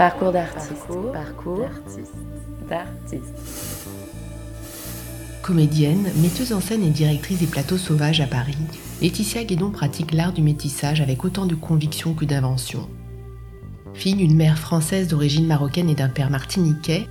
Parcours 0.00 0.32
d'artiste. 0.32 0.86
Parcours, 1.12 1.68
d'artiste. 2.70 3.86
Comédienne, 5.42 6.10
metteuse 6.22 6.54
en 6.54 6.60
scène 6.62 6.82
et 6.84 6.88
directrice 6.88 7.40
des 7.40 7.46
plateaux 7.46 7.76
sauvages 7.76 8.22
à 8.22 8.26
Paris, 8.26 8.56
Laetitia 9.02 9.44
Guédon 9.44 9.70
pratique 9.70 10.12
l'art 10.12 10.32
du 10.32 10.40
métissage 10.40 11.02
avec 11.02 11.22
autant 11.22 11.44
de 11.44 11.54
conviction 11.54 12.14
que 12.14 12.24
d'invention. 12.24 12.88
Fille 13.92 14.14
d'une 14.14 14.36
mère 14.36 14.58
française 14.58 15.06
d'origine 15.06 15.46
marocaine 15.46 15.90
et 15.90 15.94
d'un 15.94 16.08
père 16.08 16.30
martiniquais, 16.30 17.06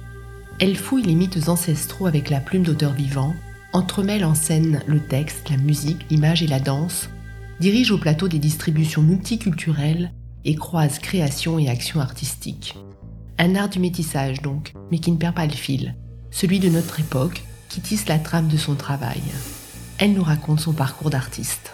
elle 0.60 0.76
fouille 0.76 1.04
les 1.04 1.14
mythes 1.14 1.48
ancestraux 1.48 2.08
avec 2.08 2.32
la 2.32 2.40
plume 2.40 2.64
d'auteur 2.64 2.94
vivant, 2.94 3.36
entremêle 3.72 4.26
en 4.26 4.34
scène 4.34 4.82
le 4.88 5.00
texte, 5.00 5.52
la 5.52 5.58
musique, 5.58 6.08
l'image 6.10 6.42
et 6.42 6.48
la 6.48 6.60
danse, 6.60 7.12
dirige 7.60 7.92
au 7.92 8.00
plateau 8.00 8.28
des 8.28 8.40
distributions 8.40 9.04
multiculturelles 9.04 10.12
et 10.46 10.56
croise 10.56 11.00
création 11.00 11.60
et 11.60 11.70
action 11.70 12.00
artistique. 12.00 12.76
Un 13.38 13.56
art 13.56 13.70
du 13.70 13.80
métissage 13.80 14.42
donc, 14.42 14.74
mais 14.92 15.00
qui 15.00 15.12
ne 15.12 15.18
perd 15.18 15.36
pas 15.36 15.46
le 15.46 15.54
fil, 15.54 15.96
celui 16.32 16.60
de 16.60 16.70
notre 16.70 17.00
époque, 17.00 17.44
qui 17.70 17.82
tisse 17.82 18.08
la 18.08 18.20
trame 18.20 18.48
de 18.48 18.58
son 18.58 18.76
travail. 18.76 19.22
Elle 19.98 20.14
nous 20.14 20.24
raconte 20.24 20.60
son 20.60 20.74
parcours 20.74 21.10
d'artiste. 21.10 21.74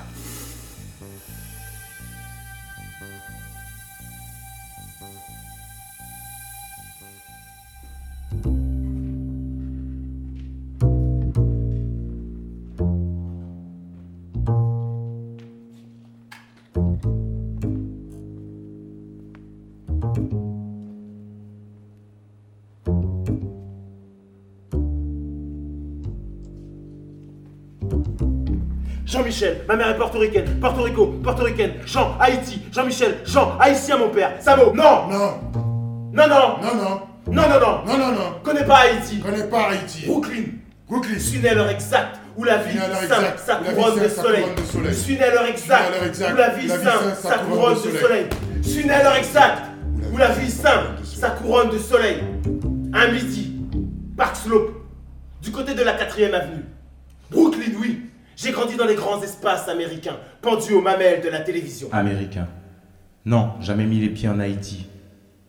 Ma 29.75 29.83
mère 29.83 29.89
est 29.93 29.97
portoricaine, 29.97 30.59
Porto 30.61 30.83
Rico, 30.83 31.07
portoricaine, 31.21 31.73
Jean, 31.85 32.15
Haïti, 32.19 32.61
Jean-Michel, 32.71 33.17
Jean, 33.25 33.57
haïtien 33.59 33.97
mon 33.97 34.09
père, 34.09 34.31
Samo, 34.39 34.71
non. 34.73 35.07
Non, 35.09 35.33
Non, 36.13 36.27
non 36.27 36.59
non, 36.61 36.75
non, 36.75 37.01
Non, 37.27 37.41
non, 37.49 37.59
non 37.59 37.81
non, 37.85 37.97
non, 37.97 38.11
non. 38.11 38.39
Connais 38.43 38.63
pas 38.63 38.77
Haïti. 38.83 39.19
Connais 39.19 39.43
pas 39.49 39.69
Haïti. 39.71 40.05
Brooklyn. 40.05 40.43
Brooklyn. 40.87 41.15
Je 41.15 41.19
suis 41.19 41.39
né 41.39 41.49
à 41.49 41.55
l'heure 41.55 41.69
exacte 41.69 42.19
où 42.37 42.43
la 42.43 42.57
vie 42.57 42.77
simple, 42.77 43.33
sa 43.37 43.55
couronne 43.55 43.99
de 43.99 44.07
soleil. 44.07 44.45
Je 44.85 44.91
suis 44.93 45.15
né 45.17 45.23
à 45.23 45.31
l'heure 45.33 45.45
exacte 45.45 45.91
où 46.31 46.37
la 46.37 46.49
vie 46.49 46.69
simple, 46.69 47.15
sainte, 47.21 47.31
sa 47.31 47.37
couronne 47.39 47.73
de 47.73 47.97
soleil. 47.97 48.25
Je 48.61 48.69
suis 48.69 48.85
né 48.85 48.93
à 48.93 49.03
l'heure 49.03 49.15
exacte 49.15 49.63
où 50.13 50.17
la 50.17 50.29
vie 50.29 50.51
simple, 50.51 50.87
sa 51.03 51.31
couronne 51.31 51.69
de 51.69 51.79
soleil. 51.79 52.23
Un 52.93 53.11
midi, 53.11 53.59
Park 54.15 54.37
Slope, 54.37 54.71
du 55.41 55.51
côté 55.51 55.73
de 55.73 55.83
la 55.83 55.93
4ème 55.97 56.33
avenue. 56.33 56.65
Brooklyn. 57.29 57.73
J'ai 58.45 58.51
grandi 58.51 58.75
dans 58.75 58.85
les 58.85 58.93
grands 58.93 59.19
espaces 59.23 59.67
américains, 59.67 60.17
pendus 60.39 60.73
aux 60.73 60.81
mamelles 60.81 61.23
de 61.23 61.29
la 61.29 61.39
télévision. 61.39 61.89
Américain. 61.91 62.47
Non, 63.25 63.53
jamais 63.59 63.85
mis 63.85 63.99
les 63.99 64.09
pieds 64.09 64.29
en 64.29 64.39
Haïti. 64.39 64.85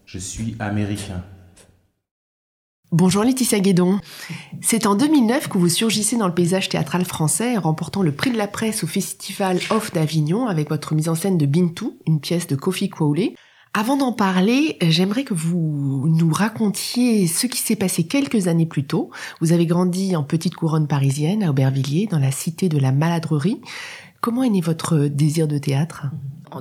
Je 0.06 0.16
suis 0.18 0.56
américain. 0.60 1.22
Bonjour 2.92 3.22
Laetitia 3.22 3.60
Guédon. 3.60 4.00
C'est 4.62 4.86
en 4.86 4.94
2009 4.94 5.48
que 5.48 5.58
vous 5.58 5.68
surgissez 5.68 6.16
dans 6.16 6.26
le 6.26 6.32
paysage 6.32 6.70
théâtral 6.70 7.04
français, 7.04 7.58
remportant 7.58 8.00
le 8.00 8.12
prix 8.12 8.30
de 8.30 8.38
la 8.38 8.48
presse 8.48 8.82
au 8.82 8.86
Festival 8.86 9.58
Off 9.68 9.92
d'Avignon 9.92 10.46
avec 10.46 10.70
votre 10.70 10.94
mise 10.94 11.10
en 11.10 11.14
scène 11.14 11.36
de 11.36 11.44
Bintou, 11.44 11.98
une 12.06 12.20
pièce 12.20 12.46
de 12.46 12.56
Kofi 12.56 12.88
Kwole. 12.88 13.34
Avant 13.78 13.98
d'en 13.98 14.12
parler, 14.12 14.78
j'aimerais 14.80 15.24
que 15.24 15.34
vous 15.34 16.08
nous 16.08 16.32
racontiez 16.32 17.26
ce 17.26 17.46
qui 17.46 17.58
s'est 17.58 17.76
passé 17.76 18.04
quelques 18.04 18.48
années 18.48 18.64
plus 18.64 18.84
tôt. 18.86 19.10
Vous 19.42 19.52
avez 19.52 19.66
grandi 19.66 20.16
en 20.16 20.22
petite 20.22 20.54
couronne 20.54 20.86
parisienne, 20.86 21.42
à 21.42 21.50
Aubervilliers, 21.50 22.08
dans 22.10 22.18
la 22.18 22.30
cité 22.30 22.70
de 22.70 22.78
la 22.78 22.90
Maladrerie. 22.90 23.60
Comment 24.22 24.42
est 24.44 24.48
né 24.48 24.62
votre 24.62 24.96
désir 25.08 25.46
de 25.46 25.58
théâtre? 25.58 26.06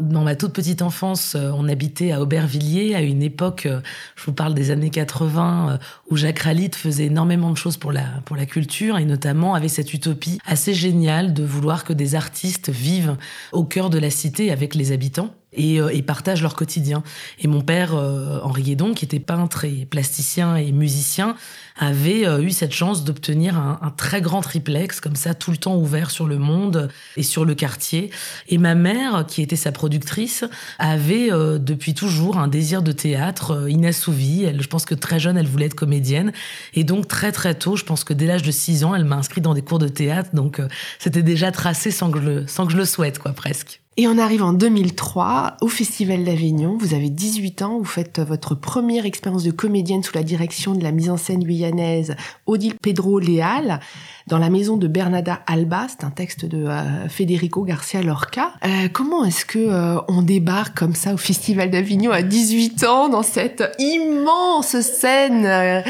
Dans 0.02 0.26
ma 0.26 0.36
toute 0.36 0.52
petite 0.52 0.81
enfance, 0.81 1.36
euh, 1.36 1.52
on 1.56 1.70
habitait 1.70 2.12
à 2.12 2.22
Aubervilliers, 2.22 2.96
à 2.96 3.02
une 3.02 3.24
époque, 3.24 3.66
euh, 3.66 3.80
je 4.18 4.26
vous 4.26 4.34
parle 4.34 4.53
des 4.53 4.72
années 4.72 4.90
80, 4.90 5.70
euh, 5.70 5.78
où 6.09 6.18
Jacques 6.18 6.40
Ralit 6.40 6.72
faisait 6.76 7.06
énormément 7.06 7.50
de 7.50 7.56
choses 7.56 7.78
pour 7.78 7.94
la, 7.94 8.03
pour 8.26 8.36
la 8.36 8.46
culture, 8.46 8.97
et 8.97 9.06
notamment 9.06 9.53
avait 9.53 9.70
cette 9.70 9.94
utopie 9.94 10.40
assez 10.46 10.74
géniale 10.74 11.34
de 11.34 11.46
vouloir 11.46 11.86
que 11.86 11.94
des 11.94 12.16
artistes 12.16 12.70
vivent 12.70 13.16
au 13.53 13.64
cœur 13.64 13.90
de 13.90 14.00
la 14.00 14.09
cité 14.09 14.52
avec 14.52 14.76
les 14.76 14.92
habitants 14.92 15.34
et, 15.56 15.80
euh, 15.80 15.90
et 15.90 16.02
partagent 16.02 16.42
leur 16.42 16.56
quotidien. 16.56 17.04
Et 17.40 17.48
mon 17.48 17.62
père, 17.62 17.96
euh, 17.96 18.40
Henri 18.44 18.64
Guédon, 18.64 18.94
qui 18.94 19.06
était 19.06 19.20
peintre 19.20 19.66
et 19.66 19.86
plasticien 19.86 20.56
et 20.56 20.72
musicien, 20.72 21.36
avait 21.78 22.26
euh, 22.26 22.42
eu 22.42 22.52
cette 22.52 22.74
chance 22.74 23.04
d'obtenir 23.04 23.58
un, 23.58 23.80
un 23.82 23.90
très 23.90 24.22
grand 24.22 24.42
triplex, 24.42 25.02
comme 25.02 25.16
ça, 25.16 25.34
tout 25.34 25.52
le 25.52 25.58
temps 25.58 25.76
ouvert 25.76 26.10
sur 26.10 26.28
le 26.28 26.38
monde 26.38 26.90
et 27.18 27.24
sur 27.24 27.44
le 27.46 27.54
quartier. 27.54 28.12
Et 28.48 28.58
ma 28.58 28.76
mère, 28.76 29.26
qui 29.28 29.42
était 29.42 29.56
sa 29.56 29.72
productrice, 29.72 30.46
avait 30.80 31.32
euh, 31.32 31.58
depuis 31.58 31.94
toujours 31.94 32.38
un 32.38 32.48
désir 32.48 32.82
de 32.82 32.92
théâtre 32.92 33.70
inassouvi. 33.70 34.44
Elle, 34.44 34.62
je 34.62 34.68
pense 34.68 34.86
que 34.86 34.96
très 34.96 35.20
jeune, 35.20 35.38
elle 35.38 35.48
voulait 35.48 35.66
être 35.66 35.76
comédienne. 35.76 36.32
Et 36.74 36.84
donc, 36.84 37.08
très 37.08 37.32
très 37.32 37.56
tôt, 37.56 37.76
je 37.76 37.84
pense 37.84 38.04
que 38.04 38.14
dès 38.14 38.26
l'âge 38.26 38.44
de 38.44 38.52
6 38.52 38.84
ans, 38.86 38.96
elle 38.96 39.06
m'a 39.06 39.18
inscrit 39.18 39.42
dans 39.42 39.54
des 39.54 39.62
cours 39.62 39.80
de 39.80 39.88
théâtre. 39.88 40.30
Donc, 40.34 40.60
euh, 40.60 40.68
c'était 41.00 41.24
déjà 41.24 41.52
tracé 41.52 41.92
sans 41.92 42.10
que, 42.10 42.22
je, 42.22 42.48
sans 42.48 42.66
que 42.66 42.72
je 42.72 42.78
le 42.78 42.86
souhaite, 42.86 43.20
quoi, 43.20 43.34
presque. 43.34 43.82
Et 43.98 44.10
on 44.10 44.18
arrive 44.18 44.44
en 44.44 44.52
2003 44.52 45.56
au 45.62 45.70
Festival 45.70 46.26
d'Avignon. 46.26 46.78
Vous 46.78 46.94
avez 46.94 47.10
18 47.10 47.62
ans, 47.62 47.78
vous 47.78 47.86
faites 47.86 48.20
votre 48.20 48.54
première 48.54 49.06
expérience 49.06 49.46
de 49.46 49.52
comédienne 49.52 50.04
sous 50.04 50.14
la 50.16 50.24
direction 50.24 50.74
de 50.74 50.84
la 50.84 50.92
mise 50.92 51.10
en 51.10 51.16
scène 51.16 51.46
guyanaise 51.46 52.18
Odile 52.46 52.76
Pedro 52.82 53.20
Leal 53.20 53.80
dans 54.28 54.40
la 54.40 54.50
maison 54.50 54.75
de 54.78 54.88
Bernada 54.88 55.41
Alba. 55.46 55.86
C'est 55.90 56.03
un 56.03 56.09
texte 56.09 56.46
de 56.46 56.66
euh, 56.66 57.08
Federico 57.09 57.63
Garcia 57.63 58.02
Lorca. 58.02 58.53
Euh, 58.66 58.88
comment 58.91 59.24
est-ce 59.24 59.46
que 59.46 59.59
euh, 59.59 60.00
on 60.08 60.24
débarque 60.24 60.75
comme 60.78 60.96
ça 60.96 61.13
au 61.13 61.18
Festival 61.18 61.69
d'Avignon 61.69 62.12
à 62.12 62.24
18 62.24 62.84
ans 62.85 63.09
dans 63.09 63.22
cette 63.24 63.64
immense 63.78 64.80
scène 64.81 65.84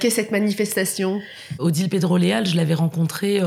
qu'est 0.00 0.10
cette 0.10 0.30
manifestation? 0.32 1.20
Odile 1.58 1.88
Pedroléal, 1.88 2.46
je 2.46 2.56
l'avais 2.56 2.74
rencontrée 2.74 3.40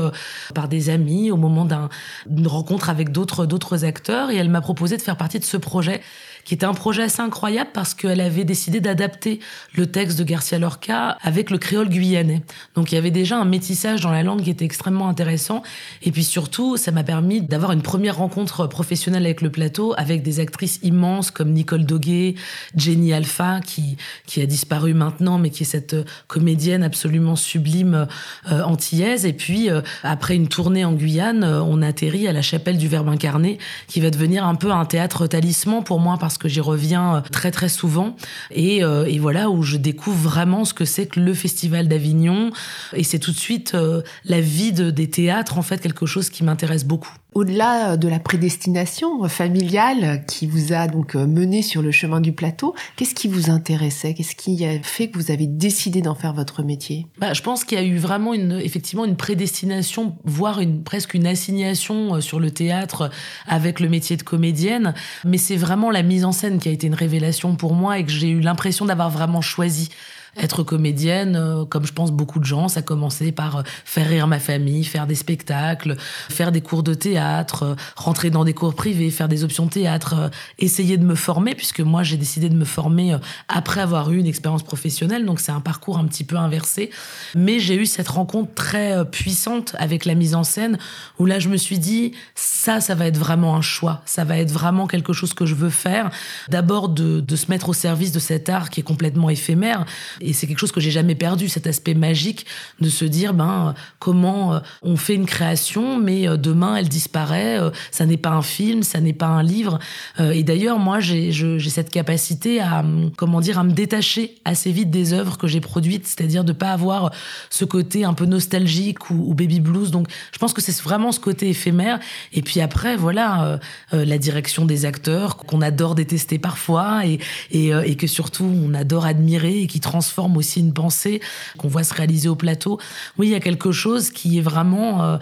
par 0.54 0.68
des 0.68 0.90
amis 0.90 1.30
au 1.30 1.36
moment 1.36 1.64
d'un- 1.64 1.88
d'une 2.26 2.46
rencontre 2.48 2.88
avec 2.90 3.10
d'autres 3.12 3.84
acteurs 3.84 4.30
et 4.30 4.36
elle 4.36 4.48
m'a 4.48 4.60
proposé 4.60 4.96
de 4.96 5.02
faire 5.02 5.16
partie 5.16 5.38
de 5.38 5.44
ce 5.44 5.56
projet 5.56 6.00
qui 6.44 6.54
était 6.54 6.66
un 6.66 6.74
projet 6.74 7.02
assez 7.04 7.20
incroyable 7.20 7.70
parce 7.72 7.94
qu'elle 7.94 8.20
avait 8.20 8.44
décidé 8.44 8.80
d'adapter 8.80 9.40
le 9.74 9.86
texte 9.86 10.18
de 10.18 10.24
Garcia 10.24 10.58
Lorca 10.58 11.18
avec 11.22 11.50
le 11.50 11.58
créole 11.58 11.88
guyanais. 11.88 12.42
Donc 12.74 12.92
il 12.92 12.94
y 12.94 12.98
avait 12.98 13.10
déjà 13.10 13.38
un 13.38 13.44
métissage 13.44 14.00
dans 14.00 14.10
la 14.10 14.22
langue 14.22 14.42
qui 14.42 14.50
était 14.50 14.64
extrêmement 14.64 15.08
intéressant 15.08 15.62
et 16.02 16.10
puis 16.10 16.24
surtout 16.24 16.76
ça 16.76 16.90
m'a 16.90 17.04
permis 17.04 17.40
d'avoir 17.40 17.72
une 17.72 17.82
première 17.82 18.16
rencontre 18.16 18.66
professionnelle 18.66 19.24
avec 19.24 19.40
le 19.40 19.50
plateau 19.50 19.94
avec 19.96 20.22
des 20.22 20.40
actrices 20.40 20.80
immenses 20.82 21.30
comme 21.30 21.52
Nicole 21.52 21.84
Doguet, 21.84 22.34
Jenny 22.76 23.12
Alpha 23.12 23.60
qui 23.60 23.96
qui 24.26 24.40
a 24.40 24.46
disparu 24.46 24.94
maintenant 24.94 25.38
mais 25.38 25.50
qui 25.50 25.62
est 25.62 25.66
cette 25.66 25.94
euh, 25.94 26.04
comédienne 26.26 26.82
absolument 26.82 27.36
sublime 27.36 28.06
euh, 28.50 28.62
antillaise 28.62 29.26
et 29.26 29.32
puis 29.32 29.70
euh, 29.70 29.80
après 30.02 30.36
une 30.36 30.48
tournée 30.48 30.84
en 30.84 30.92
Guyane 30.92 31.44
euh, 31.44 31.62
on 31.62 31.82
atterrit 31.82 32.28
à 32.28 32.32
la 32.32 32.42
chapelle 32.42 32.78
du 32.78 32.88
Verbe 32.88 33.08
incarné 33.08 33.58
qui 33.86 34.00
va 34.00 34.10
devenir 34.10 34.46
un 34.46 34.54
peu 34.54 34.70
un 34.70 34.84
théâtre 34.84 35.26
talisman 35.26 35.82
pour 35.82 36.00
moi 36.00 36.16
que 36.38 36.48
j'y 36.48 36.60
reviens 36.60 37.16
euh, 37.16 37.20
très 37.20 37.50
très 37.50 37.68
souvent 37.68 38.16
et, 38.50 38.82
euh, 38.84 39.04
et 39.06 39.18
voilà 39.18 39.50
où 39.50 39.62
je 39.62 39.76
découvre 39.76 40.18
vraiment 40.18 40.64
ce 40.64 40.74
que 40.74 40.84
c'est 40.84 41.06
que 41.06 41.20
le 41.20 41.34
festival 41.34 41.88
d'Avignon 41.88 42.50
et 42.94 43.04
c'est 43.04 43.18
tout 43.18 43.32
de 43.32 43.36
suite 43.38 43.72
euh, 43.74 44.02
la 44.24 44.40
vie 44.40 44.72
de- 44.72 44.90
des 44.90 45.08
théâtres 45.10 45.58
en 45.58 45.62
fait 45.62 45.78
quelque 45.80 46.06
chose 46.06 46.30
qui 46.30 46.44
m'intéresse 46.44 46.84
beaucoup. 46.84 47.14
Au-delà 47.32 47.96
de 47.96 48.08
la 48.08 48.18
prédestination 48.18 49.28
familiale 49.28 50.24
qui 50.26 50.48
vous 50.48 50.72
a 50.72 50.88
donc 50.88 51.14
euh, 51.14 51.28
mené 51.28 51.62
sur 51.62 51.80
le 51.80 51.92
chemin 51.92 52.20
du 52.20 52.32
plateau, 52.32 52.74
qu'est-ce 52.96 53.14
qui 53.14 53.28
vous 53.28 53.50
intéressait? 53.50 54.14
Qu'est-ce 54.14 54.34
qui 54.34 54.64
a 54.66 54.82
fait 54.82 55.10
que 55.10 55.16
vous 55.16 55.30
avez 55.30 55.46
décidé 55.46 56.02
d'en 56.02 56.16
faire 56.16 56.32
votre 56.32 56.64
métier? 56.64 57.06
Bah, 57.18 57.32
je 57.32 57.42
pense 57.42 57.62
qu'il 57.62 57.78
y 57.78 57.80
a 57.80 57.84
eu 57.84 57.98
vraiment 57.98 58.34
une, 58.34 58.60
effectivement 58.60 59.04
une 59.04 59.16
prédestination, 59.16 60.16
voire 60.24 60.58
une, 60.58 60.82
presque 60.82 61.14
une 61.14 61.28
assignation 61.28 62.16
euh, 62.16 62.20
sur 62.20 62.40
le 62.40 62.50
théâtre 62.50 63.10
avec 63.46 63.78
le 63.78 63.88
métier 63.88 64.16
de 64.16 64.24
comédienne. 64.24 64.92
Mais 65.24 65.38
c'est 65.38 65.56
vraiment 65.56 65.92
la 65.92 66.02
mise 66.02 66.24
en 66.24 66.32
scène 66.32 66.58
qui 66.58 66.68
a 66.68 66.72
été 66.72 66.88
une 66.88 66.94
révélation 66.94 67.54
pour 67.54 67.74
moi 67.74 68.00
et 68.00 68.04
que 68.04 68.10
j'ai 68.10 68.30
eu 68.30 68.40
l'impression 68.40 68.86
d'avoir 68.86 69.08
vraiment 69.08 69.40
choisi. 69.40 69.90
Être 70.36 70.62
comédienne, 70.62 71.36
euh, 71.36 71.64
comme 71.64 71.86
je 71.86 71.92
pense 71.92 72.12
beaucoup 72.12 72.38
de 72.38 72.44
gens, 72.44 72.68
ça 72.68 72.80
a 72.80 72.82
commencé 72.82 73.32
par 73.32 73.56
euh, 73.56 73.62
faire 73.84 74.08
rire 74.08 74.26
ma 74.26 74.38
famille, 74.38 74.84
faire 74.84 75.06
des 75.06 75.14
spectacles, 75.14 75.96
faire 75.98 76.52
des 76.52 76.60
cours 76.60 76.82
de 76.82 76.94
théâtre, 76.94 77.62
euh, 77.64 77.74
rentrer 77.96 78.30
dans 78.30 78.44
des 78.44 78.54
cours 78.54 78.74
privés, 78.74 79.10
faire 79.10 79.28
des 79.28 79.44
options 79.44 79.66
théâtre, 79.66 80.30
essayer 80.58 80.96
de 80.96 81.04
me 81.04 81.14
former, 81.14 81.54
puisque 81.54 81.80
moi 81.80 82.02
j'ai 82.02 82.16
décidé 82.16 82.48
de 82.48 82.54
me 82.54 82.64
former 82.64 83.16
après 83.48 83.80
avoir 83.80 84.10
eu 84.10 84.18
une 84.18 84.26
expérience 84.26 84.62
professionnelle, 84.62 85.24
donc 85.24 85.40
c'est 85.40 85.52
un 85.52 85.60
parcours 85.60 85.98
un 85.98 86.06
petit 86.06 86.24
peu 86.24 86.36
inversé. 86.36 86.90
Mais 87.34 87.58
j'ai 87.58 87.76
eu 87.76 87.86
cette 87.86 88.08
rencontre 88.08 88.54
très 88.54 89.04
puissante 89.04 89.74
avec 89.78 90.04
la 90.04 90.14
mise 90.14 90.34
en 90.34 90.44
scène, 90.44 90.78
où 91.18 91.26
là 91.26 91.38
je 91.38 91.48
me 91.48 91.56
suis 91.56 91.78
dit, 91.78 92.12
ça, 92.34 92.80
ça 92.80 92.94
va 92.94 93.06
être 93.06 93.18
vraiment 93.18 93.56
un 93.56 93.62
choix, 93.62 94.02
ça 94.06 94.24
va 94.24 94.38
être 94.38 94.50
vraiment 94.50 94.86
quelque 94.86 95.12
chose 95.12 95.34
que 95.34 95.46
je 95.46 95.54
veux 95.54 95.70
faire. 95.70 96.10
D'abord 96.48 96.88
de, 96.88 97.20
de 97.20 97.36
se 97.36 97.46
mettre 97.50 97.68
au 97.68 97.74
service 97.74 98.12
de 98.12 98.18
cet 98.18 98.48
art 98.48 98.70
qui 98.70 98.80
est 98.80 98.84
complètement 98.84 99.30
éphémère, 99.30 99.84
et 100.20 100.32
c'est 100.32 100.46
quelque 100.46 100.58
chose 100.58 100.72
que 100.72 100.80
j'ai 100.80 100.90
jamais 100.90 101.14
perdu, 101.14 101.48
cet 101.48 101.66
aspect 101.66 101.94
magique 101.94 102.46
de 102.80 102.88
se 102.88 103.04
dire, 103.04 103.34
ben, 103.34 103.74
comment 103.98 104.54
euh, 104.54 104.60
on 104.82 104.96
fait 104.96 105.14
une 105.14 105.26
création, 105.26 105.98
mais 105.98 106.28
euh, 106.28 106.36
demain 106.36 106.76
elle 106.76 106.88
disparaît. 106.88 107.58
Euh, 107.58 107.70
ça 107.90 108.06
n'est 108.06 108.16
pas 108.16 108.30
un 108.30 108.42
film, 108.42 108.82
ça 108.82 109.00
n'est 109.00 109.12
pas 109.12 109.26
un 109.26 109.42
livre. 109.42 109.78
Et 110.18 110.42
d'ailleurs, 110.42 110.78
moi, 110.78 111.00
j'ai 111.00 111.32
cette 111.70 111.90
capacité 111.90 112.60
à, 112.60 112.84
comment 113.16 113.40
dire, 113.40 113.58
à 113.58 113.64
me 113.64 113.72
détacher 113.72 114.36
assez 114.44 114.70
vite 114.72 114.90
des 114.90 115.12
œuvres 115.12 115.38
que 115.38 115.46
j'ai 115.46 115.60
produites, 115.60 116.06
c'est-à-dire 116.06 116.44
de 116.44 116.52
pas 116.52 116.70
avoir 116.70 117.10
ce 117.48 117.64
côté 117.64 118.04
un 118.04 118.12
peu 118.12 118.26
nostalgique 118.26 119.10
ou, 119.10 119.34
baby 119.34 119.60
blues. 119.60 119.90
Donc, 119.90 120.08
je 120.32 120.38
pense 120.38 120.52
que 120.52 120.60
c'est 120.60 120.78
vraiment 120.82 121.12
ce 121.12 121.20
côté 121.20 121.48
éphémère. 121.48 122.00
Et 122.32 122.42
puis 122.42 122.60
après, 122.60 122.96
voilà, 122.96 123.58
la 123.92 124.18
direction 124.18 124.64
des 124.66 124.84
acteurs 124.84 125.36
qu'on 125.36 125.62
adore 125.62 125.94
détester 125.94 126.38
parfois 126.38 127.06
et, 127.06 127.18
et, 127.50 127.70
et 127.84 127.96
que 127.96 128.06
surtout 128.06 128.44
on 128.44 128.74
adore 128.74 129.06
admirer 129.06 129.62
et 129.62 129.66
qui 129.66 129.80
transforme 129.80 130.09
forme 130.10 130.36
aussi 130.36 130.60
une 130.60 130.72
pensée 130.72 131.20
qu'on 131.58 131.68
voit 131.68 131.84
se 131.84 131.94
réaliser 131.94 132.28
au 132.28 132.36
plateau. 132.36 132.78
Oui, 133.18 133.28
il 133.28 133.30
y 133.30 133.34
a 133.34 133.40
quelque 133.40 133.72
chose 133.72 134.10
qui 134.10 134.38
est 134.38 134.42
vraiment 134.42 135.02
euh, 135.02 135.18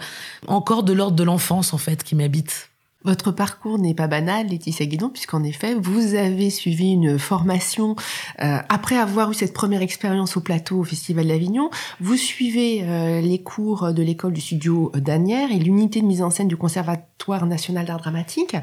encore 0.47 0.83
de 0.83 0.93
l'ordre 0.93 1.15
de 1.15 1.23
l'enfance, 1.23 1.73
en 1.73 1.77
fait, 1.77 2.03
qui 2.03 2.15
m'habite. 2.15 2.69
Votre 3.05 3.31
parcours 3.31 3.79
n'est 3.79 3.93
pas 3.93 4.07
banal, 4.07 4.47
Laetitia 4.47 4.85
Guidon, 4.85 5.07
puisqu'en 5.07 5.41
effet, 5.43 5.73
vous 5.73 6.15
avez 6.15 6.49
suivi 6.49 6.91
une 6.91 7.17
formation 7.17 7.95
euh, 8.41 8.57
après 8.67 8.97
avoir 8.97 9.31
eu 9.31 9.33
cette 9.33 9.53
première 9.53 9.81
expérience 9.81 10.35
au 10.35 10.41
plateau 10.41 10.79
au 10.79 10.83
Festival 10.83 11.27
d'Avignon. 11.27 11.69
Vous 12.01 12.17
suivez 12.17 12.81
euh, 12.83 13.21
les 13.21 13.41
cours 13.41 13.93
de 13.93 14.03
l'école 14.03 14.33
du 14.33 14.41
studio 14.41 14.91
Danière 14.95 15.49
et 15.49 15.59
l'unité 15.59 16.01
de 16.01 16.05
mise 16.05 16.21
en 16.21 16.29
scène 16.29 16.49
du 16.49 16.57
Conservatoire 16.57 17.45
national 17.45 17.85
d'art 17.85 17.99
dramatique. 17.99 18.57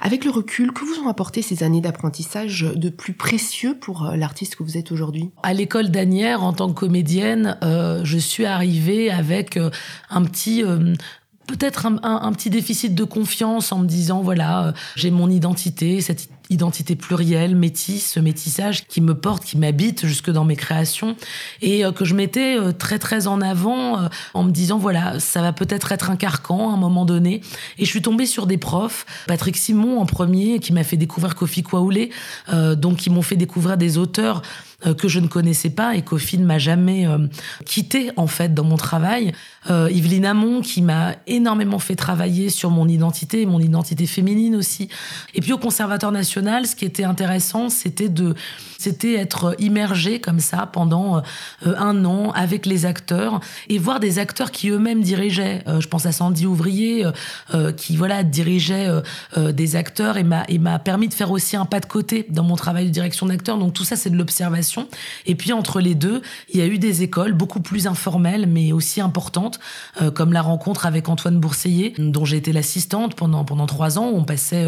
Avec 0.00 0.24
le 0.24 0.30
recul, 0.30 0.72
que 0.72 0.84
vous 0.84 1.00
ont 1.04 1.08
apporté 1.08 1.42
ces 1.42 1.64
années 1.64 1.80
d'apprentissage 1.80 2.60
de 2.76 2.88
plus 2.88 3.14
précieux 3.14 3.76
pour 3.76 4.06
euh, 4.06 4.14
l'artiste 4.14 4.54
que 4.54 4.62
vous 4.62 4.78
êtes 4.78 4.92
aujourd'hui? 4.92 5.30
À 5.42 5.54
l'école 5.54 5.90
Danière, 5.90 6.44
en 6.44 6.52
tant 6.52 6.72
que 6.72 6.78
comédienne, 6.78 7.58
je 7.62 8.18
suis 8.18 8.44
arrivée 8.44 9.10
avec 9.10 9.58
un 10.10 10.22
petit 10.22 10.62
peut-être 11.52 11.86
un, 11.86 12.32
petit 12.32 12.50
déficit 12.50 12.94
de 12.94 13.04
confiance 13.04 13.72
en 13.72 13.78
me 13.78 13.86
disant 13.86 14.22
voilà 14.22 14.66
euh, 14.66 14.72
j'ai 14.96 15.10
mon 15.10 15.28
identité 15.28 16.00
cette 16.00 16.28
identité 16.50 16.96
plurielle 16.96 17.54
métisse 17.56 18.12
ce 18.12 18.20
métissage 18.20 18.86
qui 18.86 19.00
me 19.00 19.14
porte 19.14 19.44
qui 19.44 19.58
m'habite 19.58 20.06
jusque 20.06 20.30
dans 20.30 20.44
mes 20.44 20.56
créations 20.56 21.16
et 21.60 21.84
euh, 21.84 21.92
que 21.92 22.04
je 22.04 22.14
mettais 22.14 22.58
euh, 22.58 22.72
très 22.72 22.98
très 22.98 23.26
en 23.26 23.40
avant 23.40 24.08
en 24.34 24.44
me 24.44 24.50
disant 24.50 24.78
voilà 24.78 25.20
ça 25.20 25.42
va 25.42 25.52
peut-être 25.52 25.92
être 25.92 26.10
un 26.10 26.16
carcan 26.16 26.70
à 26.70 26.74
un 26.74 26.76
moment 26.76 27.04
donné. 27.04 27.42
Et 27.78 27.84
je 27.84 27.90
suis 27.90 28.02
tombée 28.02 28.26
sur 28.26 28.46
des 28.46 28.58
profs 28.58 29.04
Patrick 29.26 29.56
Simon 29.56 30.00
en 30.00 30.06
premier 30.06 30.58
qui 30.58 30.72
m'a 30.72 30.84
fait 30.84 30.96
découvrir 30.96 31.34
Kofi 31.34 31.62
Kwaoulé 31.62 32.10
donc 32.50 32.96
qui 32.96 33.10
m'ont 33.10 33.22
fait 33.22 33.36
découvrir 33.36 33.76
des 33.76 33.98
auteurs 33.98 34.42
que 34.98 35.08
je 35.08 35.20
ne 35.20 35.28
connaissais 35.28 35.70
pas 35.70 35.94
et 35.94 36.02
qu'au 36.02 36.18
ne 36.18 36.44
m'a 36.44 36.58
jamais 36.58 37.06
quitté 37.64 38.10
en 38.16 38.26
fait 38.26 38.54
dans 38.54 38.64
mon 38.64 38.76
travail 38.76 39.32
euh, 39.70 39.88
Yveline 39.90 40.26
Amon 40.26 40.60
qui 40.60 40.82
m'a 40.82 41.14
énormément 41.26 41.78
fait 41.78 41.96
travailler 41.96 42.50
sur 42.50 42.70
mon 42.70 42.88
identité, 42.88 43.46
mon 43.46 43.60
identité 43.60 44.06
féminine 44.06 44.56
aussi. 44.56 44.88
Et 45.34 45.40
puis 45.40 45.52
au 45.52 45.58
Conservatoire 45.58 46.12
national, 46.12 46.66
ce 46.66 46.74
qui 46.74 46.84
était 46.84 47.04
intéressant, 47.04 47.68
c'était 47.68 48.08
de 48.08 48.34
c'était 48.82 49.14
être 49.14 49.54
immergé 49.60 50.18
comme 50.18 50.40
ça 50.40 50.66
pendant 50.66 51.18
euh, 51.18 51.74
un 51.78 52.04
an 52.04 52.32
avec 52.32 52.66
les 52.66 52.84
acteurs 52.84 53.38
et 53.68 53.78
voir 53.78 54.00
des 54.00 54.18
acteurs 54.18 54.50
qui 54.50 54.70
eux-mêmes 54.70 55.02
dirigeaient. 55.02 55.62
Euh, 55.68 55.80
je 55.80 55.86
pense 55.86 56.04
à 56.04 56.10
Sandy 56.10 56.46
Ouvrier 56.46 57.06
euh, 57.54 57.70
qui 57.70 57.96
voilà 57.96 58.24
dirigeait 58.24 58.88
des 59.36 59.76
acteurs 59.76 60.16
et 60.16 60.24
m'a 60.24 60.44
et 60.48 60.58
m'a 60.58 60.78
permis 60.78 61.08
de 61.08 61.14
faire 61.14 61.30
aussi 61.30 61.56
un 61.56 61.64
pas 61.64 61.78
de 61.78 61.86
côté 61.86 62.26
dans 62.28 62.42
mon 62.42 62.56
travail 62.56 62.86
de 62.86 62.90
direction 62.90 63.26
d'acteur. 63.26 63.56
Donc 63.56 63.72
tout 63.72 63.84
ça 63.84 63.94
c'est 63.94 64.10
de 64.10 64.16
l'observation. 64.16 64.88
Et 65.26 65.36
puis 65.36 65.52
entre 65.52 65.80
les 65.80 65.94
deux, 65.94 66.20
il 66.52 66.58
y 66.58 66.62
a 66.62 66.66
eu 66.66 66.78
des 66.78 67.02
écoles 67.02 67.34
beaucoup 67.34 67.60
plus 67.60 67.86
informelles 67.86 68.46
mais 68.46 68.72
aussi 68.72 69.00
importantes 69.00 69.51
comme 70.14 70.32
la 70.32 70.42
rencontre 70.42 70.86
avec 70.86 71.08
Antoine 71.08 71.38
Bourseiller 71.38 71.94
dont 71.98 72.24
j'ai 72.24 72.36
été 72.36 72.52
l'assistante 72.52 73.14
pendant 73.14 73.44
pendant 73.44 73.66
trois 73.66 73.98
ans. 73.98 74.10
On 74.12 74.24
passait 74.24 74.66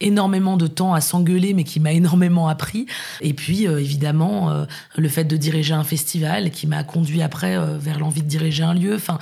énormément 0.00 0.56
de 0.56 0.66
temps 0.66 0.94
à 0.94 1.00
s'engueuler 1.00 1.54
mais 1.54 1.64
qui 1.64 1.80
m'a 1.80 1.92
énormément 1.98 2.48
appris. 2.48 2.86
Et 3.20 3.34
puis 3.34 3.48
puis 3.48 3.66
euh, 3.66 3.80
évidemment 3.80 4.50
euh, 4.50 4.66
le 4.98 5.08
fait 5.08 5.24
de 5.24 5.34
diriger 5.38 5.72
un 5.72 5.82
festival 5.82 6.50
qui 6.50 6.66
m'a 6.66 6.84
conduit 6.84 7.22
après 7.22 7.56
euh, 7.56 7.78
vers 7.78 7.98
l'envie 7.98 8.20
de 8.20 8.28
diriger 8.28 8.62
un 8.62 8.74
lieu. 8.74 8.94
Enfin, 8.94 9.18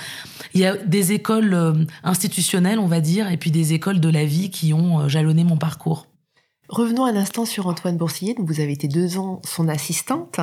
il 0.52 0.60
y 0.60 0.66
a 0.66 0.76
des 0.76 1.12
écoles 1.12 1.86
institutionnelles, 2.02 2.80
on 2.80 2.88
va 2.88 3.00
dire, 3.00 3.30
et 3.30 3.36
puis 3.36 3.52
des 3.52 3.72
écoles 3.72 4.00
de 4.00 4.08
la 4.08 4.24
vie 4.24 4.50
qui 4.50 4.72
ont 4.72 5.08
jalonné 5.08 5.44
mon 5.44 5.56
parcours. 5.56 6.08
Revenons 6.68 7.04
un 7.04 7.14
instant 7.14 7.44
sur 7.44 7.68
Antoine 7.68 7.96
Boursier. 7.96 8.34
Vous 8.38 8.60
avez 8.60 8.72
été 8.72 8.88
deux 8.88 9.18
ans 9.18 9.40
son 9.44 9.68
assistante. 9.68 10.40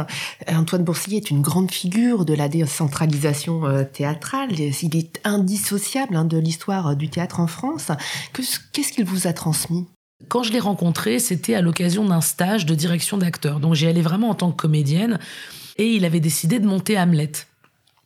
Antoine 0.48 0.84
Boursier 0.84 1.18
est 1.18 1.30
une 1.30 1.42
grande 1.42 1.70
figure 1.70 2.24
de 2.24 2.34
la 2.34 2.48
décentralisation 2.48 3.86
théâtrale. 3.92 4.50
Il 4.52 4.96
est 4.96 5.20
indissociable 5.26 6.16
hein, 6.16 6.26
de 6.26 6.38
l'histoire 6.38 6.96
du 6.96 7.10
théâtre 7.10 7.40
en 7.40 7.48
France. 7.48 7.92
Qu'est-ce 8.34 8.94
qu'il 8.94 9.06
vous 9.06 9.28
a 9.28 9.34
transmis? 9.34 9.86
Quand 10.30 10.44
je 10.44 10.54
l'ai 10.54 10.60
rencontré, 10.60 11.20
c'était 11.20 11.56
à 11.56 11.62
l'occasion 11.62 12.06
d'un 12.06 12.22
stage 12.22 12.66
de 12.66 12.76
direction 12.76 13.18
d'acteur. 13.18 13.60
Donc 13.60 13.74
j'y 13.74 13.88
allais 13.88 14.02
vraiment 14.02 14.30
en 14.30 14.36
tant 14.36 14.52
que 14.52 14.62
comédienne. 14.62 15.20
Et 15.78 15.94
il 15.94 16.06
avait 16.06 16.22
décidé 16.22 16.60
de 16.60 16.68
monter 16.68 16.98
Hamlet. 16.98 17.32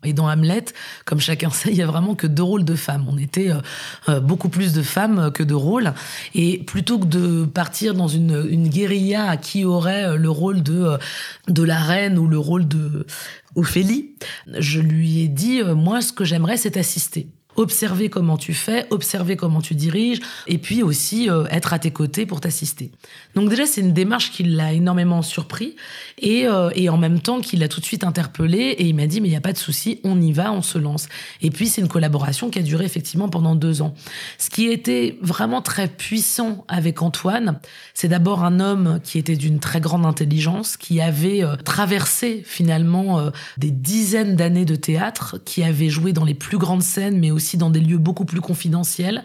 Et 0.03 0.13
dans 0.13 0.29
Hamlet, 0.29 0.65
comme 1.05 1.19
chacun 1.19 1.49
sait, 1.49 1.69
il 1.71 1.75
y 1.75 1.81
a 1.81 1.87
vraiment 1.87 2.13
que 2.13 2.27
deux 2.27 2.43
rôles 2.43 2.63
de 2.63 2.75
femmes. 2.75 3.07
On 3.09 3.17
était 3.17 3.49
euh, 3.49 3.61
euh, 4.09 4.19
beaucoup 4.19 4.47
plus 4.47 4.71
de 4.71 4.83
femmes 4.83 5.31
que 5.33 5.41
de 5.41 5.55
rôles. 5.55 5.93
Et 6.35 6.59
plutôt 6.59 6.99
que 6.99 7.05
de 7.05 7.45
partir 7.45 7.95
dans 7.95 8.07
une, 8.07 8.47
une 8.47 8.67
guérilla 8.67 9.37
qui 9.37 9.65
aurait 9.65 10.05
euh, 10.05 10.15
le 10.15 10.29
rôle 10.29 10.61
de, 10.61 10.99
de 11.47 11.63
la 11.63 11.79
reine 11.79 12.19
ou 12.19 12.27
le 12.27 12.37
rôle 12.37 12.67
de 12.67 13.07
Ophélie, 13.55 14.13
je 14.59 14.81
lui 14.81 15.21
ai 15.21 15.27
dit, 15.27 15.63
moi, 15.63 16.01
ce 16.01 16.13
que 16.13 16.25
j'aimerais, 16.25 16.57
c'est 16.57 16.77
assister 16.77 17.27
observer 17.57 18.09
comment 18.09 18.37
tu 18.37 18.53
fais, 18.53 18.85
observer 18.91 19.35
comment 19.35 19.61
tu 19.61 19.73
diriges, 19.73 20.19
et 20.45 20.59
puis 20.59 20.83
aussi 20.83 21.29
euh, 21.29 21.45
être 21.49 21.73
à 21.73 21.79
tes 21.79 21.91
côtés 21.91 22.25
pour 22.25 22.39
t'assister. 22.39 22.91
Donc 23.35 23.49
déjà, 23.49 23.65
c'est 23.65 23.81
une 23.81 23.93
démarche 23.93 24.31
qui 24.31 24.43
l'a 24.43 24.73
énormément 24.73 25.23
surpris, 25.23 25.75
et, 26.19 26.47
euh, 26.47 26.69
et 26.75 26.87
en 26.87 26.97
même 26.97 27.19
temps 27.19 27.41
qui 27.41 27.57
l'a 27.57 27.67
tout 27.67 27.81
de 27.81 27.85
suite 27.85 28.03
interpellé, 28.03 28.59
et 28.59 28.85
il 28.85 28.95
m'a 28.95 29.07
dit, 29.07 29.21
mais 29.21 29.27
il 29.27 29.31
n'y 29.31 29.37
a 29.37 29.41
pas 29.41 29.53
de 29.53 29.57
souci, 29.57 29.99
on 30.03 30.21
y 30.21 30.31
va, 30.31 30.53
on 30.53 30.61
se 30.61 30.77
lance. 30.77 31.09
Et 31.41 31.49
puis 31.49 31.67
c'est 31.67 31.81
une 31.81 31.87
collaboration 31.87 32.49
qui 32.49 32.59
a 32.59 32.61
duré 32.61 32.85
effectivement 32.85 33.27
pendant 33.27 33.55
deux 33.55 33.81
ans. 33.81 33.95
Ce 34.37 34.51
qui 34.51 34.67
était 34.67 35.17
vraiment 35.21 35.63
très 35.63 35.87
puissant 35.87 36.63
avec 36.67 37.01
Antoine, 37.01 37.59
c'est 37.95 38.07
d'abord 38.07 38.43
un 38.43 38.59
homme 38.59 38.99
qui 39.03 39.17
était 39.17 39.35
d'une 39.35 39.59
très 39.59 39.81
grande 39.81 40.05
intelligence, 40.05 40.77
qui 40.77 41.01
avait 41.01 41.43
euh, 41.43 41.55
traversé 41.55 42.43
finalement 42.45 43.31
des 43.57 43.71
dizaines 43.71 44.35
d'années 44.35 44.65
de 44.65 44.75
théâtre, 44.75 45.37
qui 45.43 45.63
avait 45.63 45.89
joué 45.89 46.13
dans 46.13 46.23
les 46.23 46.35
plus 46.35 46.59
grandes 46.59 46.83
scènes, 46.83 47.17
mais 47.17 47.31
aussi 47.31 47.46
dans 47.55 47.69
des 47.69 47.79
lieux 47.79 47.97
beaucoup 47.97 48.25
plus 48.25 48.41
confidentiels. 48.41 49.23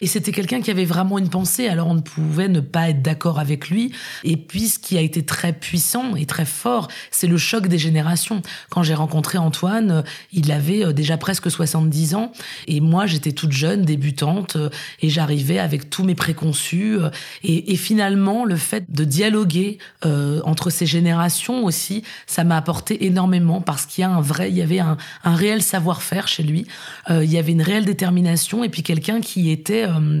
Et 0.00 0.06
c'était 0.06 0.30
quelqu'un 0.30 0.60
qui 0.60 0.70
avait 0.70 0.84
vraiment 0.84 1.18
une 1.18 1.30
pensée, 1.30 1.66
alors 1.66 1.88
on 1.88 1.94
ne 1.94 2.00
pouvait 2.00 2.48
ne 2.48 2.60
pas 2.60 2.90
être 2.90 3.02
d'accord 3.02 3.40
avec 3.40 3.68
lui. 3.68 3.90
Et 4.22 4.36
puis 4.36 4.68
ce 4.68 4.78
qui 4.78 4.96
a 4.96 5.00
été 5.00 5.24
très 5.24 5.52
puissant 5.52 6.14
et 6.14 6.26
très 6.26 6.44
fort, 6.44 6.86
c'est 7.10 7.26
le 7.26 7.38
choc 7.38 7.66
des 7.66 7.78
générations. 7.78 8.42
Quand 8.70 8.84
j'ai 8.84 8.94
rencontré 8.94 9.38
Antoine, 9.38 10.04
il 10.32 10.52
avait 10.52 10.84
euh, 10.84 10.92
déjà 10.92 11.16
presque 11.16 11.50
70 11.50 12.14
ans, 12.14 12.30
et 12.68 12.80
moi 12.80 13.06
j'étais 13.06 13.32
toute 13.32 13.52
jeune, 13.52 13.82
débutante, 13.82 14.54
euh, 14.54 14.68
et 15.00 15.08
j'arrivais 15.08 15.58
avec 15.58 15.90
tous 15.90 16.04
mes 16.04 16.14
préconçus. 16.14 16.98
Euh, 16.98 17.10
et, 17.42 17.76
finalement, 17.76 18.44
le 18.44 18.56
fait 18.56 18.84
de 18.90 19.04
dialoguer 19.04 19.78
euh, 20.04 20.40
entre 20.44 20.70
ces 20.70 20.86
générations 20.86 21.64
aussi, 21.64 22.02
ça 22.26 22.44
m'a 22.44 22.56
apporté 22.56 23.06
énormément 23.06 23.60
parce 23.60 23.86
qu'il 23.86 24.02
y 24.02 24.04
a 24.04 24.10
un 24.10 24.20
vrai, 24.20 24.50
il 24.50 24.56
y 24.56 24.62
avait 24.62 24.80
un, 24.80 24.96
réel 25.24 25.62
savoir-faire 25.62 26.28
chez 26.28 26.42
lui. 26.42 26.66
Euh, 27.10 27.24
il 27.24 27.30
y 27.30 27.38
avait 27.38 27.54
une 27.56 27.62
réelle 27.62 27.86
détermination 27.86 28.64
et 28.64 28.68
puis 28.68 28.82
quelqu'un 28.82 29.22
qui 29.22 29.50
était 29.50 29.86
euh, 29.88 30.20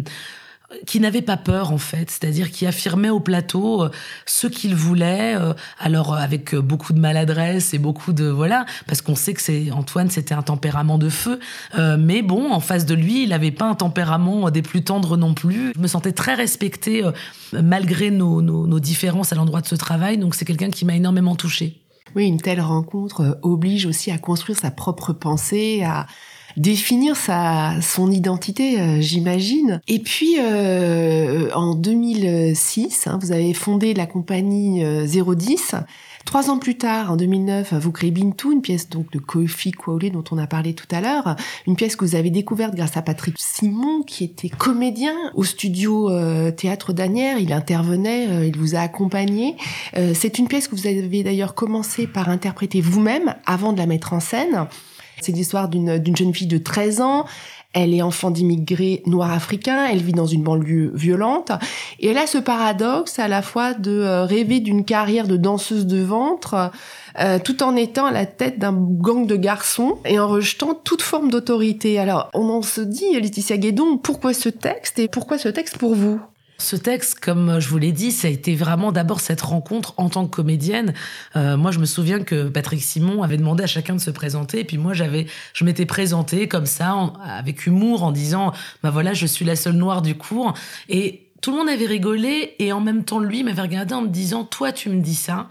qui 0.86 1.00
n'avait 1.00 1.20
pas 1.22 1.36
peur 1.36 1.70
en 1.70 1.76
fait, 1.76 2.10
c'est-à-dire 2.10 2.50
qui 2.50 2.64
affirmait 2.66 3.10
au 3.10 3.20
plateau 3.20 3.84
euh, 3.84 3.90
ce 4.24 4.46
qu'il 4.46 4.74
voulait, 4.74 5.36
euh, 5.36 5.52
alors 5.78 6.14
avec 6.14 6.54
beaucoup 6.54 6.94
de 6.94 6.98
maladresse 6.98 7.74
et 7.74 7.78
beaucoup 7.78 8.14
de 8.14 8.24
voilà, 8.24 8.64
parce 8.86 9.02
qu'on 9.02 9.14
sait 9.14 9.34
que 9.34 9.42
c'est 9.42 9.70
Antoine, 9.70 10.08
c'était 10.08 10.34
un 10.34 10.40
tempérament 10.40 10.96
de 10.96 11.10
feu, 11.10 11.38
mais 11.98 12.22
bon, 12.22 12.50
en 12.52 12.60
face 12.60 12.86
de 12.86 12.94
lui, 12.94 13.24
il 13.24 13.28
n'avait 13.28 13.50
pas 13.50 13.66
un 13.66 13.74
tempérament 13.74 14.50
des 14.50 14.62
plus 14.62 14.82
tendres 14.82 15.18
non 15.18 15.34
plus. 15.34 15.72
Je 15.76 15.80
me 15.80 15.88
sentais 15.88 16.12
très 16.12 16.34
respectée 16.34 17.04
malgré 17.52 18.10
nos, 18.10 18.40
nos 18.40 18.80
différences 18.80 19.32
à 19.32 19.36
l'endroit 19.36 19.60
de 19.60 19.66
ce 19.66 19.76
travail, 19.76 20.16
donc 20.16 20.34
c'est 20.34 20.46
quelqu'un 20.46 20.70
qui 20.70 20.86
m'a 20.86 20.96
énormément 20.96 21.36
touchée. 21.36 21.82
Oui, 22.14 22.26
une 22.26 22.40
telle 22.40 22.62
rencontre 22.62 23.38
oblige 23.42 23.84
aussi 23.84 24.10
à 24.10 24.16
construire 24.16 24.58
sa 24.58 24.70
propre 24.70 25.12
pensée, 25.12 25.84
à 25.84 26.06
définir 26.56 27.16
sa 27.16 27.80
son 27.82 28.10
identité, 28.10 28.80
euh, 28.80 29.00
j'imagine. 29.00 29.80
Et 29.88 29.98
puis 29.98 30.36
euh, 30.38 31.50
en 31.54 31.74
2006, 31.74 33.06
hein, 33.06 33.18
vous 33.20 33.32
avez 33.32 33.52
fondé 33.54 33.94
la 33.94 34.06
compagnie 34.06 34.82
010. 35.06 35.74
Euh, 35.74 35.78
Trois 36.24 36.50
ans 36.50 36.58
plus 36.58 36.76
tard, 36.76 37.12
en 37.12 37.16
2009, 37.16 37.74
vous 37.74 37.92
créez 37.92 38.10
Bintou, 38.10 38.50
une 38.50 38.60
pièce 38.60 38.88
donc 38.88 39.12
de 39.12 39.20
Kofi 39.20 39.70
Kwole 39.70 40.10
dont 40.10 40.24
on 40.32 40.38
a 40.38 40.48
parlé 40.48 40.74
tout 40.74 40.88
à 40.90 41.00
l'heure, 41.00 41.36
une 41.68 41.76
pièce 41.76 41.94
que 41.94 42.04
vous 42.04 42.16
avez 42.16 42.30
découverte 42.30 42.74
grâce 42.74 42.96
à 42.96 43.02
Patrick 43.02 43.36
Simon, 43.38 44.02
qui 44.02 44.24
était 44.24 44.48
comédien 44.48 45.14
au 45.34 45.44
studio 45.44 46.10
Théâtre 46.50 46.92
d'Anières. 46.92 47.38
Il 47.38 47.52
intervenait, 47.52 48.48
il 48.48 48.58
vous 48.58 48.74
a 48.74 48.80
accompagné. 48.80 49.56
C'est 50.14 50.40
une 50.40 50.48
pièce 50.48 50.66
que 50.66 50.74
vous 50.74 50.88
avez 50.88 51.22
d'ailleurs 51.22 51.54
commencé 51.54 52.08
par 52.08 52.28
interpréter 52.28 52.80
vous-même 52.80 53.36
avant 53.46 53.72
de 53.72 53.78
la 53.78 53.86
mettre 53.86 54.12
en 54.12 54.18
scène. 54.18 54.66
C'est 55.20 55.32
l'histoire 55.32 55.68
d'une 55.68 56.16
jeune 56.16 56.34
fille 56.34 56.46
de 56.46 56.58
13 56.58 57.00
ans. 57.00 57.26
Elle 57.72 57.92
est 57.92 58.00
enfant 58.00 58.30
d'immigrés 58.30 59.02
noirs 59.04 59.32
africains, 59.32 59.84
elle 59.84 60.00
vit 60.00 60.14
dans 60.14 60.24
une 60.24 60.42
banlieue 60.42 60.92
violente, 60.94 61.52
et 62.00 62.08
elle 62.08 62.16
a 62.16 62.26
ce 62.26 62.38
paradoxe 62.38 63.18
à 63.18 63.28
la 63.28 63.42
fois 63.42 63.74
de 63.74 63.90
euh, 63.90 64.24
rêver 64.24 64.60
d'une 64.60 64.82
carrière 64.82 65.28
de 65.28 65.36
danseuse 65.36 65.84
de 65.84 66.00
ventre, 66.00 66.70
euh, 67.20 67.38
tout 67.38 67.62
en 67.62 67.76
étant 67.76 68.06
à 68.06 68.12
la 68.12 68.24
tête 68.24 68.58
d'un 68.58 68.72
gang 68.72 69.26
de 69.26 69.36
garçons 69.36 69.98
et 70.06 70.18
en 70.18 70.26
rejetant 70.26 70.72
toute 70.72 71.02
forme 71.02 71.30
d'autorité. 71.30 71.98
Alors, 71.98 72.30
on 72.32 72.48
en 72.48 72.62
se 72.62 72.80
dit, 72.80 73.12
Laetitia 73.12 73.58
Guédon, 73.58 73.98
pourquoi 73.98 74.32
ce 74.32 74.48
texte 74.48 74.98
et 74.98 75.08
pourquoi 75.08 75.36
ce 75.36 75.50
texte 75.50 75.76
pour 75.76 75.94
vous? 75.94 76.18
Ce 76.58 76.76
texte, 76.76 77.20
comme 77.20 77.60
je 77.60 77.68
vous 77.68 77.78
l'ai 77.78 77.92
dit, 77.92 78.12
ça 78.12 78.28
a 78.28 78.30
été 78.30 78.54
vraiment 78.54 78.92
d'abord 78.92 79.20
cette 79.20 79.42
rencontre 79.42 79.94
en 79.98 80.08
tant 80.08 80.26
que 80.26 80.34
comédienne. 80.34 80.94
Euh, 81.36 81.56
moi, 81.56 81.70
je 81.70 81.78
me 81.78 81.84
souviens 81.84 82.20
que 82.22 82.48
Patrick 82.48 82.82
Simon 82.82 83.22
avait 83.22 83.36
demandé 83.36 83.62
à 83.64 83.66
chacun 83.66 83.94
de 83.94 84.00
se 84.00 84.10
présenter, 84.10 84.60
et 84.60 84.64
puis 84.64 84.78
moi, 84.78 84.94
j'avais, 84.94 85.26
je 85.52 85.64
m'étais 85.64 85.86
présentée 85.86 86.48
comme 86.48 86.66
ça, 86.66 87.12
avec 87.24 87.66
humour, 87.66 88.02
en 88.02 88.12
disant, 88.12 88.52
bah 88.82 88.90
voilà, 88.90 89.12
je 89.12 89.26
suis 89.26 89.44
la 89.44 89.56
seule 89.56 89.74
noire 89.74 90.02
du 90.02 90.14
cours, 90.14 90.54
et 90.88 91.28
tout 91.42 91.50
le 91.52 91.58
monde 91.58 91.68
avait 91.68 91.86
rigolé, 91.86 92.54
et 92.58 92.72
en 92.72 92.80
même 92.80 93.04
temps, 93.04 93.18
lui 93.18 93.42
m'avait 93.42 93.62
regardé 93.62 93.94
en 93.94 94.02
me 94.02 94.08
disant, 94.08 94.44
toi, 94.44 94.72
tu 94.72 94.88
me 94.88 95.00
dis 95.00 95.14
ça, 95.14 95.48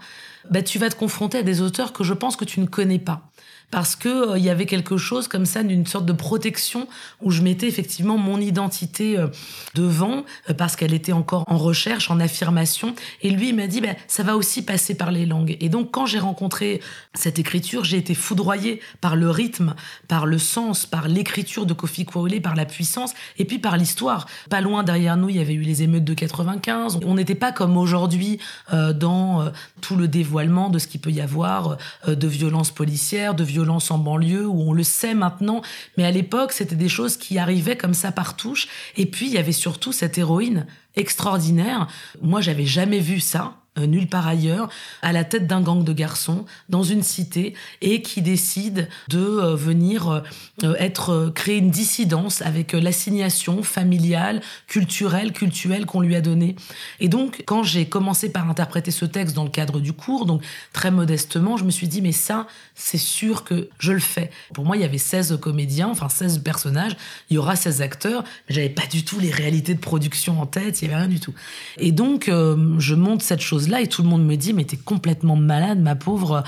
bah 0.50 0.62
tu 0.62 0.78
vas 0.78 0.90
te 0.90 0.96
confronter 0.96 1.38
à 1.38 1.42
des 1.42 1.60
auteurs 1.60 1.92
que 1.92 2.04
je 2.04 2.14
pense 2.14 2.36
que 2.36 2.44
tu 2.44 2.60
ne 2.60 2.66
connais 2.66 2.98
pas 2.98 3.30
parce 3.70 3.96
que 3.96 4.32
euh, 4.32 4.38
il 4.38 4.44
y 4.44 4.50
avait 4.50 4.66
quelque 4.66 4.96
chose 4.96 5.28
comme 5.28 5.46
ça 5.46 5.62
d'une 5.62 5.86
sorte 5.86 6.06
de 6.06 6.12
protection 6.12 6.86
où 7.22 7.30
je 7.30 7.42
mettais 7.42 7.66
effectivement 7.66 8.16
mon 8.16 8.40
identité 8.40 9.18
euh, 9.18 9.28
devant 9.74 10.24
euh, 10.48 10.54
parce 10.54 10.76
qu'elle 10.76 10.94
était 10.94 11.12
encore 11.12 11.44
en 11.48 11.58
recherche, 11.58 12.10
en 12.10 12.20
affirmation. 12.20 12.94
Et 13.22 13.30
lui, 13.30 13.48
il 13.48 13.56
m'a 13.56 13.66
dit, 13.66 13.80
ben, 13.80 13.96
ça 14.06 14.22
va 14.22 14.36
aussi 14.36 14.62
passer 14.62 14.94
par 14.94 15.10
les 15.10 15.26
langues. 15.26 15.56
Et 15.60 15.68
donc, 15.68 15.90
quand 15.90 16.06
j'ai 16.06 16.18
rencontré 16.18 16.80
cette 17.14 17.38
écriture, 17.38 17.84
j'ai 17.84 17.98
été 17.98 18.14
foudroyée 18.14 18.80
par 19.00 19.16
le 19.16 19.30
rythme, 19.30 19.74
par 20.08 20.26
le 20.26 20.38
sens, 20.38 20.86
par 20.86 21.08
l'écriture 21.08 21.66
de 21.66 21.74
Kofi 21.74 22.04
Kwole, 22.04 22.40
par 22.40 22.54
la 22.54 22.66
puissance, 22.66 23.14
et 23.38 23.44
puis 23.44 23.58
par 23.58 23.76
l'histoire. 23.76 24.26
Pas 24.50 24.60
loin 24.60 24.82
derrière 24.82 25.16
nous, 25.16 25.28
il 25.28 25.36
y 25.36 25.40
avait 25.40 25.54
eu 25.54 25.62
les 25.62 25.82
émeutes 25.82 26.04
de 26.04 26.14
95. 26.14 27.00
On 27.04 27.14
n'était 27.14 27.34
pas 27.34 27.52
comme 27.52 27.76
aujourd'hui 27.76 28.38
dans 28.70 29.50
tout 29.80 29.96
le 29.96 30.08
dévoilement 30.08 30.35
de 30.70 30.78
ce 30.78 30.86
qu'il 30.86 31.00
peut 31.00 31.10
y 31.10 31.20
avoir 31.20 31.78
de 32.06 32.28
violences 32.28 32.70
policières, 32.70 33.34
de 33.34 33.42
violences 33.42 33.56
violence 33.56 33.90
en 33.90 33.96
banlieue, 33.96 34.46
où 34.46 34.60
on 34.60 34.74
le 34.74 34.82
sait 34.82 35.14
maintenant, 35.14 35.62
mais 35.96 36.04
à 36.04 36.10
l'époque, 36.10 36.52
c'était 36.52 36.76
des 36.76 36.90
choses 36.90 37.16
qui 37.16 37.38
arrivaient 37.38 37.76
comme 37.76 37.94
ça 37.94 38.12
par 38.12 38.36
touche. 38.36 38.68
Et 38.98 39.06
puis, 39.06 39.26
il 39.26 39.32
y 39.32 39.38
avait 39.38 39.50
surtout 39.52 39.92
cette 39.92 40.18
héroïne 40.18 40.66
extraordinaire. 40.94 41.86
Moi, 42.20 42.42
j'avais 42.42 42.66
jamais 42.66 43.00
vu 43.00 43.18
ça. 43.18 43.54
Euh, 43.78 43.86
nulle 43.86 44.06
part 44.06 44.26
ailleurs, 44.26 44.70
à 45.02 45.12
la 45.12 45.24
tête 45.24 45.46
d'un 45.46 45.60
gang 45.60 45.84
de 45.84 45.92
garçons 45.92 46.46
dans 46.68 46.82
une 46.82 47.02
cité 47.02 47.54
et 47.82 48.00
qui 48.00 48.22
décide 48.22 48.88
de 49.08 49.18
euh, 49.18 49.54
venir 49.54 50.22
euh, 50.62 50.74
être 50.78 51.30
créer 51.34 51.58
une 51.58 51.70
dissidence 51.70 52.40
avec 52.40 52.72
l'assignation 52.72 53.62
familiale, 53.62 54.40
culturelle, 54.66 55.32
culturelle 55.32 55.84
qu'on 55.84 56.00
lui 56.00 56.16
a 56.16 56.20
donnée. 56.22 56.56
Et 57.00 57.08
donc, 57.08 57.42
quand 57.46 57.62
j'ai 57.62 57.86
commencé 57.86 58.30
par 58.30 58.48
interpréter 58.48 58.90
ce 58.90 59.04
texte 59.04 59.36
dans 59.36 59.44
le 59.44 59.50
cadre 59.50 59.80
du 59.80 59.92
cours, 59.92 60.24
donc 60.24 60.42
très 60.72 60.90
modestement, 60.90 61.56
je 61.56 61.64
me 61.64 61.70
suis 61.70 61.88
dit 61.88 62.00
mais 62.00 62.12
ça, 62.12 62.46
c'est 62.74 62.98
sûr 62.98 63.44
que 63.44 63.68
je 63.78 63.92
le 63.92 64.00
fais. 64.00 64.30
Pour 64.54 64.64
moi, 64.64 64.76
il 64.76 64.82
y 64.82 64.86
avait 64.86 64.96
16 64.96 65.38
comédiens, 65.40 65.88
enfin 65.88 66.08
16 66.08 66.38
personnages, 66.38 66.96
il 67.28 67.34
y 67.34 67.38
aura 67.38 67.56
16 67.56 67.82
acteurs, 67.82 68.24
mais 68.48 68.54
j'avais 68.54 68.70
pas 68.70 68.86
du 68.86 69.04
tout 69.04 69.18
les 69.18 69.30
réalités 69.30 69.74
de 69.74 69.80
production 69.80 70.40
en 70.40 70.46
tête, 70.46 70.80
il 70.80 70.86
y 70.86 70.88
avait 70.88 70.96
rien 70.96 71.08
du 71.08 71.20
tout. 71.20 71.34
Et 71.78 71.92
donc, 71.92 72.26
je 72.26 72.94
monte 72.94 73.22
cette 73.22 73.40
chose 73.40 73.65
là 73.68 73.80
et 73.80 73.86
tout 73.86 74.02
le 74.02 74.08
monde 74.08 74.24
me 74.24 74.36
dit 74.36 74.52
mais 74.52 74.64
t'es 74.64 74.76
complètement 74.76 75.36
malade 75.36 75.78
ma 75.78 75.94
pauvre. 75.94 76.42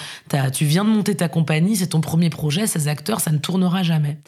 Tu 0.53 0.65
viens 0.65 0.85
de 0.85 0.91
monter 0.91 1.17
ta 1.17 1.29
compagnie 1.29 1.77
c'est 1.77 1.89
ton 1.89 2.01
premier 2.01 2.31
projet 2.31 2.67
ces 2.67 2.89
acteurs 2.89 3.21
ça 3.21 3.31
ne 3.31 3.39
tournera 3.39 3.83
jamais 3.83 4.19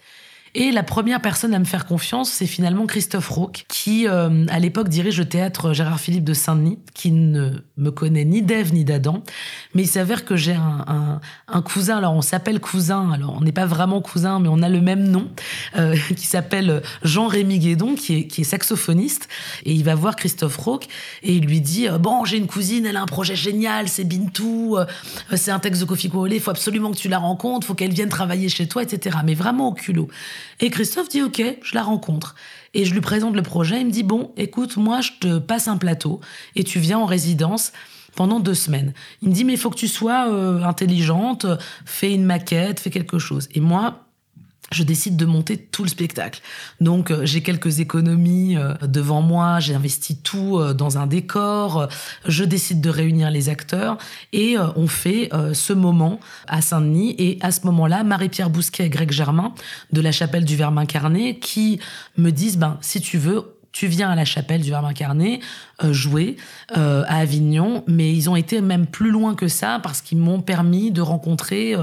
et 0.55 0.73
la 0.73 0.83
première 0.83 1.21
personne 1.21 1.55
à 1.55 1.59
me 1.61 1.65
faire 1.65 1.87
confiance, 1.87 2.31
c'est 2.31 2.47
finalement 2.47 2.87
Christophe 2.87 3.29
Rauque, 3.29 3.65
qui 3.69 4.09
euh, 4.09 4.47
à 4.49 4.59
l'époque 4.59 4.89
dirige 4.89 5.19
le 5.19 5.25
théâtre 5.25 5.73
Gérard 5.73 6.01
Philippe 6.01 6.25
de 6.25 6.35
Saint-Denis, 6.35 6.79
qui 6.93 7.13
ne 7.13 7.51
me 7.77 7.91
connaît 7.91 8.25
ni 8.25 8.43
d'Ève 8.43 8.75
ni 8.75 8.85
d'Adam. 8.85 9.23
Mais 9.75 9.83
il 9.83 9.87
s'avère 9.87 10.25
que 10.25 10.35
j'ai 10.35 10.55
un, 10.55 11.21
un, 11.47 11.63
cousin, 11.63 11.99
alors 11.99 12.15
on 12.15 12.23
s'appelle 12.23 12.59
cousin, 12.59 13.13
alors 13.13 13.37
on 13.39 13.43
n'est 13.43 13.53
pas 13.53 13.67
vraiment 13.67 14.01
cousin, 14.01 14.41
mais 14.41 14.49
on 14.51 14.61
a 14.63 14.69
le 14.69 14.81
même 14.81 15.09
nom, 15.09 15.29
euh, 15.77 15.97
qui 16.17 16.27
s'appelle 16.27 16.83
Jean-Rémy 17.05 17.61
Guédon, 17.61 17.95
qui 17.95 18.17
est, 18.17 18.27
qui 18.27 18.41
est 18.41 18.45
saxophoniste. 18.45 19.29
Et 19.65 19.73
il 19.73 19.85
va 19.85 19.95
voir 19.95 20.17
Christophe 20.17 20.57
Rauque 20.57 20.87
et 21.23 21.35
il 21.35 21.45
lui 21.45 21.61
dit, 21.61 21.89
euh, 21.89 21.99
bon, 21.99 22.25
j'ai 22.25 22.39
une 22.39 22.49
cousine, 22.49 22.87
elle 22.87 22.97
a 22.97 23.03
un 23.03 23.07
projet 23.07 23.37
génial, 23.37 23.89
c'est 23.89 24.05
Bintou, 24.05 24.77
c'est 25.35 25.53
un 25.53 25.61
texte 25.61 25.81
de 25.81 25.87
Kofi 25.87 26.11
il 26.33 26.41
faut 26.41 26.51
absolument 26.51 26.91
que 26.91 26.97
tu 26.97 27.09
la 27.09 27.19
rencontres, 27.19 27.67
faut 27.67 27.75
qu'elle 27.75 27.93
vienne 27.93 28.09
travailler 28.09 28.49
chez 28.49 28.67
toi, 28.67 28.83
etc. 28.83 29.19
Mais 29.25 29.35
vraiment 29.35 29.69
au 29.69 29.73
culot. 29.73 30.09
Et 30.61 30.71
Christophe 30.71 31.09
dit 31.09 31.23
ok, 31.23 31.43
je 31.63 31.75
la 31.75 31.83
rencontre. 31.83 32.35
Et 32.75 32.85
je 32.85 32.95
lui 32.95 33.01
présente 33.01 33.35
le 33.35 33.43
projet. 33.43 33.81
Il 33.81 33.87
me 33.87 33.91
dit 33.91 34.03
bon, 34.03 34.33
écoute, 34.37 34.77
moi 34.77 35.01
je 35.01 35.13
te 35.21 35.39
passe 35.39 35.69
un 35.69 35.77
plateau 35.77 36.21
et 36.57 36.65
tu 36.65 36.79
viens 36.79 36.99
en 36.99 37.07
résidence 37.07 37.73
pendant 38.17 38.41
deux 38.41 38.55
semaines. 38.55 38.93
Il 39.23 39.29
me 39.29 39.35
dit 39.35 39.45
mais 39.45 39.55
il 39.55 39.59
faut 39.59 39.71
que 39.71 39.79
tu 39.79 39.89
sois 39.89 40.29
euh, 40.29 40.63
intelligente, 40.63 41.47
fais 41.85 42.13
une 42.13 42.25
maquette, 42.25 42.81
fais 42.81 42.91
quelque 42.91 43.19
chose. 43.19 43.49
Et 43.55 43.61
moi, 43.61 44.07
je 44.71 44.85
décide 44.85 45.17
de 45.17 45.27
monter 45.27 45.57
tout 45.57 45.83
le 45.83 45.89
spectacle. 45.89 46.41
Donc 46.81 47.11
euh, 47.11 47.27
j'ai 47.27 47.43
quelques 47.43 47.81
économies 47.81 48.57
euh, 48.57 48.75
devant 48.83 49.21
moi, 49.21 49.59
j'ai 49.59 49.75
investi 49.75 50.17
tout 50.17 50.59
euh, 50.59 50.75
dans 50.75 50.99
un 50.99 51.07
décor, 51.07 51.89
je 52.27 52.45
décide 52.45 52.81
de 52.81 52.91
réunir 52.91 53.31
les 53.31 53.49
acteurs 53.49 53.99
et 54.33 54.57
on 54.77 54.87
fait 54.87 55.31
ce 55.53 55.73
moment 55.73 56.21
à 56.47 56.63
Saint-Denis 56.63 57.15
et 57.19 57.39
à 57.41 57.51
ce 57.51 57.67
moment-là, 57.67 58.05
Marie-Pierre 58.05 58.51
Bousquet 58.51 58.87
et 58.87 58.91
Greg 58.91 59.11
Germain 59.11 59.55
de 59.93 60.01
la 60.01 60.13
chapelle 60.13 60.45
du 60.45 60.57
Verbe 60.57 60.79
incarné 60.79 61.39
qui 61.39 61.81
me 62.17 62.31
disent 62.31 62.59
ben 62.59 62.79
si 62.81 63.01
tu 63.01 63.19
veux 63.19 63.57
tu 63.73 63.87
viens 63.87 64.11
à 64.11 64.17
la 64.17 64.25
chapelle 64.25 64.63
du 64.63 64.71
Verbe 64.71 64.85
incarné 64.87 65.41
jouer 65.83 66.37
euh, 66.77 67.03
à 67.07 67.19
Avignon, 67.19 67.85
mais 67.87 68.13
ils 68.13 68.29
ont 68.29 68.37
été 68.37 68.61
même 68.61 68.87
plus 68.87 69.11
loin 69.11 69.35
que 69.35 69.49
ça 69.49 69.81
parce 69.83 70.01
qu'ils 70.01 70.19
m'ont 70.19 70.41
permis 70.41 70.91
de 70.91 71.01
rencontrer 71.01 71.75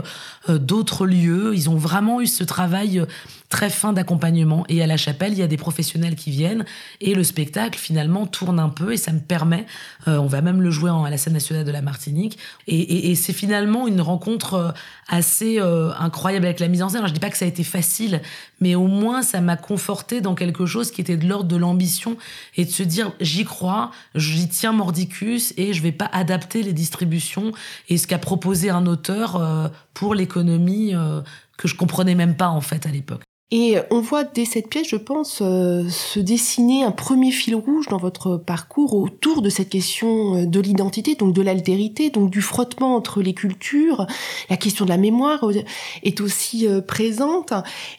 euh, 0.50 0.58
d'autres 0.58 1.06
lieux. 1.06 1.54
Ils 1.56 1.70
ont 1.70 1.76
vraiment 1.76 2.22
eu 2.22 2.28
ce 2.28 2.44
travail 2.44 3.04
très 3.50 3.70
fin 3.70 3.94
d'accompagnement. 3.94 4.66
Et 4.68 4.84
à 4.84 4.88
la 4.88 4.98
chapelle, 4.98 5.32
il 5.32 5.40
y 5.40 5.44
a 5.44 5.48
des 5.48 5.58
professionnels 5.58 6.16
qui 6.16 6.32
viennent 6.32 6.66
et 7.00 7.16
le 7.16 7.24
spectacle 7.24 7.80
finalement 7.80 8.26
tourne 8.28 8.60
un 8.60 8.68
peu 8.68 8.92
et 8.92 8.98
ça 8.98 9.14
me 9.14 9.22
permet, 9.22 9.66
on 10.06 10.26
va 10.26 10.42
même 10.42 10.62
le 10.62 10.70
jouer 10.70 10.92
à 10.92 11.10
la 11.10 11.18
scène 11.18 11.32
nationale 11.32 11.64
de 11.64 11.72
la 11.72 11.82
Martinique. 11.82 12.38
Et, 12.68 13.10
et, 13.10 13.16
c'est 13.16 13.32
finalement 13.32 13.88
une 13.88 14.02
rencontre 14.02 14.74
assez 15.08 15.60
incroyable 15.60 16.46
avec 16.46 16.60
la 16.60 16.68
mise 16.68 16.84
en 16.84 16.90
scène. 16.90 16.98
Alors, 16.98 17.08
je 17.08 17.14
dis 17.14 17.22
pas 17.22 17.30
que 17.30 17.38
ça 17.38 17.46
a 17.46 17.48
été 17.48 17.64
facile, 17.64 18.22
mais 18.60 18.76
au 18.76 18.88
moins 18.88 19.22
ça 19.22 19.40
m'a 19.40 19.56
conforté 19.56 20.20
dans 20.20 20.36
quelque 20.36 20.66
chose 20.66 20.92
qui 20.92 21.00
était 21.00 21.18
de 21.18 21.28
l'ordre 21.28 21.48
de 21.48 21.56
l'ambition 21.56 22.18
et 22.56 22.66
de 22.66 22.72
se 22.72 22.84
dire 22.84 23.12
j'y 23.22 23.46
crois, 23.46 23.87
j'y 24.16 24.48
tiens 24.48 24.72
mordicus 24.72 25.54
et 25.58 25.74
je 25.74 25.82
vais 25.82 25.92
pas 25.92 26.10
adapter 26.12 26.64
les 26.64 26.74
distributions 26.74 27.52
et 27.90 27.98
ce 27.98 28.08
qu'a 28.08 28.18
proposé 28.18 28.70
un 28.70 28.86
auteur 28.86 29.36
euh, 29.36 29.68
pour 29.94 30.16
l'économie 30.16 30.96
euh, 30.96 31.22
que 31.58 31.68
je 31.68 31.76
comprenais 31.76 32.16
même 32.16 32.36
pas 32.36 32.50
en 32.50 32.62
fait 32.62 32.86
à 32.86 32.90
l'époque. 32.90 33.24
Et 33.50 33.78
on 33.92 34.02
voit 34.02 34.26
dès 34.26 34.44
cette 34.44 34.68
pièce, 34.68 34.90
je 34.90 34.98
pense, 34.98 35.40
euh, 35.42 35.88
se 35.88 36.20
dessiner 36.20 36.84
un 36.84 36.92
premier 36.92 37.32
fil 37.32 37.56
rouge 37.56 37.88
dans 37.88 37.98
votre 37.98 38.36
parcours 38.36 38.94
autour 38.94 39.42
de 39.42 39.50
cette 39.50 39.70
question 39.70 40.36
euh, 40.36 40.46
de 40.46 40.60
l'identité, 40.60 41.16
donc 41.16 41.34
de 41.34 41.42
l'altérité, 41.42 42.10
donc 42.10 42.30
du 42.30 42.42
frottement 42.42 42.98
entre 42.98 43.22
les 43.22 43.34
cultures. 43.34 44.06
La 44.50 44.58
question 44.58 44.84
de 44.84 44.90
la 44.90 44.98
mémoire 44.98 45.46
euh, 45.46 45.64
est 46.04 46.20
aussi 46.20 46.68
présente. 46.88 47.54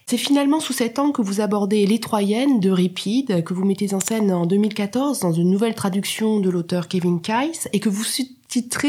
C'est 0.04 0.18
finalement 0.18 0.60
sous 0.60 0.74
cet 0.74 0.98
angle 0.98 1.14
que 1.14 1.22
vous 1.22 1.40
abordez 1.40 1.86
Les 1.86 1.98
Troyennes 1.98 2.60
de 2.60 2.70
Ripide, 2.70 3.42
que 3.42 3.54
vous 3.54 3.64
mettez 3.64 3.94
en 3.94 4.00
scène 4.00 4.30
en 4.30 4.44
2014 4.44 5.20
dans 5.20 5.32
une 5.32 5.50
nouvelle 5.50 5.74
traduction 5.74 6.40
de 6.40 6.50
l'auteur 6.50 6.88
Kevin 6.88 7.22
Keiss, 7.22 7.68
et 7.72 7.80
que 7.80 7.88
vous 7.88 8.04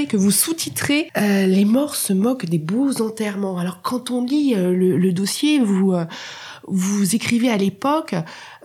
que 0.08 0.18
vous 0.18 0.32
sous-titrez 0.32 1.10
Les 1.16 1.66
morts 1.66 1.96
se 1.96 2.14
moquent 2.14 2.46
des 2.46 2.60
beaux 2.60 3.02
enterrements. 3.02 3.58
Alors 3.58 3.82
quand 3.82 4.12
on 4.12 4.24
lit 4.24 4.56
le, 4.56 4.98
le, 4.98 5.14
dossier, 5.14 5.60
vous 5.60 5.94
vous 6.68 7.16
écrivez 7.16 7.50
à 7.50 7.58
l'époque 7.58 8.16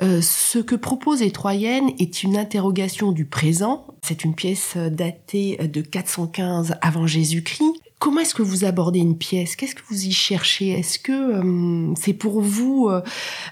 euh, 0.02 0.20
ce 0.20 0.58
que 0.58 0.74
propose 0.74 1.20
les 1.20 1.30
Troyennes 1.30 1.90
est 1.98 2.22
une 2.22 2.36
interrogation 2.36 3.12
du 3.12 3.24
présent. 3.24 3.86
C'est 4.02 4.24
une 4.24 4.34
pièce 4.34 4.76
datée 4.76 5.56
de 5.56 5.80
415 5.80 6.76
avant 6.80 7.06
Jésus-Christ. 7.06 7.83
Comment 8.04 8.20
est-ce 8.20 8.34
que 8.34 8.42
vous 8.42 8.66
abordez 8.66 8.98
une 8.98 9.16
pièce? 9.16 9.56
Qu'est-ce 9.56 9.74
que 9.74 9.80
vous 9.88 10.04
y 10.04 10.12
cherchez? 10.12 10.68
Est-ce 10.72 10.98
que 10.98 11.10
euh, 11.10 11.94
c'est 11.98 12.12
pour 12.12 12.42
vous 12.42 12.88
euh, 12.90 13.00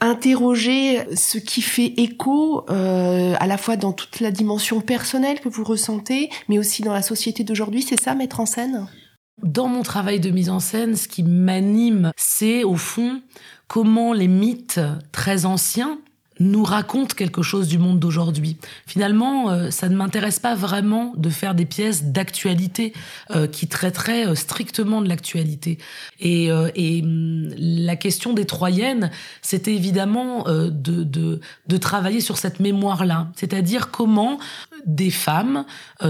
interroger 0.02 0.98
ce 1.16 1.38
qui 1.38 1.62
fait 1.62 1.94
écho 1.96 2.66
euh, 2.68 3.34
à 3.40 3.46
la 3.46 3.56
fois 3.56 3.76
dans 3.76 3.94
toute 3.94 4.20
la 4.20 4.30
dimension 4.30 4.82
personnelle 4.82 5.40
que 5.40 5.48
vous 5.48 5.64
ressentez, 5.64 6.28
mais 6.50 6.58
aussi 6.58 6.82
dans 6.82 6.92
la 6.92 7.00
société 7.00 7.44
d'aujourd'hui? 7.44 7.80
C'est 7.80 7.98
ça, 7.98 8.14
mettre 8.14 8.40
en 8.40 8.46
scène? 8.46 8.86
Dans 9.42 9.68
mon 9.68 9.82
travail 9.82 10.20
de 10.20 10.28
mise 10.28 10.50
en 10.50 10.60
scène, 10.60 10.96
ce 10.96 11.08
qui 11.08 11.22
m'anime, 11.22 12.12
c'est 12.18 12.62
au 12.62 12.76
fond 12.76 13.22
comment 13.68 14.12
les 14.12 14.28
mythes 14.28 14.80
très 15.12 15.46
anciens 15.46 15.98
nous 16.40 16.64
raconte 16.64 17.14
quelque 17.14 17.42
chose 17.42 17.68
du 17.68 17.78
monde 17.78 17.98
d'aujourd'hui. 17.98 18.56
Finalement, 18.86 19.50
euh, 19.50 19.70
ça 19.70 19.88
ne 19.88 19.96
m'intéresse 19.96 20.38
pas 20.38 20.54
vraiment 20.54 21.12
de 21.16 21.30
faire 21.30 21.54
des 21.54 21.66
pièces 21.66 22.04
d'actualité 22.04 22.92
euh, 23.30 23.46
qui 23.46 23.68
traiteraient 23.68 24.26
euh, 24.26 24.34
strictement 24.34 25.02
de 25.02 25.08
l'actualité. 25.08 25.78
Et, 26.20 26.46
et 26.74 27.02
hum, 27.02 27.50
la 27.56 27.96
question 27.96 28.32
des 28.32 28.44
Troyennes, 28.44 29.10
c'était 29.40 29.74
évidemment 29.74 30.44
de, 30.44 30.70
de, 30.70 31.40
de 31.66 31.76
travailler 31.76 32.20
sur 32.20 32.36
cette 32.36 32.60
mémoire-là, 32.60 33.28
c'est-à-dire 33.36 33.90
comment 33.90 34.38
des 34.86 35.10
femmes 35.10 35.64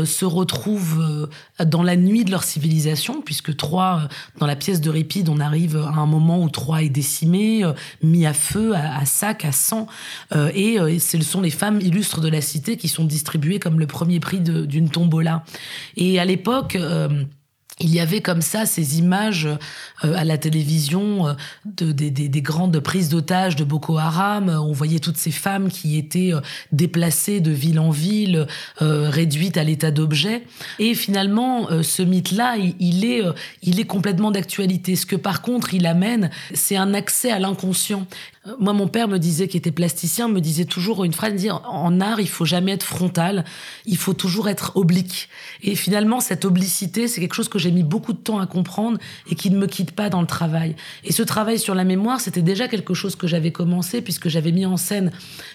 se 0.05 0.25
retrouvent 0.25 1.29
dans 1.65 1.83
la 1.83 1.97
nuit 1.97 2.25
de 2.25 2.31
leur 2.31 2.45
civilisation, 2.45 3.23
puisque 3.23 3.57
Troie, 3.57 4.09
dans 4.39 4.47
la 4.47 4.57
pièce 4.57 4.81
de 4.81 4.91
Ripide, 4.91 5.29
on 5.29 5.41
arrive 5.41 5.77
à 5.77 5.99
un 5.99 6.07
moment 6.07 6.43
où 6.43 6.49
Troie 6.49 6.83
est 6.83 6.89
décimée, 6.89 7.65
mis 8.03 8.27
à 8.27 8.33
feu, 8.33 8.75
à 8.75 9.05
sac, 9.05 9.45
à 9.45 9.53
sang. 9.53 9.87
Euh, 10.35 10.51
et 10.55 10.79
euh, 10.79 10.99
ce 10.99 11.21
sont 11.21 11.41
les 11.41 11.51
femmes 11.51 11.81
illustres 11.81 12.21
de 12.21 12.29
la 12.29 12.41
cité 12.41 12.77
qui 12.77 12.89
sont 12.89 13.05
distribuées 13.05 13.59
comme 13.59 13.79
le 13.79 13.87
premier 13.87 14.21
prix 14.21 14.41
d'une 14.41 14.89
tombola. 14.89 15.45
Et 15.97 16.19
à 16.19 16.25
l'époque, 16.25 16.77
euh, 16.77 17.25
il 17.81 17.93
y 17.93 18.01
avait 18.01 18.21
comme 18.21 18.43
ça 18.43 18.67
ces 18.67 18.99
images 18.99 19.47
euh, 20.05 20.15
à 20.15 20.25
la 20.25 20.39
télévision 20.39 21.29
euh, 21.29 21.33
de, 21.65 21.91
des, 21.93 22.43
grandes 22.43 22.79
prises 22.81 23.09
d'otages 23.09 23.57
de 23.57 23.65
Boko 23.65 23.99
Haram. 23.99 24.49
On 24.49 24.73
voyait 24.73 24.99
toutes 24.99 25.17
ces 25.17 25.31
femmes 25.31 25.69
qui 25.69 25.99
étaient 25.99 26.33
euh, 26.33 26.41
déplacées 26.71 27.41
de 27.41 27.51
ville 27.51 27.81
en 27.81 27.91
ville, 27.91 28.47
réduites 28.81 29.57
à 29.57 29.65
l'état 29.65 29.91
d'objet. 29.91 30.45
Et 30.79 30.95
finalement, 30.95 31.69
ce 31.83 32.03
mythe-là, 32.03 32.57
il, 32.57 33.05
est, 33.05 33.23
il 33.63 33.81
est 33.81 33.85
complètement 33.85 34.31
d'actualité. 34.31 34.97
Ce 34.97 35.07
que 35.07 35.17
par 35.17 35.43
contre 35.43 35.75
il 35.75 35.87
amène, 35.87 36.31
c'est 36.55 36.77
un 36.77 36.95
accès 36.95 37.31
à 37.31 37.39
l'inconscient. 37.39 38.07
Moi, 38.59 38.73
mon 38.73 38.89
père 38.89 39.07
me 39.07 39.19
disait, 39.19 39.47
qui 39.47 39.57
était 39.57 39.71
plasticien, 39.71 40.27
me 40.27 40.41
disait 40.41 40.65
toujours 40.65 41.05
une 41.05 41.13
phrase, 41.13 41.35
dire 41.35 41.63
en 41.65 42.01
art, 42.01 42.19
il 42.19 42.29
faut 42.29 42.45
jamais 42.45 42.73
être 42.73 42.83
frontal, 42.83 43.45
il 43.87 43.97
faut 43.97 44.15
toujours 44.15 44.49
être 44.49 44.73
oblique. 44.75 45.29
Et 45.63 45.77
finalement, 45.77 46.19
cette 46.19 46.45
oblicité, 46.45 47.07
c'est 47.07 47.21
quelque 47.21 47.35
chose 47.35 47.49
que 47.49 47.61
j'ai 47.61 47.71
mis 47.71 47.85
beaucoup 47.85 48.13
de 48.13 48.19
temps 48.19 48.41
à 48.41 48.49
comprendre 48.49 48.99
et 49.31 49.37
qui 49.37 49.49
ne 49.53 49.59
me 49.59 49.69
quitte 49.69 49.93
pas 49.93 50.11
dans 50.11 50.21
le 50.21 50.27
travail. 50.27 50.75
Et 51.05 51.13
ce 51.13 51.23
travail 51.23 51.61
sur 51.61 51.77
la 51.77 51.85
mémoire, 51.85 52.21
c'était 52.21 52.43
déjà 52.43 52.67
quelque 52.67 52.95
chose 52.95 53.15
que 53.15 53.29
j'avais 53.29 53.53
commencé 53.53 54.03
puisque 54.03 54.29
j'avais 54.29 54.51
mis 54.51 54.67
en 54.67 54.77
scène 54.77 55.13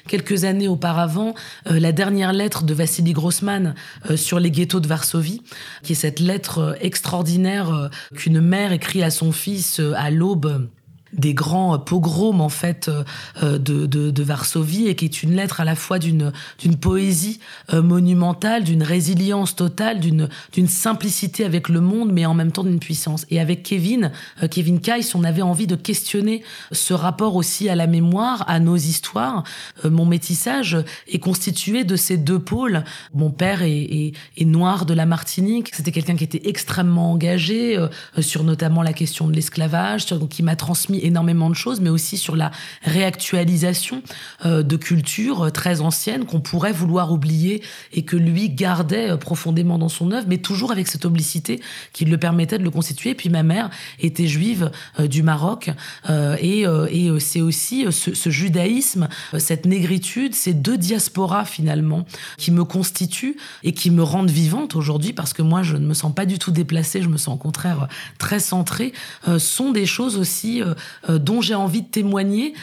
quelques 0.07 0.45
années 0.45 0.69
auparavant 0.69 1.33
euh, 1.69 1.81
la 1.81 1.91
dernière 1.91 2.31
lettre 2.31 2.63
de 2.63 2.73
Vassili 2.73 3.11
Grossman 3.11 3.75
euh, 4.09 4.15
sur 4.15 4.39
les 4.39 4.49
ghettos 4.49 4.79
de 4.79 4.87
Varsovie, 4.87 5.41
qui 5.83 5.91
est 5.91 5.95
cette 5.95 6.21
lettre 6.21 6.59
euh, 6.59 6.73
extraordinaire 6.79 7.89
qu'une 8.15 8.39
mère 8.39 8.71
écrit 8.71 9.03
à 9.03 9.09
son 9.09 9.33
fils 9.33 9.81
à 9.97 10.09
l'aube 10.09 10.69
des 11.13 11.33
grands 11.33 11.77
pogroms 11.79 12.41
en 12.41 12.49
fait 12.49 12.89
euh, 12.89 13.57
de, 13.57 13.85
de, 13.85 14.11
de, 14.11 14.23
Varsovie 14.23 14.87
et 14.87 14.95
qui 14.95 15.05
est 15.05 15.23
une 15.23 15.35
lettre 15.35 15.61
à 15.61 15.65
la 15.65 15.75
fois 15.75 15.99
d'une 15.99 16.31
d'une 16.59 16.75
poésie 16.75 17.39
euh, 17.73 17.81
monumentale, 17.81 18.63
d'une 18.63 18.83
résilience 18.83 19.55
totale, 19.55 19.99
d'une 19.99 20.29
d'une 20.51 20.67
simplicité 20.67 21.45
avec 21.45 21.69
le 21.69 21.81
monde, 21.81 22.11
mais 22.11 22.25
en 22.25 22.33
même 22.33 22.51
temps 22.51 22.63
d'une 22.63 22.79
puissance. 22.79 23.25
Et 23.29 23.39
avec 23.39 23.63
Kevin, 23.63 24.11
euh, 24.43 24.47
Kevin 24.47 24.79
Keiss, 24.79 25.15
on 25.15 25.23
avait 25.23 25.41
envie 25.41 25.67
de 25.67 25.75
questionner 25.75 26.43
ce 26.71 26.93
rapport 26.93 27.35
aussi 27.35 27.69
à 27.69 27.75
la 27.75 27.87
mémoire, 27.87 28.43
à 28.47 28.59
nos 28.59 28.75
histoires. 28.75 29.43
mon 29.83 30.05
métissage 30.05 30.77
est 31.07 31.19
constitué 31.19 31.83
de 31.83 31.95
ces 31.95 32.17
deux 32.17 32.39
pôles. 32.39 32.83
Mon 33.13 33.29
père 33.29 33.61
est, 33.61 33.71
est, 33.71 34.13
est 34.37 34.45
noir 34.45 34.85
de 34.85 34.93
la 34.93 35.05
Martinique. 35.05 35.73
C'était 35.73 35.91
quelqu'un 35.91 36.15
qui 36.15 36.23
était 36.23 36.49
extrêmement 36.49 37.11
engagé 37.11 37.77
sur 38.19 38.43
notamment 38.43 38.81
la 38.81 38.93
question 38.93 39.27
de 39.27 39.33
l'esclavage, 39.33 40.05
qui 40.29 40.43
m'a 40.43 40.55
transmis 40.55 40.99
énormément 41.07 41.49
de 41.49 41.55
choses, 41.55 41.81
mais 41.81 41.89
aussi 41.89 42.17
sur 42.17 42.35
la 42.35 42.51
réactualisation 42.83 44.01
euh, 44.45 44.63
de 44.63 44.77
cultures 44.77 45.45
euh, 45.45 45.49
très 45.49 45.81
anciennes 45.81 46.25
qu'on 46.25 46.41
pourrait 46.41 46.71
vouloir 46.71 47.11
oublier 47.11 47.63
et 47.93 48.03
que 48.03 48.15
lui 48.15 48.49
gardait 48.49 49.11
euh, 49.11 49.17
profondément 49.17 49.77
dans 49.77 49.89
son 49.89 50.11
œuvre, 50.11 50.27
mais 50.27 50.37
toujours 50.37 50.71
avec 50.71 50.87
cette 50.87 51.05
oblicité 51.05 51.61
qui 51.93 52.05
le 52.05 52.17
permettait 52.17 52.57
de 52.57 52.63
le 52.63 52.69
constituer. 52.69 53.15
puis 53.15 53.29
ma 53.29 53.43
mère 53.43 53.69
était 53.99 54.27
juive 54.27 54.71
du 54.99 55.23
Maroc 55.23 55.69
et, 56.09 56.61
et 56.61 57.19
c'est 57.19 57.41
aussi 57.41 57.85
ce, 57.91 58.29
judaïsme, 58.29 59.07
cette 59.37 59.65
négritude, 59.65 60.35
ces 60.35 60.53
deux 60.53 60.77
diasporas 60.77 61.45
finalement 61.45 62.05
qui 62.37 62.51
me 62.51 62.63
constituent 62.63 63.37
et 63.63 63.73
qui 63.73 63.91
me 63.91 64.03
rendent 64.03 64.29
vivante 64.29 64.75
aujourd'hui 64.75 65.13
parce 65.13 65.33
que 65.33 65.41
moi 65.41 65.63
je 65.63 65.77
ne 65.77 65.85
me 65.85 65.93
sens 65.93 66.13
pas 66.13 66.25
du 66.25 66.39
tout 66.39 66.51
déplacée, 66.51 67.01
je 67.01 67.09
me 67.09 67.17
sens 67.17 67.35
au 67.35 67.37
contraire 67.37 67.87
très 68.17 68.39
centrée, 68.39 68.93
sont 69.37 69.71
des 69.71 69.85
choses 69.85 70.17
aussi 70.17 70.61
dont 71.09 71.41
j'ai 71.41 71.55
envie 71.55 71.81
de 71.81 71.87
témoigner 71.87 72.53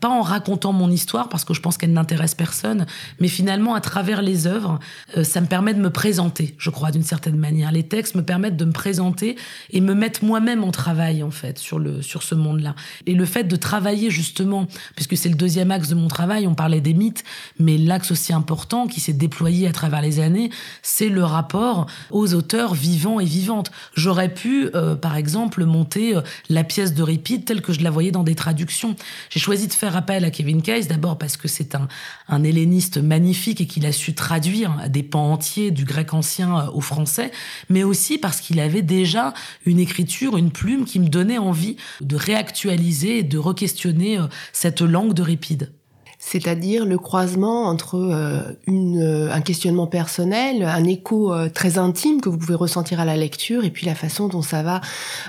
pas 0.00 0.08
en 0.08 0.22
racontant 0.22 0.72
mon 0.72 0.90
histoire 0.90 1.28
parce 1.28 1.44
que 1.44 1.54
je 1.54 1.60
pense 1.60 1.76
qu'elle 1.76 1.92
n'intéresse 1.92 2.34
personne, 2.34 2.86
mais 3.20 3.28
finalement 3.28 3.74
à 3.74 3.80
travers 3.80 4.22
les 4.22 4.46
œuvres, 4.46 4.78
euh, 5.16 5.24
ça 5.24 5.40
me 5.40 5.46
permet 5.46 5.74
de 5.74 5.80
me 5.80 5.90
présenter, 5.90 6.54
je 6.58 6.70
crois 6.70 6.90
d'une 6.90 7.02
certaine 7.02 7.36
manière. 7.36 7.72
Les 7.72 7.82
textes 7.82 8.14
me 8.14 8.22
permettent 8.22 8.56
de 8.56 8.64
me 8.64 8.72
présenter 8.72 9.36
et 9.70 9.80
me 9.80 9.94
mettre 9.94 10.24
moi-même 10.24 10.64
en 10.64 10.70
travail 10.70 11.22
en 11.22 11.30
fait 11.30 11.58
sur 11.58 11.78
le 11.78 12.02
sur 12.02 12.22
ce 12.22 12.34
monde-là. 12.34 12.74
Et 13.06 13.14
le 13.14 13.24
fait 13.24 13.44
de 13.44 13.56
travailler 13.56 14.10
justement, 14.10 14.66
puisque 14.94 15.16
c'est 15.16 15.28
le 15.28 15.34
deuxième 15.34 15.70
axe 15.70 15.88
de 15.88 15.94
mon 15.94 16.08
travail, 16.08 16.46
on 16.46 16.54
parlait 16.54 16.80
des 16.80 16.94
mythes, 16.94 17.24
mais 17.58 17.76
l'axe 17.76 18.10
aussi 18.10 18.32
important 18.32 18.86
qui 18.86 19.00
s'est 19.00 19.12
déployé 19.12 19.68
à 19.68 19.72
travers 19.72 20.02
les 20.02 20.20
années, 20.20 20.50
c'est 20.82 21.08
le 21.08 21.24
rapport 21.24 21.86
aux 22.10 22.34
auteurs 22.34 22.74
vivants 22.74 23.20
et 23.20 23.24
vivantes. 23.24 23.70
J'aurais 23.94 24.32
pu, 24.32 24.70
euh, 24.74 24.94
par 24.94 25.16
exemple, 25.16 25.64
monter 25.64 26.16
euh, 26.16 26.20
la 26.48 26.64
pièce 26.64 26.94
de 26.94 27.02
Ripide 27.02 27.44
telle 27.44 27.62
que 27.62 27.72
je 27.72 27.80
la 27.80 27.90
voyais 27.90 28.10
dans 28.10 28.24
des 28.24 28.34
traductions. 28.34 28.96
J'ai 29.30 29.40
choisi 29.40 29.66
de 29.66 29.72
faire 29.72 29.87
rappel 29.88 30.24
à 30.24 30.30
Kevin 30.30 30.62
Case, 30.62 30.88
d'abord 30.88 31.18
parce 31.18 31.36
que 31.36 31.48
c'est 31.48 31.74
un, 31.74 31.88
un 32.28 32.44
helléniste 32.44 32.98
magnifique 32.98 33.60
et 33.60 33.66
qu'il 33.66 33.86
a 33.86 33.92
su 33.92 34.14
traduire 34.14 34.88
des 34.88 35.02
pans 35.02 35.32
entiers 35.32 35.70
du 35.70 35.84
grec 35.84 36.14
ancien 36.14 36.58
euh, 36.58 36.70
au 36.72 36.80
français, 36.80 37.30
mais 37.68 37.84
aussi 37.84 38.18
parce 38.18 38.40
qu'il 38.40 38.60
avait 38.60 38.82
déjà 38.82 39.34
une 39.66 39.78
écriture, 39.78 40.36
une 40.36 40.50
plume 40.50 40.84
qui 40.84 41.00
me 41.00 41.08
donnait 41.08 41.38
envie 41.38 41.76
de 42.00 42.16
réactualiser 42.16 43.18
et 43.18 43.22
de 43.22 43.38
re-questionner 43.38 44.18
euh, 44.18 44.26
cette 44.52 44.80
langue 44.80 45.14
de 45.14 45.22
Ripide 45.22 45.70
c'est-à-dire 46.18 46.84
le 46.84 46.98
croisement 46.98 47.66
entre 47.66 47.94
euh, 47.94 48.40
euh, 48.68 49.30
un 49.32 49.40
questionnement 49.40 49.86
personnel, 49.86 50.64
un 50.64 50.84
écho 50.84 51.32
euh, 51.32 51.48
très 51.48 51.78
intime 51.78 52.20
que 52.20 52.28
vous 52.28 52.36
pouvez 52.36 52.56
ressentir 52.56 52.98
à 52.98 53.04
la 53.04 53.16
lecture, 53.16 53.64
et 53.64 53.70
puis 53.70 53.86
la 53.86 53.94
façon 53.94 54.26
dont 54.26 54.42
ça 54.42 54.62
va 54.62 54.80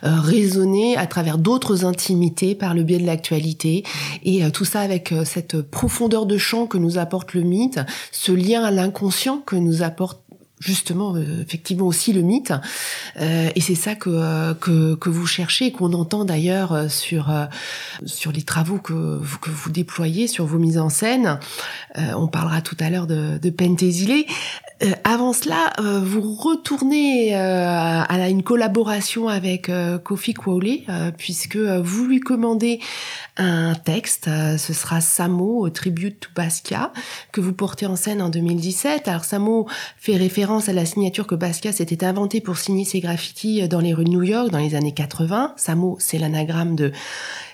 résonner 0.02 0.97
à 0.97 1.06
travers 1.06 1.38
d'autres 1.38 1.86
intimités 1.86 2.56
par 2.56 2.73
le 2.73 2.84
biais 2.84 2.97
de 2.97 3.06
l'actualité, 3.06 3.84
et 4.23 4.49
tout 4.52 4.65
ça 4.65 4.82
avec 4.82 5.13
cette 5.25 5.62
profondeur 5.62 6.25
de 6.25 6.38
champ 6.38 6.65
que 6.65 6.78
nous 6.78 6.97
apporte 6.97 7.34
le 7.34 7.41
mythe, 7.41 7.80
ce 8.12 8.32
lien 8.32 8.63
à 8.63 8.71
l'inconscient 8.71 9.39
que 9.39 9.56
nous 9.56 9.84
apporte 9.84 10.21
justement 10.60 11.15
euh, 11.15 11.41
effectivement 11.41 11.88
aussi 11.88 12.13
le 12.13 12.22
mythe. 12.22 12.54
Euh, 13.19 13.50
et 13.56 13.62
c'est 13.62 13.76
ça 13.76 13.95
que, 13.95 14.10
euh, 14.10 14.54
que, 14.54 15.10
vous 15.10 15.26
cherchez 15.26 15.72
qu'on 15.72 15.93
entend 15.93 16.26
d'ailleurs 16.26 16.89
sur 16.89 17.34
sur 18.06 18.32
les 18.32 18.43
travaux 18.43 18.78
que, 18.78 19.19
que 19.41 19.50
vous 19.50 19.72
déployez 19.72 20.28
sur 20.28 20.45
vos 20.45 20.60
mises 20.60 20.78
en 20.78 20.89
scène. 20.89 21.39
On 21.95 22.28
parlera 22.28 22.62
tout 22.62 22.78
à 22.80 22.89
l'heure 22.89 23.08
de, 23.08 23.39
de 23.39 23.50
euh, 24.81 24.91
avant 25.03 25.33
cela, 25.33 25.73
euh, 25.79 25.99
vous 25.99 26.33
retournez 26.33 27.35
euh, 27.35 28.01
à 28.07 28.29
une 28.29 28.43
collaboration 28.43 29.27
avec 29.27 29.71
Kofi 30.03 30.33
Kwole, 30.33 30.79
puisque 31.17 31.57
vous 31.57 32.05
lui 32.05 32.19
commandez 32.19 32.79
un 33.37 33.75
texte, 33.75 34.25
ce 34.25 34.73
sera 34.73 35.01
Samo, 35.01 35.69
Tribute 35.69 36.19
to 36.19 36.29
Basquiat, 36.35 36.91
que 37.31 37.41
vous 37.41 37.53
portez 37.53 37.85
en 37.85 37.95
scène 37.95 38.21
en 38.21 38.29
2017. 38.29 39.07
Alors 39.07 39.25
Samo 39.25 39.67
fait 39.97 40.15
référence 40.15 40.69
à 40.69 40.73
la 40.73 40.85
signature 40.85 41.27
que 41.27 41.35
Basquiat 41.35 41.71
s'était 41.71 42.03
inventé 42.03 42.41
pour 42.41 42.57
signer 42.57 42.85
ses 42.85 42.99
graffitis 42.99 43.67
dans 43.67 43.79
les 43.79 43.93
rues 43.93 44.05
de 44.05 44.09
New 44.09 44.23
York 44.23 44.49
dans 44.49 44.59
les 44.59 44.75
années 44.75 44.93
80. 44.93 45.53
Samo, 45.57 45.97
c'est 45.99 46.17
l'anagramme 46.17 46.75
de 46.75 46.91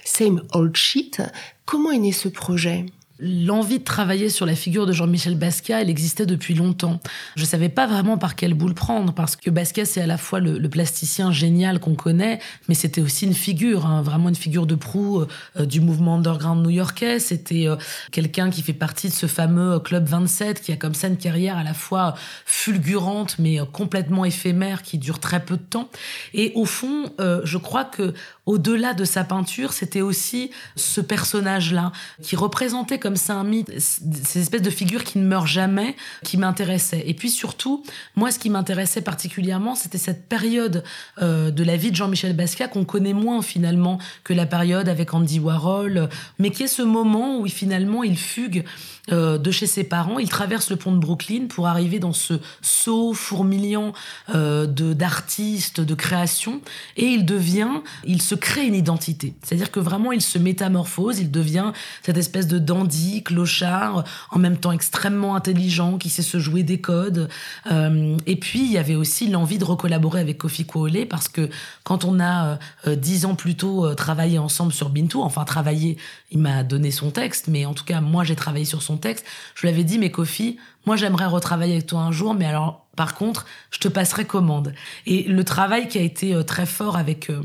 Same 0.04 0.42
Old 0.54 0.76
Shit. 0.76 1.22
Comment 1.66 1.92
est 1.92 2.00
né 2.00 2.12
ce 2.12 2.30
projet? 2.30 2.86
L'envie 3.18 3.80
de 3.80 3.84
travailler 3.86 4.28
sur 4.28 4.46
la 4.46 4.56
figure 4.56 4.86
de 4.86 4.92
Jean-Michel 4.92 5.38
Basquiat, 5.38 5.82
elle 5.82 5.90
existait 5.90 6.26
depuis 6.26 6.54
longtemps. 6.54 7.00
Je 7.38 7.46
savais 7.46 7.70
pas 7.70 7.88
vraiment 7.88 8.18
par 8.18 8.36
quelle 8.36 8.54
boule 8.54 8.74
prendre, 8.74 9.14
parce 9.14 9.38
que 9.38 9.50
Basquiat, 9.50 9.86
c'est 9.86 10.02
à 10.02 10.06
la 10.06 10.18
fois 10.18 10.42
le, 10.42 10.68
plasticien 10.68 11.32
génial 11.32 11.80
qu'on 11.80 11.96
connaît, 11.96 12.40
mais 12.68 12.76
c'était 12.76 13.00
aussi 13.00 13.26
une 13.26 13.34
figure, 13.34 13.86
hein, 13.86 14.02
vraiment 14.02 14.28
une 14.28 14.36
figure 14.36 14.66
de 14.66 14.76
proue 14.76 15.22
euh, 15.22 15.66
du 15.66 15.80
mouvement 15.80 16.16
underground 16.16 16.62
new-yorkais. 16.62 17.20
C'était 17.20 17.70
euh, 17.70 17.78
quelqu'un 18.12 18.50
qui 18.50 18.62
fait 18.62 18.74
partie 18.74 19.08
de 19.08 19.14
ce 19.14 19.28
fameux 19.28 19.80
Club 19.80 20.06
27, 20.06 20.62
qui 20.62 20.74
a 20.74 20.76
comme 20.76 20.94
ça 20.94 21.08
une 21.08 21.18
carrière 21.18 21.58
à 21.58 21.64
la 21.64 21.74
fois 21.74 22.16
fulgurante, 22.46 23.38
mais 23.40 23.62
euh, 23.62 23.66
complètement 23.66 24.26
éphémère, 24.26 24.82
qui 24.82 24.98
dure 24.98 25.20
très 25.20 25.40
peu 25.40 25.56
de 25.56 25.64
temps. 25.64 25.90
Et 26.34 26.52
au 26.56 26.66
fond, 26.66 27.14
je 27.20 27.58
crois 27.58 27.86
que 27.86 28.14
au-delà 28.46 28.94
de 28.94 29.06
sa 29.06 29.24
peinture, 29.24 29.74
c'était 29.74 30.02
aussi 30.02 30.52
ce 30.76 31.02
personnage-là 31.02 31.92
qui 32.22 32.36
représentait 32.36 33.00
comme 33.00 33.16
ça 33.16 33.36
un 33.36 33.44
mythe, 33.44 33.72
ces 33.80 34.40
espèces 34.40 34.62
de 34.62 34.70
figures 34.70 35.04
qui 35.04 35.18
ne 35.18 35.26
meurent 35.26 35.48
jamais, 35.48 35.96
qui 36.24 36.38
m'intéressaient. 36.38 37.04
Et 37.08 37.14
puis 37.14 37.30
surtout, 37.30 37.84
moi, 38.16 38.32
ce 38.32 38.40
qui 38.40 38.50
m'intéressait 38.50 39.02
particulièrement, 39.02 39.76
c'était 39.76 39.98
cette 39.98 40.28
période 40.28 40.84
euh, 41.22 41.52
de 41.52 41.64
la 41.64 41.76
vie 41.76 41.92
de 41.92 41.96
Jean-Michel 41.96 42.36
Basquiat 42.36 42.68
qu'on 42.68 42.86
connaît 42.86 43.14
moins 43.14 43.42
finalement 43.42 44.00
que 44.24 44.34
la 44.34 44.46
période 44.46 44.90
avec 44.90 45.14
Andy 45.14 45.40
Warhol, 45.40 46.10
mais 46.40 46.52
qui 46.52 46.64
est 46.64 46.68
ce 46.68 46.82
moment 46.82 47.40
où 47.40 47.48
finalement 47.48 48.04
il 48.04 48.18
fugue 48.18 48.64
euh, 49.12 49.38
de 49.38 49.52
chez 49.52 49.68
ses 49.68 49.84
parents. 49.84 50.18
Il 50.18 50.30
traverse 50.30 50.72
le 50.72 50.78
pont 50.78 50.92
de 50.92 50.98
Brooklyn 50.98 51.46
pour 51.48 51.68
arriver 51.68 52.00
dans 52.00 52.14
ce 52.14 52.40
saut 52.64 53.14
fourmillant 53.14 53.94
euh, 54.34 54.66
d'artistes, 54.66 55.80
de 55.80 55.94
création, 55.94 56.60
et 56.98 57.06
il 57.06 57.24
devient, 57.24 57.82
il 58.04 58.20
se 58.20 58.34
crée 58.34 58.66
une 58.66 58.74
identité. 58.74 59.36
C'est-à-dire 59.44 59.70
que 59.70 59.80
vraiment, 59.80 60.12
il 60.12 60.22
se 60.22 60.40
métamorphose, 60.40 61.20
il 61.20 61.30
devient 61.30 61.72
cette 62.02 62.18
espèce 62.18 62.48
de 62.48 62.58
dandy, 62.58 63.22
clochard, 63.22 64.06
en 64.32 64.40
même 64.40 64.58
temps 64.58 64.72
extrêmement 64.72 65.36
intelligent, 65.36 66.00
qui 66.00 66.10
sait 66.10 66.24
se 66.24 66.40
jouer 66.40 66.64
des 66.64 66.82
codes. 66.82 67.30
Euh, 67.72 68.18
et 68.26 68.38
puis, 68.38 68.66
il 68.66 68.72
y 68.72 68.80
avait 68.80 68.96
aussi 68.96 69.28
l'envie 69.28 69.60
de 69.60 69.66
recollaborer 69.66 70.20
avec 70.20 70.40
Kofi 70.40 70.66
Kuole, 70.66 71.06
parce 71.08 71.28
que 71.28 71.50
quand 71.84 72.06
on 72.06 72.20
a 72.20 72.58
dix 72.88 73.26
ans 73.26 73.36
plus 73.36 73.56
tôt 73.56 73.94
travaillé 73.94 74.40
ensemble 74.40 74.74
sur 74.74 74.90
Bintou, 74.90 75.22
enfin 75.22 75.44
travaillé, 75.44 75.98
il 76.32 76.40
m'a 76.40 76.64
donné 76.64 76.90
son 76.90 77.12
texte, 77.12 77.48
mais 77.48 77.66
en 77.66 77.74
tout 77.76 77.86
cas, 77.86 78.02
moi, 78.02 78.24
j'ai 78.24 78.36
travaillé 78.36 78.66
sur 78.66 78.82
son 78.82 78.95
je 79.04 79.62
lui 79.62 79.70
avais 79.70 79.84
dit, 79.84 80.00
mais 80.00 80.12
Kofi, 80.12 80.58
moi 80.86 80.96
j'aimerais 80.96 81.26
retravailler 81.26 81.74
avec 81.74 81.88
toi 81.88 82.02
un 82.02 82.12
jour, 82.12 82.34
mais 82.34 82.46
alors 82.46 82.86
par 82.96 83.16
contre, 83.16 83.46
je 83.72 83.80
te 83.80 83.88
passerai 83.88 84.26
commande. 84.26 84.74
Et 85.06 85.24
le 85.24 85.44
travail 85.44 85.88
qui 85.88 85.98
a 85.98 86.02
été 86.02 86.34
euh, 86.34 86.44
très 86.44 86.66
fort 86.66 86.96
avec 86.96 87.30
euh, 87.30 87.42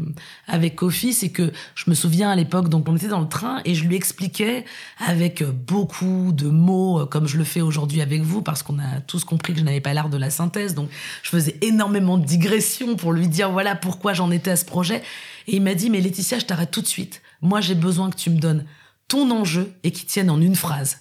avec 0.47 0.77
Kofi, 0.77 1.13
c'est 1.13 1.31
que 1.31 1.53
je 1.75 1.91
me 1.91 1.95
souviens 1.95 2.31
à 2.31 2.37
l'époque, 2.37 2.69
donc 2.69 2.89
on 2.89 2.97
était 2.97 3.09
dans 3.09 3.21
le 3.21 3.29
train 3.29 3.61
et 3.65 3.75
je 3.75 3.85
lui 3.85 3.97
expliquais 3.97 4.65
avec 5.05 5.43
euh, 5.43 5.51
beaucoup 5.51 6.31
de 6.33 6.49
mots, 6.49 7.05
comme 7.07 7.27
je 7.27 7.37
le 7.37 7.45
fais 7.45 7.61
aujourd'hui 7.61 8.01
avec 8.01 8.23
vous, 8.23 8.43
parce 8.43 8.63
qu'on 8.63 8.79
a 8.79 9.01
tous 9.07 9.25
compris 9.25 9.55
que 9.55 9.59
je 9.59 9.65
n'avais 9.65 9.81
pas 9.81 9.93
l'art 9.93 10.09
de 10.09 10.17
la 10.17 10.31
synthèse, 10.31 10.75
donc 10.75 10.89
je 11.23 11.31
faisais 11.31 11.57
énormément 11.63 12.17
de 12.17 12.25
digressions 12.25 12.95
pour 12.95 13.13
lui 13.13 13.27
dire 13.27 13.51
voilà 13.51 13.75
pourquoi 13.75 14.13
j'en 14.13 14.31
étais 14.31 14.53
à 14.53 14.57
ce 14.57 14.65
projet. 14.65 15.03
Et 15.49 15.57
il 15.57 15.63
m'a 15.63 15.75
dit 15.75 15.91
mais 15.91 16.01
Laetitia, 16.01 16.39
je 16.39 16.45
t'arrête 16.45 16.71
tout 16.71 16.83
de 16.83 16.87
suite. 16.87 17.23
Moi 17.43 17.61
j'ai 17.61 17.75
besoin 17.75 18.11
que 18.11 18.17
tu 18.17 18.31
me 18.31 18.39
donnes 18.39 18.65
ton 19.09 19.31
enjeu 19.33 19.73
et 19.83 19.91
qu'il 19.91 20.07
tienne 20.07 20.31
en 20.31 20.41
une 20.41 20.55
phrase. 20.55 20.99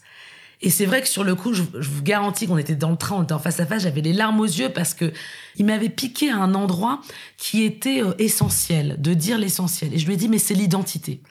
Et 0.61 0.69
c'est 0.69 0.85
vrai 0.85 1.01
que 1.01 1.07
sur 1.07 1.23
le 1.23 1.35
coup, 1.35 1.53
je, 1.53 1.63
vous 1.63 2.03
garantis 2.03 2.45
qu'on 2.45 2.57
était 2.57 2.75
dans 2.75 2.91
le 2.91 2.97
train, 2.97 3.15
on 3.17 3.23
était 3.23 3.33
en 3.33 3.39
face 3.39 3.59
à 3.61 3.65
face, 3.65 3.83
j'avais 3.83 4.01
les 4.01 4.11
larmes 4.11 4.41
aux 4.41 4.45
yeux 4.45 4.69
parce 4.69 4.93
que 4.93 5.13
il 5.55 5.65
m'avait 5.65 5.89
piqué 5.89 6.29
à 6.29 6.37
un 6.37 6.53
endroit 6.53 7.01
qui 7.37 7.63
était 7.63 8.03
euh, 8.03 8.13
essentiel, 8.19 8.99
de 8.99 9.13
dire 9.13 9.37
l'essentiel. 9.37 9.93
Et 9.93 9.99
je 9.99 10.05
lui 10.05 10.15
ai 10.15 10.17
dit, 10.17 10.27
mais 10.27 10.37
c'est 10.37 10.53
l'identité 10.53 11.21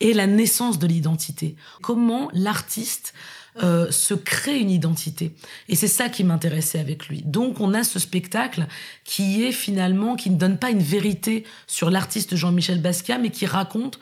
et 0.00 0.12
la 0.14 0.26
naissance 0.26 0.80
de 0.80 0.86
l'identité. 0.86 1.54
Comment 1.80 2.28
l'artiste 2.32 3.14
euh, 3.62 3.90
se 3.90 4.14
crée 4.14 4.58
une 4.58 4.70
identité. 4.70 5.34
Et 5.68 5.76
c'est 5.76 5.86
ça 5.86 6.08
qui 6.08 6.24
m'intéressait 6.24 6.78
avec 6.78 7.08
lui. 7.08 7.20
Donc 7.20 7.60
on 7.60 7.74
a 7.74 7.84
ce 7.84 7.98
spectacle 7.98 8.66
qui 9.04 9.44
est 9.44 9.52
finalement, 9.52 10.16
qui 10.16 10.30
ne 10.30 10.36
donne 10.36 10.56
pas 10.56 10.70
une 10.70 10.82
vérité 10.82 11.44
sur 11.66 11.90
l'artiste 11.90 12.34
Jean-Michel 12.34 12.80
Basquiat, 12.80 13.18
mais 13.18 13.28
qui 13.28 13.44
raconte 13.44 13.98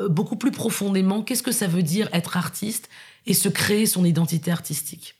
euh, 0.00 0.08
beaucoup 0.08 0.34
plus 0.34 0.50
profondément 0.50 1.22
qu'est-ce 1.22 1.44
que 1.44 1.52
ça 1.52 1.68
veut 1.68 1.84
dire 1.84 2.08
être 2.12 2.36
artiste 2.36 2.88
et 3.26 3.34
se 3.34 3.48
créer 3.48 3.86
son 3.86 4.04
identité 4.04 4.50
artistique. 4.50 5.19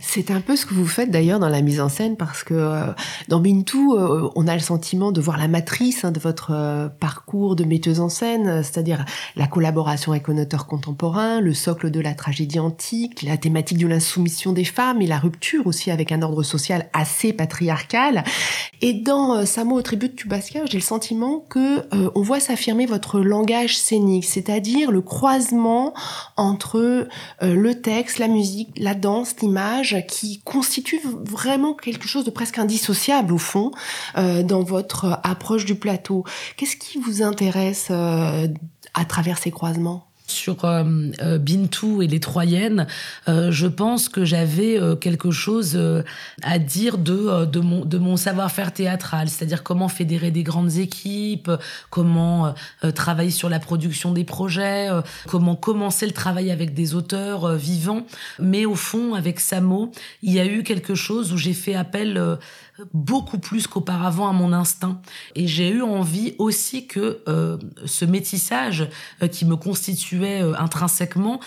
C'est 0.00 0.32
un 0.32 0.40
peu 0.40 0.56
ce 0.56 0.66
que 0.66 0.74
vous 0.74 0.88
faites 0.88 1.12
d'ailleurs 1.12 1.38
dans 1.38 1.48
la 1.48 1.62
mise 1.62 1.80
en 1.80 1.88
scène 1.88 2.16
parce 2.16 2.42
que 2.42 2.52
euh, 2.52 2.92
dans 3.28 3.38
Bintou, 3.38 3.94
euh, 3.94 4.28
on 4.34 4.48
a 4.48 4.54
le 4.54 4.60
sentiment 4.60 5.12
de 5.12 5.20
voir 5.20 5.38
la 5.38 5.46
matrice 5.46 6.04
hein, 6.04 6.10
de 6.10 6.18
votre 6.18 6.50
euh, 6.52 6.88
parcours 6.88 7.54
de 7.54 7.62
metteuse 7.62 8.00
en 8.00 8.08
scène, 8.08 8.64
c'est-à-dire 8.64 9.04
la 9.36 9.46
collaboration 9.46 10.10
avec 10.10 10.28
un 10.28 10.36
auteur 10.36 10.66
contemporain, 10.66 11.40
le 11.40 11.54
socle 11.54 11.92
de 11.92 12.00
la 12.00 12.14
tragédie 12.14 12.58
antique, 12.58 13.22
la 13.22 13.36
thématique 13.36 13.78
de 13.78 13.86
l'insoumission 13.86 14.52
des 14.52 14.64
femmes 14.64 15.00
et 15.00 15.06
la 15.06 15.18
rupture 15.20 15.64
aussi 15.68 15.92
avec 15.92 16.10
un 16.10 16.22
ordre 16.22 16.42
social 16.42 16.88
assez 16.92 17.32
patriarcal. 17.32 18.24
Et 18.80 18.94
dans 18.94 19.46
Samo 19.46 19.76
au 19.76 19.82
tribut 19.82 20.08
de 20.08 20.14
Tubasca, 20.14 20.66
j'ai 20.66 20.78
le 20.78 20.82
sentiment 20.82 21.44
que 21.48 21.84
on 22.14 22.22
voit 22.22 22.40
s'affirmer 22.40 22.86
votre 22.86 23.20
langage 23.20 23.78
scénique, 23.78 24.24
c'est-à-dire 24.24 24.90
le 24.90 25.00
croisement 25.00 25.94
entre 26.36 27.08
le 27.40 27.74
texte, 27.80 28.18
la 28.18 28.28
musique, 28.28 28.70
la 28.76 28.94
danse, 28.94 29.36
l'image 29.40 29.83
qui 30.06 30.40
constitue 30.44 31.00
vraiment 31.04 31.74
quelque 31.74 32.08
chose 32.08 32.24
de 32.24 32.30
presque 32.30 32.58
indissociable 32.58 33.32
au 33.32 33.38
fond 33.38 33.70
euh, 34.16 34.42
dans 34.42 34.62
votre 34.62 35.20
approche 35.22 35.64
du 35.64 35.74
plateau. 35.74 36.24
Qu'est-ce 36.56 36.76
qui 36.76 36.98
vous 36.98 37.22
intéresse 37.22 37.88
euh, 37.90 38.48
à 38.94 39.04
travers 39.04 39.38
ces 39.38 39.50
croisements? 39.50 40.08
Sur 40.26 40.64
euh, 40.64 40.84
euh, 41.22 41.38
Bintou 41.38 42.00
et 42.00 42.06
les 42.06 42.20
Troyennes, 42.20 42.86
euh, 43.28 43.50
je 43.50 43.66
pense 43.66 44.08
que 44.08 44.24
j'avais 44.24 44.80
quelque 45.00 45.30
chose 45.30 45.78
à 46.42 46.58
dire 46.58 46.98
de, 46.98 47.44
de 47.44 47.60
mon, 47.60 47.84
de 47.84 47.98
mon 47.98 48.16
savoir-faire 48.16 48.72
théâtral, 48.72 49.28
c'est-à-dire 49.28 49.62
comment 49.62 49.88
fédérer 49.88 50.30
des 50.30 50.42
grandes 50.42 50.76
équipes, 50.76 51.50
comment 51.90 52.54
travailler 52.94 53.30
sur 53.30 53.48
la 53.48 53.58
production 53.58 54.12
des 54.12 54.24
projets, 54.24 54.88
comment 55.28 55.56
commencer 55.56 56.06
le 56.06 56.12
travail 56.12 56.50
avec 56.50 56.74
des 56.74 56.94
auteurs 56.94 57.54
vivants. 57.54 58.06
Mais 58.38 58.64
au 58.64 58.74
fond, 58.74 59.14
avec 59.14 59.40
Samo, 59.40 59.90
il 60.22 60.32
y 60.32 60.40
a 60.40 60.46
eu 60.46 60.62
quelque 60.62 60.94
chose 60.94 61.32
où 61.32 61.36
j'ai 61.36 61.54
fait 61.54 61.74
appel 61.74 62.38
beaucoup 62.92 63.38
plus 63.38 63.66
qu'auparavant 63.66 64.28
à 64.28 64.32
mon 64.32 64.52
instinct. 64.52 65.00
Et 65.34 65.46
j'ai 65.46 65.68
eu 65.68 65.82
envie 65.82 66.34
aussi 66.38 66.86
que 66.86 67.22
euh, 67.28 67.56
ce 67.86 68.04
métissage 68.04 68.88
euh, 69.22 69.28
qui 69.28 69.44
me 69.44 69.56
constituait 69.56 70.42
euh, 70.42 70.54
intrinsèquement 70.58 71.40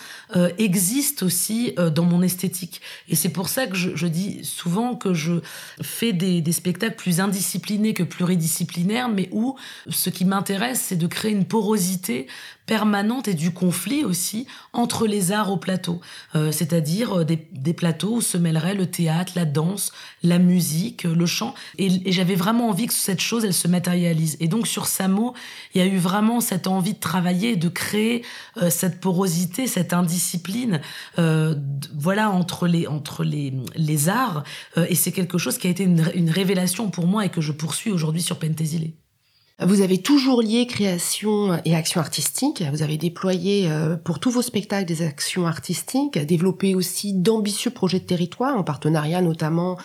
existe 0.57 1.23
aussi 1.23 1.73
dans 1.95 2.03
mon 2.03 2.21
esthétique. 2.21 2.81
Et 3.07 3.15
c'est 3.15 3.29
pour 3.29 3.49
ça 3.49 3.65
que 3.67 3.75
je, 3.75 4.07
dis 4.07 4.43
souvent 4.43 4.95
que 4.95 5.13
je 5.13 5.33
fais 5.81 6.13
des, 6.13 6.51
spectacles 6.51 6.95
plus 6.95 7.19
indisciplinés 7.19 7.93
que 7.93 8.03
pluridisciplinaires, 8.03 9.09
mais 9.09 9.29
où 9.31 9.55
ce 9.89 10.09
qui 10.09 10.25
m'intéresse, 10.25 10.81
c'est 10.81 10.95
de 10.95 11.07
créer 11.07 11.31
une 11.31 11.45
porosité 11.45 12.27
permanente 12.65 13.27
et 13.29 13.33
du 13.33 13.51
conflit 13.51 14.03
aussi 14.03 14.47
entre 14.73 15.07
les 15.07 15.31
arts 15.31 15.51
au 15.51 15.57
plateau, 15.57 16.01
c'est-à-dire 16.33 17.23
des, 17.25 17.47
des, 17.53 17.73
plateaux 17.73 18.15
où 18.15 18.21
se 18.21 18.37
mêlerait 18.37 18.75
le 18.75 18.87
théâtre, 18.87 19.33
la 19.35 19.45
danse, 19.45 19.93
la 20.23 20.37
musique, 20.37 21.05
le 21.17 21.25
chant, 21.25 21.53
et, 21.77 22.12
j'avais 22.12 22.36
vraiment 22.36 22.69
envie 22.69 22.88
que 22.88 22.93
cette 22.93 23.19
chose, 23.19 23.45
elle 23.45 23.53
se 23.53 23.67
matérialise. 23.67 24.38
Et 24.39 24.47
donc 24.47 24.67
sur 24.67 24.86
Samo, 24.86 25.34
il 25.73 25.82
y 25.82 25.84
a 25.84 25.88
eu 25.88 25.97
vraiment 25.97 26.39
cette 26.41 26.67
envie 26.67 26.93
de 26.93 26.99
travailler, 26.99 27.56
de 27.56 27.69
créer 27.69 28.23
euh, 28.58 28.69
cette 28.69 28.99
porosité, 28.99 29.67
cette 29.67 29.93
indiscipline, 29.93 30.82
voilà 31.17 32.30
entre 32.30 32.67
les 32.67 32.88
entre 32.88 33.23
les 33.23 33.53
les 33.75 34.10
arts, 34.10 34.43
et 34.77 34.95
c'est 34.95 35.12
quelque 35.12 35.38
chose 35.38 35.58
qui 35.58 35.67
a 35.67 35.69
été 35.69 35.84
une, 35.84 36.30
révélation 36.30 36.89
pour 36.89 37.08
moi 37.08 37.25
et 37.25 37.30
que 37.30 37.41
je 37.41 37.51
poursuis 37.51 37.91
aujourd'hui 37.91 38.21
sur 38.21 38.39
Pentésilé. 38.39 38.93
Vous 39.60 39.82
avez 39.82 39.97
toujours 39.97 40.43
lié 40.43 40.67
création 40.67 41.60
et 41.65 41.75
action 41.75 41.99
artistique. 41.99 42.63
Vous 42.71 42.84
avez 42.84 42.97
déployé 42.97 43.67
euh, 43.71 43.95
pour 43.95 44.19
tous 44.19 44.30
vos 44.30 44.43
spectacles 44.43 44.86
des 44.86 45.01
actions 45.01 45.47
artistiques, 45.47 46.19
développé 46.19 46.75
aussi 46.75 47.13
d'ambitieux 47.13 47.71
projets 47.71 47.99
de 47.99 48.06
territoire 48.06 48.56
en 48.56 48.63
partenariat 48.63 49.21
notamment 49.21 49.77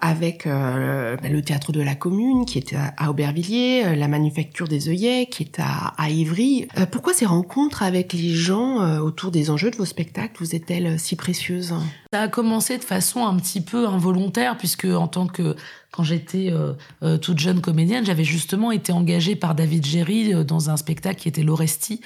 avec 0.00 0.46
euh, 0.46 1.16
ben, 1.22 1.32
le 1.32 1.42
théâtre 1.42 1.72
de 1.72 1.80
la 1.80 1.94
commune 1.94 2.44
qui 2.44 2.58
est 2.58 2.74
à 2.96 3.10
Aubervilliers, 3.10 3.84
euh, 3.84 3.94
la 3.94 4.08
manufacture 4.08 4.68
des 4.68 4.88
œillets 4.88 5.26
qui 5.26 5.42
est 5.44 5.58
à, 5.58 5.94
à 5.96 6.10
Ivry. 6.10 6.68
pourquoi 6.90 7.14
ces 7.14 7.26
rencontres 7.26 7.82
avec 7.82 8.12
les 8.12 8.34
gens 8.34 8.98
autour 9.00 9.30
des 9.30 9.50
enjeux 9.50 9.70
de 9.70 9.76
vos 9.76 9.84
spectacles 9.84 10.34
vous 10.38 10.54
est-elle 10.54 10.98
si 10.98 11.16
précieuse 11.16 11.74
Ça 12.12 12.22
a 12.22 12.28
commencé 12.28 12.78
de 12.78 12.84
façon 12.84 13.26
un 13.26 13.36
petit 13.36 13.60
peu 13.60 13.86
involontaire 13.86 14.56
puisque 14.56 14.84
en 14.86 15.08
tant 15.08 15.26
que 15.26 15.56
quand 15.94 16.02
j'étais 16.02 16.50
euh, 16.50 16.72
euh, 17.04 17.18
toute 17.18 17.38
jeune 17.38 17.60
comédienne, 17.60 18.04
j'avais 18.04 18.24
justement 18.24 18.72
été 18.72 18.90
engagée 18.90 19.36
par 19.36 19.54
David 19.54 19.86
Géry 19.86 20.34
euh, 20.34 20.42
dans 20.42 20.68
un 20.68 20.76
spectacle 20.76 21.20
qui 21.20 21.28
était 21.28 21.44
L'Oresti 21.44 22.00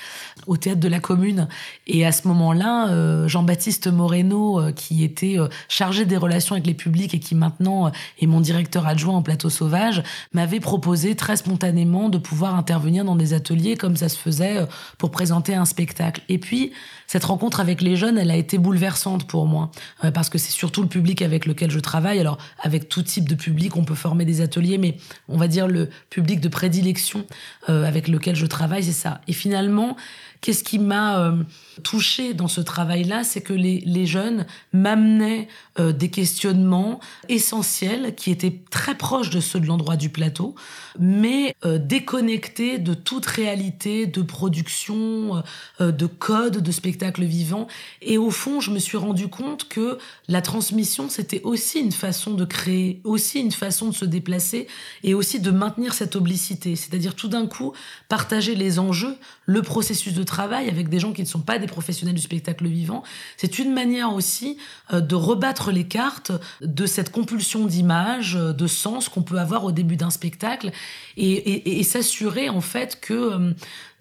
au 0.46 0.59
théâtre 0.59 0.81
de 0.81 0.88
la 0.88 1.01
Commune. 1.01 1.48
Et 1.87 2.05
à 2.05 2.12
ce 2.12 2.29
moment-là, 2.29 3.27
Jean-Baptiste 3.29 3.87
Moreno, 3.87 4.61
qui 4.74 5.05
était 5.05 5.37
chargé 5.68 6.05
des 6.05 6.16
relations 6.16 6.55
avec 6.55 6.66
les 6.66 6.74
publics 6.74 7.14
et 7.14 7.18
qui 7.18 7.35
maintenant 7.35 7.90
et 8.18 8.27
mon 8.27 8.40
directeur 8.40 8.87
adjoint 8.87 9.16
en 9.16 9.22
plateau 9.22 9.48
sauvage 9.48 10.03
m'avaient 10.33 10.61
proposé 10.61 11.14
très 11.16 11.37
spontanément 11.37 12.09
de 12.09 12.18
pouvoir 12.18 12.55
intervenir 12.55 13.05
dans 13.05 13.16
des 13.16 13.33
ateliers 13.35 13.77
comme 13.77 13.96
ça 13.96 14.09
se 14.09 14.18
faisait 14.18 14.66
pour 14.98 15.11
présenter 15.11 15.55
un 15.55 15.64
spectacle. 15.64 16.22
Et 16.29 16.38
puis, 16.38 16.72
cette 17.07 17.24
rencontre 17.24 17.61
avec 17.61 17.81
les 17.81 17.96
jeunes, 17.96 18.18
elle 18.18 18.31
a 18.31 18.37
été 18.37 18.59
bouleversante 18.59 19.27
pour 19.27 19.46
moi 19.46 19.70
parce 20.14 20.29
que 20.29 20.38
c'est 20.38 20.53
surtout 20.53 20.83
le 20.83 20.88
public 20.88 21.22
avec 21.22 21.46
lequel 21.46 21.70
je 21.70 21.81
travaille. 21.81 22.18
Alors, 22.20 22.38
avec 22.62 22.88
tout 22.88 23.03
type 23.03 23.29
de 23.29 23.35
public, 23.35 23.77
on 23.79 23.85
peut 23.85 23.95
former 23.95 24.25
des 24.25 24.41
ateliers, 24.41 24.79
mais 24.79 24.97
on 25.29 25.37
va 25.37 25.49
dire 25.49 25.69
le 25.69 25.88
public 26.11 26.41
de 26.41 26.49
prédilection 26.49 27.25
avec 27.67 28.09
lequel 28.09 28.35
je 28.35 28.47
travaille, 28.47 28.83
c'est 28.83 28.93
ça. 28.93 29.21
Et 29.29 29.33
finalement, 29.33 29.97
Qu'est-ce 30.41 30.62
qui 30.62 30.79
m'a 30.79 31.21
euh, 31.21 31.43
touché 31.83 32.33
dans 32.33 32.47
ce 32.47 32.61
travail-là, 32.61 33.25
c'est 33.25 33.41
que 33.41 33.53
les, 33.53 34.07
jeunes 34.07 34.47
m'amenaient 34.73 35.49
euh, 35.81 35.93
des 35.93 36.11
questionnements 36.11 37.01
essentiels 37.29 38.14
qui 38.14 38.31
étaient 38.31 38.61
très 38.71 38.95
proches 38.95 39.31
de 39.31 39.41
ceux 39.41 39.59
de 39.59 39.67
l'endroit 39.67 39.97
du 39.97 40.11
plateau, 40.11 40.55
mais 40.99 41.55
euh, 41.64 41.79
déconnectés 41.79 42.79
de 42.79 42.95
toute 42.95 43.27
réalité 43.27 44.07
de 44.07 44.23
production, 44.23 45.43
euh, 45.81 45.91
de 45.91 46.07
code, 46.07 46.59
de 46.59 46.73
spectacle 46.73 47.25
vivant. 47.25 47.67
Et 48.01 48.17
au 48.17 48.31
fond, 48.31 48.61
je 48.61 48.71
me 48.71 48.79
suis 48.79 48.97
rendu 48.97 49.29
compte 49.29 49.69
que 49.69 49.99
la 50.29 50.41
transmission, 50.41 51.09
c'était 51.09 51.43
aussi 51.43 51.81
une 51.81 51.93
façon 51.93 52.35
de 52.35 52.45
créer, 52.45 53.01
aussi 53.03 53.41
une 53.41 53.53
façon 53.53 53.67
de 53.68 53.94
se 53.94 54.04
déplacer 54.04 54.66
et 55.04 55.14
aussi 55.14 55.40
de 55.40 55.50
maintenir 55.50 55.94
cette 55.94 56.16
oblicité. 56.16 56.76
C'est-à-dire 56.76 57.14
tout 57.14 57.28
d'un 57.28 57.46
coup, 57.46 57.72
partager 58.09 58.54
les 58.54 58.78
enjeux, 58.78 59.16
le 59.46 59.62
processus 59.62 60.14
de 60.14 60.22
travail 60.22 60.68
avec 60.68 60.88
des 60.88 60.98
gens 60.98 61.12
qui 61.12 61.22
ne 61.22 61.26
sont 61.26 61.40
pas 61.40 61.59
des 61.59 61.66
professionnels 61.66 62.14
du 62.14 62.20
spectacle 62.20 62.66
vivant. 62.66 63.02
C'est 63.37 63.59
une 63.59 63.72
manière 63.72 64.12
aussi 64.14 64.59
euh, 64.92 65.00
de 65.00 65.14
rebattre 65.14 65.70
les 65.70 65.85
cartes 65.85 66.33
de 66.61 66.87
cette 66.87 67.11
compulsion 67.11 67.66
d'image, 67.66 68.37
euh, 68.37 68.52
de 68.52 68.66
sens 68.66 69.09
qu'on 69.09 69.22
peut 69.22 69.38
avoir 69.38 69.64
au 69.64 69.72
début 69.72 69.96
d'un 69.96 70.11
spectacle 70.11 70.70
et, 71.16 71.83
s'assurer 71.83 72.48
en 72.50 72.61
fait 72.61 72.98
que 73.00 73.14
euh, 73.14 73.52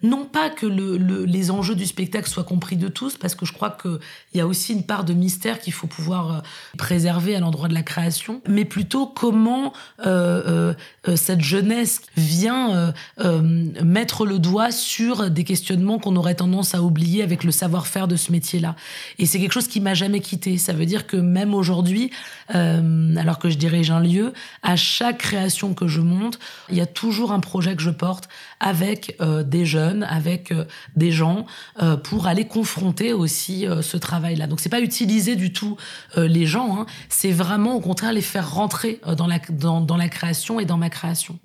non 0.02 0.24
pas 0.24 0.50
que 0.50 0.66
le, 0.66 0.96
le, 0.96 1.24
les 1.24 1.50
enjeux 1.50 1.74
du 1.74 1.86
spectacle 1.86 2.28
soient 2.28 2.44
compris 2.44 2.76
de 2.76 2.88
tous, 2.88 3.16
parce 3.16 3.34
que 3.34 3.44
je 3.44 3.52
crois 3.52 3.70
qu'il 3.70 3.98
y 4.34 4.40
a 4.40 4.46
aussi 4.46 4.72
une 4.72 4.84
part 4.84 5.04
de 5.04 5.12
mystère 5.12 5.60
qu'il 5.60 5.72
faut 5.72 5.88
pouvoir 5.88 6.32
euh, 6.32 6.40
préserver 6.76 7.34
à 7.34 7.40
l'endroit 7.40 7.68
de 7.68 7.74
la 7.74 7.82
création, 7.82 8.40
mais 8.48 8.64
plutôt 8.64 9.06
comment 9.06 9.72
euh, 10.06 10.74
euh, 11.08 11.16
cette 11.16 11.40
jeunesse 11.40 12.02
vient 12.16 12.74
euh, 12.74 12.92
euh, 13.20 13.42
mettre 13.82 14.24
le 14.24 14.38
doigt 14.38 14.70
sur 14.70 15.30
des 15.30 15.44
questionnements 15.44 15.98
qu'on 15.98 16.16
aurait 16.16 16.36
tendance 16.36 16.74
à 16.74 16.82
oublier 16.82 17.22
avec 17.22 17.42
le 17.42 17.50
savoir-faire 17.50 18.06
de 18.06 18.16
ce 18.16 18.30
métier-là. 18.30 18.76
Et 19.18 19.26
c'est 19.26 19.40
quelque 19.40 19.52
chose 19.52 19.68
qui 19.68 19.80
m'a 19.80 19.94
jamais 19.94 20.20
quitté. 20.20 20.58
Ça 20.58 20.72
veut 20.72 20.86
dire 20.86 21.06
que 21.06 21.16
même 21.16 21.54
aujourd'hui, 21.54 22.10
alors 22.48 23.38
que 23.38 23.50
je 23.50 23.56
dirige 23.56 23.90
un 23.90 24.00
lieu, 24.00 24.32
à 24.62 24.76
chaque 24.76 25.18
création 25.18 25.74
que 25.74 25.86
je 25.86 26.00
monte, 26.00 26.38
il 26.70 26.76
y 26.76 26.80
a 26.80 26.86
toujours 26.86 27.32
un 27.32 27.40
projet 27.40 27.74
que 27.76 27.82
je 27.82 27.90
porte 27.90 28.28
avec 28.60 29.16
des 29.46 29.66
jeunes 29.66 29.87
avec 30.02 30.52
euh, 30.52 30.64
des 30.96 31.10
gens 31.10 31.46
euh, 31.82 31.96
pour 31.96 32.26
aller 32.26 32.46
confronter 32.46 33.12
aussi 33.12 33.66
euh, 33.66 33.82
ce 33.82 33.96
travail-là. 33.96 34.46
Donc 34.46 34.60
c'est 34.60 34.68
pas 34.68 34.80
utiliser 34.80 35.36
du 35.36 35.52
tout 35.52 35.76
les 36.16 36.46
gens, 36.46 36.80
hein, 36.80 36.86
c'est 37.08 37.32
vraiment 37.32 37.74
au 37.74 37.80
contraire 37.80 38.12
les 38.12 38.22
faire 38.22 38.52
rentrer 38.52 39.00
dans 39.16 39.26
la, 39.26 39.38
dans, 39.50 39.80
dans 39.80 39.96
la 39.96 40.08
création 40.08 40.60
et 40.60 40.64
dans 40.64 40.76
ma 40.76 40.90
création 40.90 41.38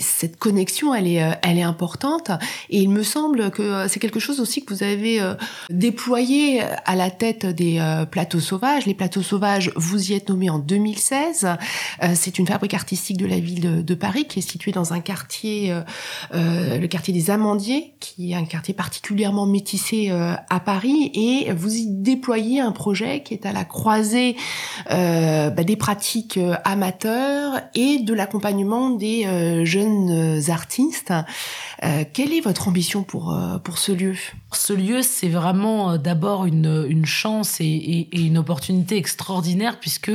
cette 0.00 0.36
connexion, 0.36 0.94
elle 0.94 1.06
est, 1.06 1.22
euh, 1.22 1.32
elle 1.42 1.58
est 1.58 1.62
importante. 1.62 2.30
Et 2.70 2.80
il 2.80 2.90
me 2.90 3.02
semble 3.02 3.50
que 3.50 3.62
euh, 3.62 3.88
c'est 3.88 4.00
quelque 4.00 4.20
chose 4.20 4.40
aussi 4.40 4.64
que 4.64 4.74
vous 4.74 4.82
avez 4.82 5.20
euh, 5.20 5.34
déployé 5.68 6.62
à 6.84 6.96
la 6.96 7.10
tête 7.10 7.46
des 7.46 7.80
plateaux 8.10 8.40
sauvages. 8.40 8.86
Les 8.86 8.94
plateaux 8.94 9.22
sauvages, 9.22 9.70
vous 9.76 10.10
y 10.10 10.14
êtes 10.14 10.28
nommé 10.28 10.50
en 10.50 10.58
2016. 10.58 11.46
C'est 12.14 12.38
une 12.38 12.46
fabrique 12.46 12.74
artistique 12.74 13.16
de 13.16 13.26
la 13.26 13.38
ville 13.38 13.84
de, 13.84 13.94
Paris 13.94 14.24
qui 14.24 14.38
est 14.38 14.48
située 14.48 14.72
dans 14.72 14.92
un 14.92 15.00
quartier, 15.00 15.74
le 16.32 16.86
quartier 16.86 17.12
des 17.12 17.30
Amandiers, 17.30 17.92
qui 18.00 18.32
est 18.32 18.34
un 18.34 18.44
quartier 18.44 18.72
particulièrement 18.72 19.46
métissé 19.46 20.10
à 20.10 20.60
Paris. 20.60 21.10
Et 21.14 21.52
vous 21.52 21.74
y 21.74 21.86
déployez 21.86 22.60
un 22.60 22.72
projet 22.72 23.22
qui 23.22 23.34
est 23.34 23.46
à 23.46 23.52
la 23.52 23.64
croisée 23.64 24.36
bah, 24.88 25.50
des 25.50 25.76
pratiques 25.76 26.38
amateurs 26.64 27.60
et 27.74 27.98
de 27.98 28.14
l'accompagnement 28.14 28.90
des 28.90 29.64
jeunes 29.64 29.89
euh, 29.90 30.40
artistes. 30.50 31.12
Euh, 31.82 32.04
quelle 32.12 32.32
est 32.32 32.40
votre 32.40 32.68
ambition 32.68 33.02
pour, 33.02 33.32
euh, 33.32 33.58
pour 33.58 33.78
ce 33.78 33.92
lieu? 33.92 34.14
Ce 34.52 34.72
lieu, 34.72 35.02
c'est 35.02 35.28
vraiment 35.28 35.96
d'abord 35.96 36.46
une, 36.46 36.86
une 36.88 37.06
chance 37.06 37.60
et, 37.60 38.08
une 38.12 38.38
opportunité 38.38 38.96
extraordinaire 38.96 39.78
puisque 39.78 40.10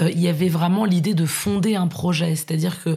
il 0.00 0.20
y 0.20 0.28
avait 0.28 0.48
vraiment 0.48 0.84
l'idée 0.84 1.14
de 1.14 1.24
fonder 1.24 1.76
un 1.76 1.86
projet, 1.86 2.36
c'est-à-dire 2.36 2.76
que 2.82 2.96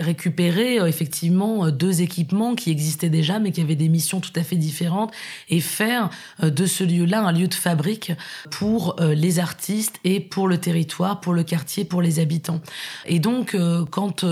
récupérer 0.00 0.76
effectivement 0.88 1.70
deux 1.70 2.02
équipements 2.02 2.54
qui 2.54 2.70
existaient 2.70 3.10
déjà 3.10 3.40
mais 3.40 3.50
qui 3.50 3.60
avaient 3.60 3.74
des 3.74 3.88
missions 3.88 4.20
tout 4.20 4.32
à 4.36 4.44
fait 4.44 4.56
différentes 4.56 5.12
et 5.48 5.60
faire 5.60 6.10
de 6.40 6.66
ce 6.66 6.84
lieu-là 6.84 7.22
un 7.22 7.32
lieu 7.32 7.48
de 7.48 7.54
fabrique 7.54 8.12
pour 8.50 8.96
les 9.00 9.40
artistes 9.40 9.98
et 10.04 10.20
pour 10.20 10.46
le 10.46 10.58
territoire, 10.58 11.20
pour 11.20 11.32
le 11.32 11.42
quartier, 11.42 11.84
pour 11.84 12.00
les 12.00 12.20
habitants. 12.20 12.60
Et 13.06 13.18
donc 13.18 13.56
quand 13.90 14.24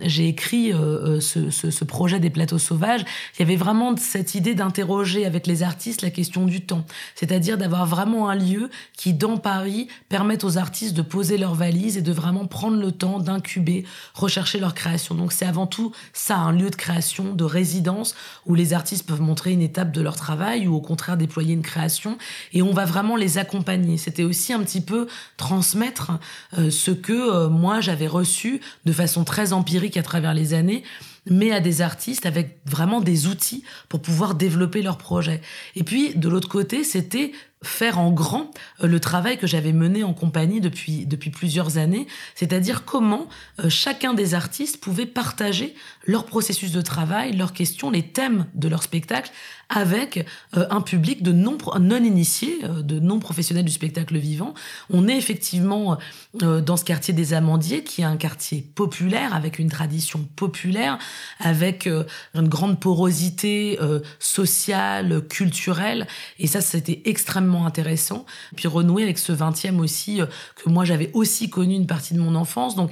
j'ai 0.00 0.28
écrit 0.28 0.72
euh, 0.72 1.18
euh, 1.18 1.20
ce, 1.20 1.84
projet 1.84 2.20
des 2.20 2.30
plateaux 2.30 2.58
sauvages, 2.58 3.04
il 3.34 3.40
y 3.40 3.42
avait 3.42 3.56
vraiment 3.56 3.96
cette 3.96 4.34
idée 4.34 4.54
d'interroger 4.54 5.24
avec 5.24 5.46
les 5.46 5.62
artistes 5.62 6.02
la 6.02 6.10
question 6.10 6.44
du 6.44 6.60
temps, 6.60 6.84
c'est-à-dire 7.14 7.58
d'avoir 7.58 7.86
vraiment 7.86 8.28
un 8.28 8.34
lieu 8.34 8.70
qui, 8.96 9.14
dans 9.14 9.36
Paris, 9.36 9.88
permette 10.08 10.44
aux 10.44 10.58
artistes 10.58 10.94
de 10.94 11.02
poser 11.02 11.38
leurs 11.38 11.54
valises 11.54 11.96
et 11.96 12.02
de 12.02 12.12
vraiment 12.12 12.46
prendre 12.46 12.78
le 12.78 12.92
temps 12.92 13.18
d'incuber, 13.18 13.84
rechercher 14.14 14.58
leur 14.58 14.74
création. 14.74 15.14
Donc 15.14 15.32
c'est 15.32 15.46
avant 15.46 15.66
tout 15.66 15.92
ça, 16.12 16.36
un 16.36 16.52
lieu 16.52 16.70
de 16.70 16.76
création, 16.76 17.34
de 17.34 17.44
résidence, 17.44 18.14
où 18.46 18.54
les 18.54 18.72
artistes 18.72 19.06
peuvent 19.06 19.22
montrer 19.22 19.52
une 19.52 19.62
étape 19.62 19.92
de 19.92 20.00
leur 20.00 20.16
travail 20.16 20.66
ou 20.66 20.74
au 20.74 20.80
contraire 20.80 21.16
déployer 21.16 21.54
une 21.54 21.62
création, 21.62 22.18
et 22.52 22.62
on 22.62 22.72
va 22.72 22.84
vraiment 22.84 23.16
les 23.16 23.38
accompagner. 23.38 23.96
C'était 23.96 24.24
aussi 24.24 24.52
un 24.52 24.62
petit 24.62 24.80
peu 24.80 25.06
transmettre 25.36 26.12
euh, 26.58 26.70
ce 26.70 26.90
que 26.90 27.46
moi 27.48 27.80
j'avais 27.80 28.06
reçu 28.06 28.60
de 28.84 28.92
façon 28.92 29.24
très 29.24 29.52
empirique 29.52 29.75
à 29.96 30.02
travers 30.02 30.34
les 30.34 30.54
années, 30.54 30.82
mais 31.28 31.52
à 31.52 31.60
des 31.60 31.82
artistes 31.82 32.26
avec 32.26 32.58
vraiment 32.66 33.00
des 33.00 33.26
outils 33.26 33.62
pour 33.88 34.00
pouvoir 34.00 34.34
développer 34.34 34.82
leur 34.82 34.98
projet. 34.98 35.40
Et 35.74 35.84
puis, 35.84 36.14
de 36.14 36.28
l'autre 36.28 36.48
côté, 36.48 36.84
c'était 36.84 37.32
faire 37.66 37.98
en 37.98 38.10
grand 38.10 38.50
euh, 38.82 38.86
le 38.86 39.00
travail 39.00 39.38
que 39.38 39.46
j'avais 39.46 39.72
mené 39.72 40.02
en 40.02 40.12
compagnie 40.12 40.60
depuis, 40.60 41.06
depuis 41.06 41.30
plusieurs 41.30 41.78
années, 41.78 42.06
c'est-à-dire 42.34 42.84
comment 42.84 43.28
euh, 43.60 43.68
chacun 43.68 44.14
des 44.14 44.34
artistes 44.34 44.78
pouvait 44.80 45.06
partager 45.06 45.74
leur 46.04 46.24
processus 46.24 46.72
de 46.72 46.80
travail, 46.80 47.36
leurs 47.36 47.52
questions, 47.52 47.90
les 47.90 48.02
thèmes 48.02 48.46
de 48.54 48.68
leur 48.68 48.82
spectacle 48.82 49.30
avec 49.68 50.24
euh, 50.56 50.66
un 50.70 50.80
public 50.80 51.22
de 51.22 51.32
non, 51.32 51.58
non 51.80 52.04
initiés, 52.04 52.60
de 52.62 53.00
non 53.00 53.18
professionnels 53.18 53.64
du 53.64 53.72
spectacle 53.72 54.16
vivant. 54.16 54.54
On 54.90 55.08
est 55.08 55.16
effectivement 55.16 55.98
dans 56.34 56.76
ce 56.76 56.84
quartier 56.84 57.12
des 57.12 57.34
Amandiers, 57.34 57.82
qui 57.82 58.02
est 58.02 58.04
un 58.04 58.16
quartier 58.16 58.64
populaire, 58.74 59.34
avec 59.34 59.58
une 59.58 59.68
tradition 59.68 60.28
populaire, 60.36 60.98
avec 61.40 61.88
une 62.34 62.48
grande 62.48 62.78
porosité 62.78 63.76
sociale, 64.20 65.22
culturelle, 65.28 66.06
et 66.38 66.46
ça, 66.46 66.60
c'était 66.60 67.02
extrêmement 67.04 67.55
intéressant. 67.64 68.26
Puis 68.56 68.68
renouer 68.68 69.04
avec 69.04 69.18
ce 69.18 69.32
20e 69.32 69.78
aussi, 69.78 70.20
euh, 70.20 70.26
que 70.56 70.68
moi 70.68 70.84
j'avais 70.84 71.10
aussi 71.14 71.48
connu 71.48 71.74
une 71.74 71.86
partie 71.86 72.14
de 72.14 72.20
mon 72.20 72.34
enfance. 72.34 72.76
Donc 72.76 72.90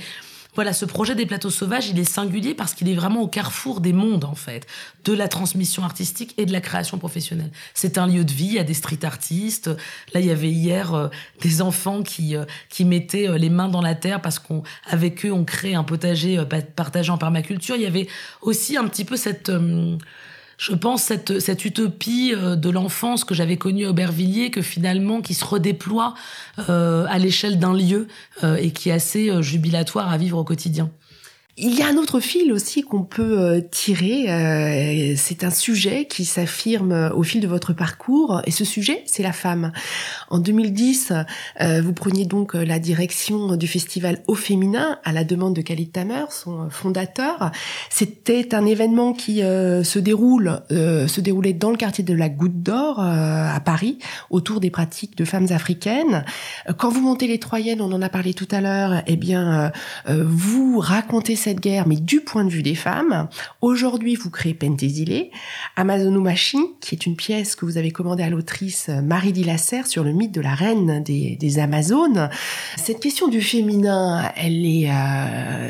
voilà, 0.55 0.73
ce 0.73 0.85
projet 0.85 1.17
des 1.17 1.27
plateaux 1.27 1.51
sauvages, 1.51 1.89
il 1.89 1.99
est 1.99 2.05
singulier 2.05 2.55
parce 2.55 2.75
qu'il 2.75 2.89
est 2.89 2.95
vraiment 2.95 3.23
au 3.23 3.29
carrefour 3.29 3.81
des 3.81 3.93
mondes, 3.93 4.25
en 4.25 4.37
fait, 4.37 4.67
de 5.05 5.13
la 5.13 5.27
transmission 5.27 5.83
artistique 5.83 6.33
et 6.39 6.47
de 6.47 6.53
la 6.53 6.61
création 6.61 6.97
professionnelle. 6.97 7.51
C'est 7.75 7.99
un 7.99 8.07
lieu 8.07 8.25
de 8.25 8.31
vie, 8.31 8.47
il 8.47 8.53
y 8.53 8.59
a 8.61 8.65
des 8.65 8.75
street 8.75 9.05
artistes. 9.05 9.69
Là, 10.13 10.21
il 10.21 10.27
y 10.27 10.31
avait 10.31 10.51
hier 10.51 10.95
euh, 10.95 11.09
des 11.41 11.61
enfants 11.61 12.05
qui, 12.05 12.37
euh, 12.37 12.45
qui 12.69 12.85
mettaient 12.85 13.37
les 13.37 13.51
mains 13.51 13.69
dans 13.69 13.83
la 13.83 13.97
terre 13.97 14.23
parce 14.23 14.39
qu'avec 14.39 15.27
eux, 15.27 15.33
on 15.33 15.45
crée 15.45 15.75
un 15.75 15.83
potager 15.83 16.41
partagé 16.77 17.11
en 17.11 17.19
permaculture. 17.19 17.75
Il 17.75 17.83
y 17.83 17.87
avait 17.87 18.07
aussi 18.41 18.77
un 18.77 18.87
petit 18.87 19.05
peu 19.05 19.17
cette 19.17 19.51
je 20.59 20.75
pense, 20.75 21.03
cette, 21.03 21.41
cette 21.41 21.65
utopie 21.65 22.33
euh, 22.35 22.57
de 22.57 22.71
l'enfance 22.71 23.25
que 23.25 23.35
j'avais 23.35 23.57
connue 23.57 23.87
à 23.87 23.91
Aubervilliers, 23.91 24.51
que 24.51 24.63
finalement, 24.63 25.21
qui 25.21 25.35
se 25.35 25.45
redéploie 25.45 26.15
euh, 26.69 27.07
à 27.09 27.19
l'échelle 27.19 27.59
d'un 27.59 27.75
lieu 27.75 28.07
euh, 28.43 28.57
et 28.57 28.71
qui 28.71 28.89
est 28.89 28.93
assez 28.93 29.43
jubilatoire 29.43 30.11
à 30.11 30.19
vivre 30.19 30.39
au 30.39 30.45
quotidien. 30.45 30.91
Il 31.57 31.79
y 31.79 31.83
a 31.83 31.87
un 31.87 31.97
autre 31.99 32.19
fil 32.19 32.53
aussi 32.53 32.83
qu'on 32.83 33.05
peut 33.05 33.39
euh, 33.39 33.61
tirer. 33.61 34.29
euh, 34.29 35.15
c'est 35.17 35.45
un 35.45 35.51
sujet 35.51 36.07
qui 36.07 36.25
s'affirme 36.25 37.13
au 37.15 37.23
fil 37.23 37.41
de 37.41 37.47
votre 37.47 37.73
parcours. 37.73 38.43
Et 38.45 38.51
ce 38.51 38.65
sujet, 38.65 39.05
c'est 39.07 39.23
la 39.23 39.33
femme. 39.33 39.71
En 40.31 40.41
2010, 40.41 41.13
euh, 41.61 41.81
vous 41.81 41.93
preniez 41.93 42.25
donc 42.25 42.55
la 42.55 42.81
direction 42.81 43.55
du 43.55 43.69
festival 43.69 44.25
Au 44.27 44.35
Féminin 44.35 44.99
à 45.05 45.13
la 45.13 45.23
demande 45.23 45.55
de 45.55 45.63
Khalid 45.63 45.93
Tamer, 45.93 46.25
son 46.31 46.71
fondateur. 46.71 47.53
C'était 47.89 48.53
un 48.53 48.67
événement 48.67 49.13
qui 49.13 49.45
euh, 49.45 49.85
se 49.85 50.01
déroule, 50.01 50.61
euh, 50.73 51.07
se 51.07 51.21
déroulait 51.21 51.53
dans 51.53 51.71
le 51.71 51.77
quartier 51.77 52.03
de 52.03 52.15
la 52.15 52.29
Goutte 52.29 52.65
d'Or 52.65 52.99
euh, 52.99 53.49
à 53.55 53.61
Paris, 53.61 54.01
autour 54.29 54.59
des 54.59 54.71
pratiques 54.71 55.17
de 55.17 55.25
femmes 55.25 55.47
africaines. 55.51 56.25
Quand 56.79 56.89
vous 56.89 57.01
montez 57.01 57.29
les 57.29 57.39
Troyennes, 57.39 57.81
on 57.81 57.93
en 57.93 58.03
a 58.03 58.09
parlé 58.09 58.35
tout 58.35 58.49
à 58.51 58.61
l'heure. 58.61 59.03
Eh 59.07 59.15
bien, 59.15 59.71
euh, 60.09 60.25
vous 60.27 60.81
racontez 60.81 61.37
cette 61.45 61.61
guerre, 61.61 61.87
mais 61.87 61.97
du 61.97 62.23
point 62.23 62.45
de 62.45 62.51
vue 62.51 62.63
des 62.63 62.75
femmes. 62.75 63.29
Aujourd'hui, 63.61 64.15
vous 64.15 64.31
créez 64.31 64.55
Pentésile, 64.55 65.29
Amazono 65.77 66.21
Machine, 66.21 66.65
qui 66.81 66.95
est 66.95 67.05
une 67.05 67.17
pièce 67.17 67.55
que 67.55 67.67
vous 67.67 67.77
avez 67.77 67.91
commandée 67.91 68.23
à 68.23 68.31
l'autrice 68.31 68.89
Marie 68.89 69.33
Dilasser 69.33 69.83
sur 69.85 70.05
le 70.05 70.13
mythe 70.13 70.33
de 70.33 70.41
la 70.41 70.55
reine 70.55 71.03
des, 71.03 71.37
des 71.37 71.59
Amazones. 71.59 72.31
Cette 72.77 73.01
question 73.01 73.29
du 73.29 73.43
féminin, 73.43 74.33
elle 74.37 74.65
est 74.65 74.89
euh, 74.91 75.69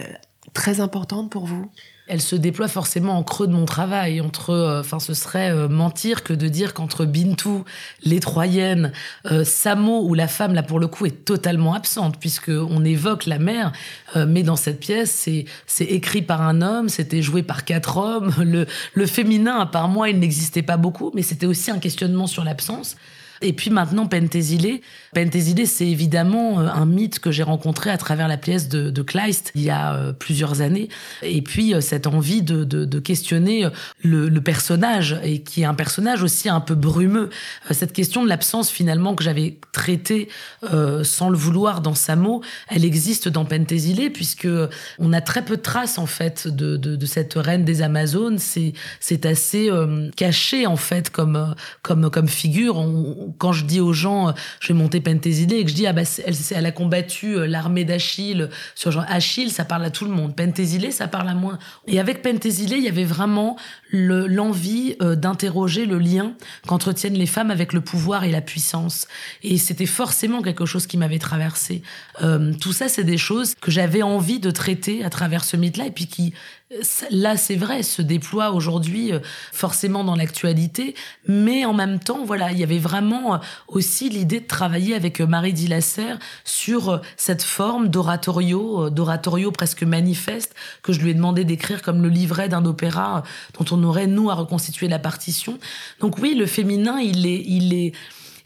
très 0.55 0.81
importante 0.81 1.31
pour 1.31 1.45
vous? 1.45 1.69
Elle 2.07 2.21
se 2.21 2.37
déploie 2.37 2.69
forcément 2.69 3.17
en 3.17 3.23
creux 3.23 3.47
de 3.47 3.53
mon 3.53 3.65
travail. 3.65 4.21
Entre, 4.21 4.51
euh, 4.51 4.81
enfin, 4.81 5.01
ce 5.01 5.15
serait 5.15 5.51
euh, 5.51 5.69
mentir 5.69 6.23
que 6.23 6.35
de 6.35 6.49
dire 6.49 6.75
qu'entre 6.75 7.07
Bintou, 7.07 7.65
les 8.03 8.21
Troyennes, 8.21 8.93
euh, 9.31 9.43
Samo, 9.43 10.03
où 10.07 10.13
la 10.13 10.29
femme 10.29 10.53
là 10.53 10.63
pour 10.63 10.79
le 10.79 10.87
coup 10.87 11.07
est 11.07 11.25
totalement 11.25 11.73
absente 11.73 12.19
puisque 12.21 12.51
on 12.51 12.85
évoque 12.85 13.25
la 13.25 13.39
mère, 13.39 13.73
mais 14.15 14.43
dans 14.43 14.57
cette 14.57 14.81
pièce 14.81 15.11
c'est 15.11 15.47
c'est 15.67 15.85
écrit 15.85 16.23
par 16.23 16.43
un 16.43 16.63
homme, 16.63 16.89
c'était 16.89 17.23
joué 17.23 17.43
par 17.43 17.65
quatre 17.65 17.97
hommes. 17.97 18.33
Le 18.39 18.67
le 18.93 19.07
féminin, 19.07 19.59
à 19.59 19.67
part 19.67 19.89
moi, 19.89 20.11
il 20.11 20.19
n'existait 20.19 20.63
pas 20.63 20.77
beaucoup, 20.77 21.11
mais 21.15 21.23
c'était 21.23 21.47
aussi 21.47 21.71
un 21.71 21.79
questionnement 21.79 22.27
sur 22.27 22.45
l'absence. 22.45 22.97
Et 23.45 23.53
puis 23.53 23.71
maintenant, 23.71 24.07
Pentésile. 24.07 24.81
Pentésile, 25.15 25.69
c'est 25.69 25.87
évidemment 25.87 26.61
euh, 26.61 26.67
un 26.67 26.87
mythe 26.87 27.19
que 27.19 27.31
j'ai 27.31 27.43
rencontré 27.43 27.91
à 27.91 27.99
travers 27.99 28.27
la 28.27 28.39
pièce 28.39 28.71
de, 28.71 28.89
de 28.89 29.03
Kleist 29.03 29.53
il 29.55 29.63
y 29.63 29.71
a 29.71 29.95
euh, 29.95 30.13
plusieurs 30.15 30.63
années. 30.63 30.89
Et 31.23 31.43
puis, 31.43 31.75
euh, 31.75 31.83
cette 31.83 32.07
envie 32.07 32.43
de, 32.43 32.65
de, 32.65 32.87
de 32.87 32.99
questionner 32.99 33.69
le, 34.03 34.31
le, 34.31 34.41
personnage, 34.41 35.21
et 35.23 35.43
qui 35.43 35.63
est 35.63 35.67
un 35.67 35.75
personnage 35.75 36.23
aussi 36.23 36.49
un 36.49 36.61
peu 36.61 36.75
brumeux. 36.75 37.29
Cette 37.71 37.93
question 37.93 38.23
de 38.23 38.29
l'absence, 38.29 38.71
finalement, 38.71 39.15
que 39.15 39.23
j'avais 39.23 39.59
traitée 39.73 40.29
euh, 40.63 41.05
sans 41.05 41.29
le 41.29 41.37
vouloir 41.37 41.83
dans 41.83 41.95
Samo, 41.95 42.43
elle 42.69 42.85
existe 42.85 43.29
dans 43.29 43.45
Pentésile, 43.45 44.11
puisque 44.13 44.49
on 44.99 45.13
a 45.13 45.21
très 45.21 45.45
peu 45.45 45.57
de 45.57 45.63
traces, 45.63 45.99
en 45.99 46.07
fait, 46.07 46.49
de, 46.49 46.77
de, 46.77 47.07
cette 47.07 47.35
reine 47.35 47.65
des 47.65 47.83
Amazones. 47.83 48.39
C'est, 48.39 48.73
assez 49.27 49.71
euh, 49.71 50.11
caché, 50.17 50.67
en 50.67 50.77
fait, 50.77 51.11
comme, 51.11 51.55
comme, 51.83 52.11
comme 52.11 52.29
figure. 52.29 52.79
Quand 53.39 53.53
je 53.53 53.65
dis 53.65 53.81
aux 53.81 53.93
gens, 53.93 54.35
je 54.61 54.69
vais 54.69 54.75
monter 54.75 55.01
Pentésile 55.01 55.53
et 55.53 55.65
que 55.65 55.71
je 55.71 55.75
dis, 55.75 55.87
ah 55.87 55.93
bah, 55.93 56.03
elle, 56.25 56.35
elle 56.51 56.67
a 56.67 56.73
combattu 56.73 57.37
euh, 57.37 57.47
l'armée 57.47 57.85
d'Achille 57.85 58.49
sur 58.75 58.91
genre 58.91 59.05
Achille, 59.09 59.51
ça 59.51 59.65
parle 59.65 59.85
à 59.85 59.91
tout 59.91 60.05
le 60.05 60.11
monde. 60.11 60.35
Pentésile, 60.35 60.93
ça 60.93 61.09
parle 61.09 61.29
à 61.29 61.35
moins. 61.35 61.59
Et 61.87 62.01
avec 62.01 62.23
Pentésile, 62.23 62.73
il 62.73 62.85
y 62.85 62.89
avait 62.89 63.05
vraiment 63.05 63.57
l'envie 63.93 64.97
euh, 65.01 65.15
d'interroger 65.15 65.87
le 65.87 65.99
lien 65.99 66.35
qu'entretiennent 66.67 67.15
les 67.15 67.27
femmes 67.27 67.51
avec 67.51 67.73
le 67.73 67.81
pouvoir 67.81 68.25
et 68.25 68.31
la 68.31 68.41
puissance. 68.41 69.07
Et 69.43 69.59
c'était 69.59 69.87
forcément 69.87 70.43
quelque 70.43 70.67
chose 70.67 70.87
qui 70.87 70.97
m'avait 70.97 71.19
traversé. 71.19 71.83
Euh, 72.23 72.53
tout 72.61 72.73
ça, 72.73 72.89
c'est 72.89 73.05
des 73.05 73.19
choses 73.19 73.55
que 73.61 73.71
j'avais 73.71 74.03
envie 74.03 74.41
de 74.41 74.51
traiter 74.51 75.05
à 75.05 75.11
travers 75.11 75.45
ce 75.45 75.57
mythe-là 75.57 75.87
et 75.87 75.91
puis 75.91 76.07
qui, 76.07 76.35
là, 77.11 77.37
c'est 77.37 77.57
vrai, 77.57 77.83
se 77.83 78.03
déploie 78.03 78.51
aujourd'hui 78.51 79.13
euh, 79.13 79.21
forcément 79.53 80.03
dans 80.03 80.17
l'actualité, 80.17 80.95
mais 81.29 81.65
en 81.65 81.75
même 81.75 81.99
temps, 81.99 82.25
voilà, 82.25 82.53
il 82.53 82.59
y 82.59 82.63
avait 82.63 82.79
vraiment 82.79 83.35
euh, 83.35 83.39
aussi 83.69 84.09
l'idée 84.09 84.41
de 84.41 84.47
travailler 84.47 84.95
avec 84.95 85.21
euh, 85.21 85.27
Marie 85.27 85.53
Dilasser 85.53 86.15
sur 86.45 87.01
cette 87.17 87.43
forme 87.43 87.89
d'oratorio, 87.89 88.91
d'oratorio 88.91 89.51
presque 89.51 89.83
manifeste 89.83 90.55
que 90.83 90.93
je 90.93 91.01
lui 91.01 91.11
ai 91.11 91.15
demandé 91.15 91.45
d'écrire 91.45 91.83
comme 91.83 92.03
le 92.03 92.09
livret 92.09 92.49
d'un 92.49 92.65
opéra 92.65 93.23
dont 93.59 93.65
on 93.71 93.83
aurait 93.85 94.07
nous 94.07 94.31
à 94.31 94.35
reconstituer 94.35 94.89
la 94.89 94.99
partition. 94.99 95.59
Donc 96.01 96.19
oui, 96.19 96.35
le 96.35 96.47
féminin, 96.47 96.99
il 96.99 97.27
est, 97.27 97.43
il 97.47 97.75
est 97.75 97.93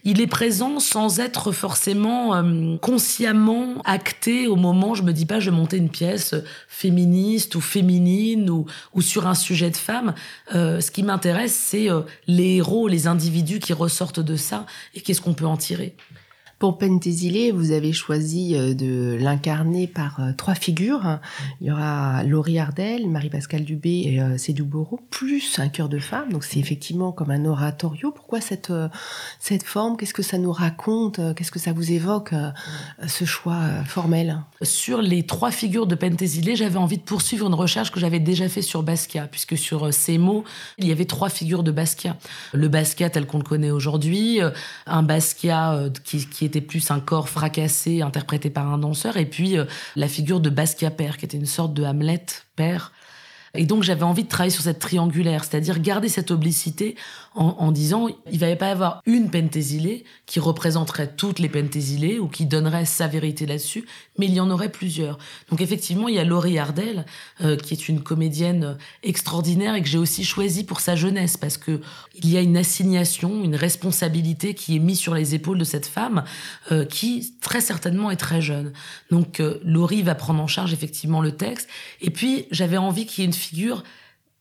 il 0.05 0.21
est 0.21 0.27
présent 0.29 0.79
sans 0.79 1.19
être 1.19 1.53
forcément 1.53 2.35
euh, 2.35 2.77
consciemment 2.77 3.83
acté 3.85 4.47
au 4.47 4.57
moment. 4.57 4.95
Je 4.95 5.03
me 5.03 5.13
dis 5.13 5.27
pas, 5.27 5.41
je 5.41 5.51
vais 5.51 5.57
monter 5.57 5.77
une 5.77 5.91
pièce 5.91 6.35
féministe 6.69 7.55
ou 7.57 7.61
féminine 7.61 8.49
ou, 8.49 8.67
ou 8.95 9.03
sur 9.03 9.27
un 9.27 9.35
sujet 9.35 9.71
de 9.71 9.77
femme. 9.77 10.15
Euh, 10.55 10.81
ce 10.81 10.91
qui 10.91 11.03
m'intéresse, 11.03 11.55
c'est 11.55 11.91
euh, 11.91 12.03
les 12.27 12.57
héros, 12.57 12.87
les 12.89 13.07
individus 13.07 13.59
qui 13.59 13.73
ressortent 13.73 14.21
de 14.21 14.37
ça 14.37 14.67
et 14.95 15.01
qu'est-ce 15.01 15.21
qu'on 15.21 15.35
peut 15.35 15.47
en 15.47 15.57
tirer. 15.57 15.95
Pour 16.59 16.77
Pentésile, 16.77 17.53
vous 17.53 17.71
avez 17.71 17.93
choisi 17.93 18.55
de 18.55 19.17
l'incarner 19.21 19.87
par 19.87 20.21
trois 20.37 20.57
figures. 20.57 21.21
Il 21.61 21.69
y 21.69 21.71
aura 21.71 22.25
Laurie 22.25 22.59
Ardel, 22.59 23.09
Marie-Pascale 23.09 23.65
Dubé 23.65 24.03
et 24.07 24.21
euh, 24.21 24.39
Cédou 24.39 24.65
Boro, 24.65 24.99
plus 25.11 25.61
un 25.61 25.69
cœur 25.69 25.89
de 25.89 26.01
femme. 26.01 26.33
Donc 26.33 26.43
c'est 26.43 26.59
effectivement 26.59 27.13
comme 27.13 27.31
un 27.31 27.45
oratorio. 27.45 28.11
Pourquoi 28.11 28.41
cette, 28.41 28.71
euh, 28.71 28.89
cette 29.39 29.63
forme? 29.63 29.97
Qu'est-ce 29.97 30.15
que 30.15 30.23
ça 30.23 30.37
nous 30.37 30.51
raconte? 30.51 31.21
Qu'est-ce 31.37 31.53
que 31.53 31.61
ça 31.61 31.73
vous 31.73 31.93
évoque, 31.93 32.33
euh, 32.33 32.51
ce 33.07 33.25
choix 33.25 33.61
formel? 33.87 34.41
Sur 34.63 35.01
les 35.01 35.25
trois 35.25 35.53
figures 35.53 35.87
de 35.87 35.95
Pentésile, 35.95 36.57
j'avais 36.57 36.77
envie 36.77 36.99
de 36.99 37.03
poursuivre 37.03 37.47
une 37.47 37.55
recherche 37.55 37.93
que 37.93 38.01
j'avais 38.01 38.21
déjà 38.21 38.49
fait 38.49 38.63
sur 38.63 38.83
Basquiat, 38.83 39.29
puisque 39.29 39.57
sur 39.57 39.95
ces 39.95 40.19
mots, 40.19 40.43
il 40.79 40.89
y 40.89 40.93
avait 40.93 41.05
trois 41.05 41.29
figures 41.29 41.63
de 41.63 41.71
Basquiat. 41.71 42.17
Le 42.53 42.67
Basquiat 42.67 43.11
tel 43.11 43.27
qu'on 43.27 43.39
le 43.39 43.45
connaît 43.45 43.71
aujourd'hui, 43.71 44.41
un 44.87 45.03
Basquiat 45.05 45.91
qui, 46.03 46.27
qui 46.27 46.48
était 46.49 46.61
plus 46.61 46.91
un 46.91 47.01
corps 47.01 47.29
fracassé 47.29 48.03
interprété 48.03 48.51
par 48.51 48.67
un 48.67 48.79
danseur 48.79 49.17
et 49.17 49.27
puis 49.27 49.57
euh, 49.57 49.65
la 49.97 50.09
figure 50.09 50.41
de 50.41 50.51
Basquiat 50.51 50.91
père 50.91 51.17
qui 51.17 51.25
était 51.25 51.37
une 51.37 51.47
sorte 51.47 51.75
de 51.75 51.85
Hamlet 51.85 52.27
père. 52.57 52.93
Et 53.55 53.65
donc 53.65 53.83
j'avais 53.83 54.03
envie 54.03 54.25
de 54.25 54.29
travailler 54.29 54.51
sur 54.51 54.63
cette 54.63 54.79
triangulaire, 54.79 55.45
c'est-à-dire 55.45 55.79
garder 55.79 56.09
cette 56.09 56.31
oblicité 56.31 56.97
en, 57.35 57.57
en 57.59 57.73
disant 57.73 58.09
il 58.31 58.39
va 58.39 58.55
pas 58.57 58.69
y 58.69 58.71
avoir 58.71 59.03
une 59.07 59.31
pentésile 59.31 60.03
qui 60.27 60.41
représenterait 60.41 61.15
toutes 61.17 61.39
les 61.39 61.49
pentésile 61.49 62.21
ou 62.21 62.29
qui 62.29 62.47
donnerait 62.47 62.85
sa 62.85 63.07
vérité 63.07 63.47
là-dessus, 63.47 63.85
mais 64.19 64.27
il 64.27 64.35
y 64.35 64.41
en 64.41 64.51
aurait 64.51 64.71
plusieurs. 64.71 65.19
Donc 65.51 65.61
effectivement, 65.61 66.09
il 66.09 66.15
y 66.15 66.19
a 66.19 66.25
Laurie 66.25 66.59
Ardel 66.59 67.05
euh, 67.41 67.57
qui 67.57 67.75
est 67.75 67.89
une 67.89 68.03
comédienne 68.03 68.77
extraordinaire 69.03 69.75
et 69.75 69.83
que 69.83 69.89
j'ai 69.89 69.99
aussi 69.99 70.25
choisie 70.25 70.65
pour 70.65 70.81
sa 70.81 70.97
jeunesse 70.97 71.37
parce 71.37 71.57
que 71.57 71.81
il 72.15 72.29
y 72.29 72.37
a 72.37 72.41
une 72.41 72.57
assignation, 72.57 73.45
une 73.45 73.57
responsabilité 73.57 74.55
qui 74.55 74.77
est 74.77 74.81
mise 74.81 74.99
sur 74.99 75.15
les 75.15 75.35
épaules 75.35 75.59
de 75.59 75.65
cette 75.65 75.87
femme 75.87 76.25
euh, 76.73 76.85
qui 76.85 77.35
très 77.41 77.61
certainement 77.61 78.11
est 78.11 78.17
très 78.17 78.41
jeune. 78.41 78.73
Donc 79.11 79.41
euh, 79.41 79.61
Laurie 79.65 80.03
va 80.03 80.15
prendre 80.15 80.43
en 80.43 80.47
charge 80.47 80.73
effectivement 80.73 81.21
le 81.21 81.33
texte 81.33 81.69
et 82.01 82.11
puis 82.11 82.47
j'avais 82.51 82.77
envie 82.77 83.07
qu'il 83.07 83.23
y 83.23 83.27
ait 83.27 83.31
une 83.31 83.33
figure 83.33 83.83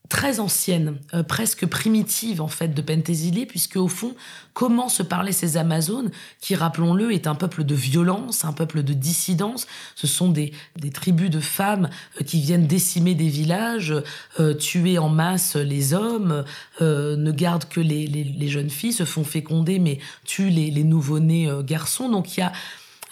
très 0.09 0.39
ancienne, 0.39 0.97
euh, 1.13 1.23
presque 1.23 1.65
primitive 1.65 2.41
en 2.41 2.47
fait 2.47 2.69
de 2.69 2.81
Pentésile, 2.81 3.45
puisque 3.47 3.75
au 3.75 3.87
fond, 3.87 4.15
comment 4.53 4.89
se 4.89 5.03
parlaient 5.03 5.31
ces 5.31 5.57
Amazones, 5.57 6.11
qui 6.39 6.55
rappelons-le 6.55 7.11
est 7.11 7.27
un 7.27 7.35
peuple 7.35 7.63
de 7.63 7.75
violence, 7.75 8.45
un 8.45 8.53
peuple 8.53 8.83
de 8.83 8.93
dissidence. 8.93 9.67
Ce 9.95 10.07
sont 10.07 10.29
des, 10.29 10.53
des 10.77 10.91
tribus 10.91 11.29
de 11.29 11.39
femmes 11.39 11.89
euh, 12.19 12.23
qui 12.23 12.39
viennent 12.41 12.67
décimer 12.67 13.15
des 13.15 13.27
villages, 13.27 13.93
euh, 14.39 14.53
tuer 14.53 14.97
en 14.97 15.09
masse 15.09 15.55
les 15.55 15.93
hommes, 15.93 16.43
ne 16.81 17.31
gardent 17.31 17.67
que 17.67 17.79
les, 17.79 18.07
les, 18.07 18.47
jeunes 18.47 18.69
filles, 18.69 18.93
se 18.93 19.05
font 19.05 19.23
féconder 19.23 19.79
mais 19.79 19.99
tuent 20.25 20.49
les, 20.49 20.71
les 20.71 20.83
nouveau-nés 20.83 21.49
garçons. 21.63 22.09
Donc 22.09 22.37
il 22.37 22.41
y 22.41 22.43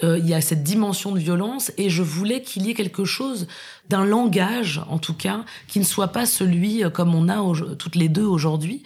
y 0.02 0.34
a 0.34 0.42
cette 0.42 0.64
dimension 0.64 1.12
de 1.12 1.20
violence 1.20 1.72
et 1.78 1.90
je 1.90 2.04
voulais 2.04 2.42
qu'il 2.42 2.66
y 2.66 2.72
ait 2.72 2.74
quelque 2.74 3.06
chose 3.06 3.48
d'un 3.90 4.06
langage, 4.06 4.82
en 4.90 4.98
tout 4.98 5.14
cas, 5.14 5.44
qui 5.68 5.80
ne 5.80 5.84
soit 5.84 6.10
pas 6.10 6.26
celui 6.26 6.84
euh, 6.84 6.90
comme 6.90 7.14
on 7.14 7.30
a 7.30 7.36
toutes 7.78 7.96
les 7.96 8.10
deux 8.10 8.26
aujourd'hui. 8.26 8.84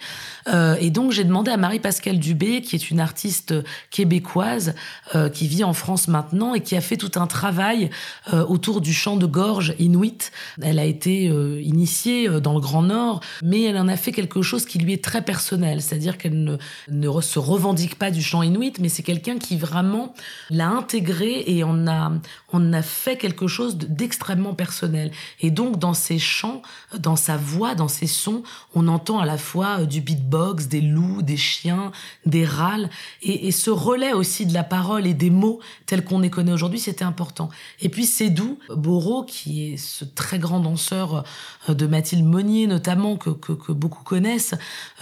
Euh, 0.48 0.76
et 0.80 0.90
donc 0.90 1.12
j'ai 1.12 1.24
demandé 1.24 1.50
à 1.50 1.56
Marie-Pascale 1.56 2.18
Dubé, 2.18 2.62
qui 2.62 2.76
est 2.76 2.90
une 2.90 3.00
artiste 3.00 3.54
québécoise 3.90 4.74
euh, 5.14 5.28
qui 5.28 5.46
vit 5.46 5.64
en 5.64 5.72
France 5.72 6.08
maintenant 6.08 6.54
et 6.54 6.60
qui 6.60 6.76
a 6.76 6.80
fait 6.80 6.96
tout 6.96 7.12
un 7.16 7.26
travail 7.26 7.90
euh, 8.32 8.44
autour 8.44 8.80
du 8.80 8.92
chant 8.92 9.16
de 9.16 9.26
gorge 9.26 9.74
inuit. 9.78 10.30
Elle 10.60 10.78
a 10.78 10.84
été 10.84 11.24
initiée 11.62 12.28
dans 12.40 12.54
le 12.54 12.60
Grand 12.60 12.82
Nord, 12.82 13.20
mais 13.42 13.62
elle 13.62 13.76
en 13.76 13.88
a 13.88 13.96
fait 13.96 14.12
quelque 14.12 14.42
chose 14.42 14.64
qui 14.64 14.78
lui 14.78 14.92
est 14.92 15.04
très 15.04 15.22
personnel, 15.22 15.82
c'est-à-dire 15.82 16.18
qu'elle 16.18 16.42
ne, 16.42 16.56
ne 16.90 17.20
se 17.20 17.38
revendique 17.38 17.96
pas 17.96 18.10
du 18.10 18.22
chant 18.22 18.42
inuit, 18.42 18.74
mais 18.80 18.88
c'est 18.88 19.02
quelqu'un 19.02 19.38
qui 19.38 19.56
vraiment 19.56 20.14
l'a 20.50 20.68
intégré 20.68 21.44
et 21.46 21.64
on 21.64 21.86
a, 21.86 22.12
on 22.52 22.72
a 22.72 22.82
fait 22.82 23.16
quelque 23.16 23.46
chose 23.46 23.76
d'extrêmement 23.76 24.54
personnel. 24.54 25.10
Et 25.40 25.50
donc, 25.50 25.78
dans 25.78 25.94
ses 25.94 26.18
chants, 26.18 26.62
dans 26.98 27.16
sa 27.16 27.36
voix, 27.36 27.74
dans 27.74 27.88
ses 27.88 28.06
sons, 28.06 28.42
on 28.74 28.88
entend 28.88 29.18
à 29.18 29.26
la 29.26 29.38
fois 29.38 29.80
euh, 29.80 29.86
du 29.86 30.00
beatbox, 30.00 30.66
des 30.66 30.80
loups, 30.80 31.22
des 31.22 31.36
chiens, 31.36 31.92
des 32.26 32.44
râles, 32.44 32.90
et, 33.22 33.50
ce 33.50 33.70
relais 33.70 34.12
aussi 34.12 34.46
de 34.46 34.54
la 34.54 34.64
parole 34.64 35.06
et 35.06 35.14
des 35.14 35.30
mots 35.30 35.60
tels 35.86 36.04
qu'on 36.04 36.20
les 36.20 36.30
connaît 36.30 36.52
aujourd'hui, 36.52 36.78
c'était 36.78 37.04
important. 37.04 37.50
Et 37.80 37.88
puis, 37.88 38.06
c'est 38.06 38.30
doux, 38.30 38.58
Boro, 38.70 39.24
qui 39.24 39.72
est 39.72 39.76
ce 39.76 40.04
très 40.04 40.38
grand 40.38 40.60
danseur 40.60 41.24
euh, 41.68 41.74
de 41.74 41.86
Mathilde 41.86 42.24
Monnier, 42.24 42.66
notamment, 42.66 43.16
que, 43.16 43.30
beaucoup 43.72 44.04
connaissent, 44.04 44.54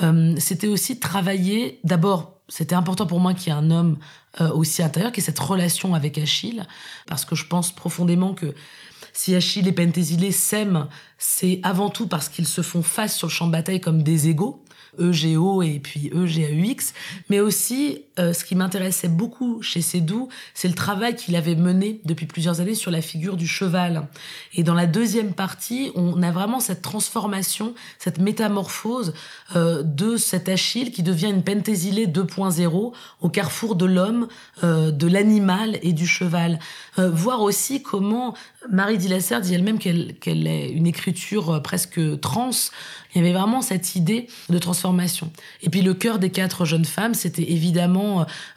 euh, 0.02 0.34
c'était 0.38 0.66
aussi 0.66 0.98
travailler, 0.98 1.80
d'abord, 1.84 2.38
c'était 2.48 2.74
important 2.74 3.06
pour 3.06 3.20
moi 3.20 3.34
qu'il 3.34 3.52
y 3.52 3.56
ait 3.56 3.58
un 3.58 3.70
homme 3.70 3.98
euh, 4.40 4.50
aussi 4.50 4.82
intérieur, 4.82 5.12
qui 5.12 5.20
ait 5.20 5.22
cette 5.22 5.38
relation 5.38 5.94
avec 5.94 6.18
Achille, 6.18 6.66
parce 7.06 7.24
que 7.24 7.34
je 7.34 7.46
pense 7.46 7.72
profondément 7.72 8.34
que 8.34 8.54
si 9.12 9.34
Achille 9.34 9.66
et 9.68 9.72
Pentésilée 9.72 10.32
s'aiment, 10.32 10.87
c'est 11.18 11.61
avant 11.62 11.90
tout 11.90 12.06
parce 12.06 12.28
qu'ils 12.28 12.46
se 12.46 12.62
font 12.62 12.82
face 12.82 13.16
sur 13.16 13.28
le 13.28 13.32
champ 13.32 13.46
de 13.46 13.52
bataille 13.52 13.80
comme 13.80 14.02
des 14.02 14.28
égaux, 14.28 14.64
EGO 14.98 15.62
et 15.62 15.78
puis 15.80 16.11
EGAUX, 16.14 16.92
mais 17.28 17.40
aussi 17.40 18.02
euh, 18.18 18.33
ce 18.33 18.44
qui 18.44 18.54
m'intéressait 18.54 19.09
beaucoup 19.09 19.62
chez 19.62 19.81
Sédou, 19.81 20.28
c'est 20.54 20.68
le 20.68 20.74
travail 20.74 21.14
qu'il 21.14 21.37
avait 21.37 21.54
mené 21.54 22.00
depuis 22.04 22.26
plusieurs 22.26 22.61
années 22.61 22.74
sur 22.74 22.90
la 22.90 23.00
figure 23.00 23.37
du 23.37 23.46
cheval. 23.46 24.09
Et 24.54 24.62
dans 24.62 24.74
la 24.74 24.87
deuxième 24.87 25.33
partie, 25.33 25.92
on 25.94 26.22
a 26.22 26.31
vraiment 26.31 26.61
cette 26.61 26.83
transformation, 26.83 27.74
cette 27.98 28.18
métamorphose 28.18 29.14
euh, 29.57 29.83
de 29.83 30.16
cet 30.16 30.48
Achille 30.48 30.90
qui 30.90 31.02
devient 31.02 31.28
une 31.28 31.42
Pentésilée 31.42 32.07
2.0 32.07 32.92
au 33.21 33.29
carrefour 33.29 33.77
de 33.77 33.87
l'homme, 33.87 34.29
euh, 34.64 34.90
de 34.90 35.06
l'animal 35.06 35.79
et 35.83 35.92
du 35.92 36.06
cheval. 36.06 36.58
Voir 36.96 37.42
aussi 37.42 37.81
comment 37.81 38.35
Marie 38.71 38.98
Dillasser 38.98 39.40
dit 39.40 39.54
elle-même 39.54 39.79
qu'elle 39.79 40.16
est 40.46 40.69
une 40.71 40.87
écriture 40.87 41.62
presque 41.62 42.00
trans. 42.21 42.50
Il 43.14 43.19
y 43.19 43.25
avait 43.25 43.33
vraiment 43.33 43.62
cette 43.62 43.94
idée 43.94 44.27
de 44.50 44.58
transformation. 44.58 45.31
Et 45.62 45.71
puis 45.71 45.83
le 45.83 45.94
cœur 45.94 46.19
des 46.19 46.31
quatre 46.31 46.64
jeunes 46.64 46.85
femmes, 46.85 47.14
c'était 47.14 47.50
évidemment 47.52 48.08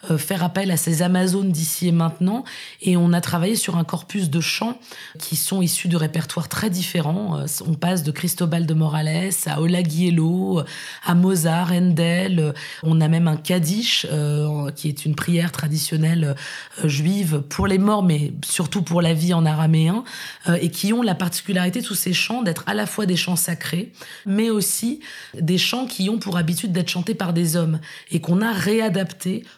euh, 0.09 0.17
faire 0.17 0.43
appel 0.43 0.71
à 0.71 0.77
ces 0.77 1.01
Amazones 1.01 1.51
d'ici 1.51 1.87
et 1.87 1.91
maintenant. 1.91 2.43
Et 2.81 2.97
on 2.97 3.13
a 3.13 3.21
travaillé 3.21 3.55
sur 3.55 3.77
un 3.77 3.83
corpus 3.83 4.29
de 4.29 4.41
chants 4.41 4.77
qui 5.19 5.35
sont 5.35 5.61
issus 5.61 5.87
de 5.87 5.97
répertoires 5.97 6.49
très 6.49 6.69
différents. 6.69 7.39
Euh, 7.39 7.45
on 7.67 7.73
passe 7.73 8.03
de 8.03 8.11
Cristobal 8.11 8.65
de 8.65 8.73
Morales 8.73 9.31
à 9.45 9.61
Olaguiello, 9.61 10.63
à 11.05 11.15
Mozart, 11.15 11.71
Handel. 11.71 12.53
On 12.83 13.01
a 13.01 13.07
même 13.07 13.27
un 13.27 13.37
Kaddish, 13.37 14.05
euh, 14.11 14.71
qui 14.71 14.87
est 14.87 15.05
une 15.05 15.15
prière 15.15 15.51
traditionnelle 15.51 16.35
juive 16.83 17.41
pour 17.49 17.67
les 17.67 17.77
morts, 17.77 18.03
mais 18.03 18.33
surtout 18.45 18.81
pour 18.81 19.01
la 19.01 19.13
vie 19.13 19.33
en 19.33 19.45
araméen, 19.45 20.03
et 20.61 20.69
qui 20.69 20.93
ont 20.93 21.01
la 21.01 21.15
particularité, 21.15 21.81
tous 21.81 21.95
ces 21.95 22.13
chants, 22.13 22.41
d'être 22.41 22.63
à 22.67 22.73
la 22.73 22.85
fois 22.85 23.05
des 23.05 23.15
chants 23.15 23.35
sacrés, 23.35 23.91
mais 24.25 24.49
aussi 24.49 24.99
des 25.33 25.57
chants 25.57 25.85
qui 25.85 26.09
ont 26.09 26.19
pour 26.19 26.37
habitude 26.37 26.71
d'être 26.71 26.89
chantés 26.89 27.15
par 27.15 27.33
des 27.33 27.55
hommes, 27.55 27.79
et 28.11 28.21
qu'on 28.21 28.41
a 28.41 28.51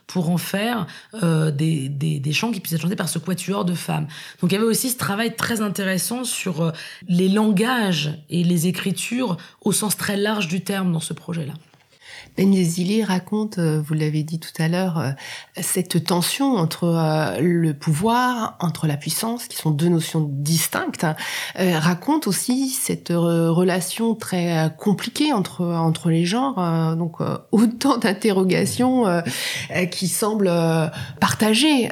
pour 0.08 0.30
en 0.30 0.38
faire 0.38 0.88
euh, 1.24 1.52
des, 1.52 1.90
des, 1.90 2.20
des 2.20 2.34
chants 2.34 2.52
qui 2.52 2.60
puissent 2.60 2.74
être 2.74 2.82
chantés 2.82 2.96
par 2.96 3.10
ce 3.10 3.20
quatuor 3.20 3.66
de 3.66 3.74
femmes. 3.74 4.08
Donc 4.42 4.52
il 4.52 4.56
y 4.56 4.58
avait 4.58 4.68
aussi 4.68 4.90
ce 4.90 4.98
travail 4.98 5.36
très 5.36 5.62
intéressant 5.62 6.24
sur 6.24 6.62
euh, 6.62 6.72
les 7.08 7.30
langages 7.30 8.12
et 8.30 8.44
les 8.44 8.68
écritures 8.68 9.38
au 9.62 9.72
sens 9.72 9.98
très 9.98 10.18
large 10.18 10.48
du 10.48 10.62
terme 10.62 10.92
dans 10.92 11.00
ce 11.00 11.14
projet-là. 11.14 11.54
Benezili 12.38 13.04
raconte, 13.04 13.60
euh, 13.60 13.82
vous 13.86 13.94
l'avez 13.94 14.24
dit 14.24 14.40
tout 14.40 14.62
à 14.62 14.68
l'heure, 14.68 14.98
euh, 14.98 15.12
cette 15.62 16.04
tension 16.04 16.56
entre 16.56 16.86
euh, 16.86 17.40
le 17.40 17.74
pouvoir, 17.74 18.58
entre 18.60 18.88
la 18.88 18.98
puissance, 18.98 19.46
qui 19.48 19.58
sont 19.58 19.72
deux 19.72 19.90
notions 19.90 20.28
distinctes, 20.28 21.04
hein, 21.04 21.16
raconte 21.56 22.28
aussi 22.28 22.70
cette 22.70 23.10
relation 23.10 24.16
très 24.16 24.74
compliquée 24.78 25.34
entre 25.34 25.64
entre 25.64 26.10
les 26.10 26.26
genres, 26.26 26.58
euh, 26.58 26.96
donc 26.96 27.18
autant 27.52 27.98
d'interrogations 27.98 29.06
qui 29.92 30.08
semblent 30.08 30.52
partagées 31.20 31.90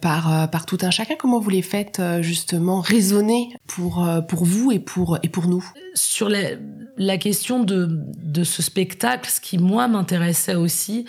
par 0.00 0.50
par 0.50 0.66
tout 0.66 0.78
un 0.82 0.90
chacun. 0.90 1.14
Comment 1.18 1.40
vous 1.40 1.50
les 1.50 1.62
faites 1.62 2.02
justement 2.20 2.80
résonner 2.80 3.50
pour 3.66 4.06
pour 4.28 4.44
vous 4.44 4.72
et 4.72 4.78
pour 4.78 5.18
et 5.22 5.28
pour 5.28 5.46
nous? 5.46 5.64
Sur 5.94 6.28
la, 6.28 6.50
la 6.98 7.16
question 7.16 7.62
de, 7.62 7.88
de 8.22 8.44
ce 8.44 8.62
spectacle, 8.62 9.30
ce 9.30 9.40
qui 9.40 9.56
moi 9.58 9.75
m'intéressait 9.88 10.54
aussi, 10.54 11.04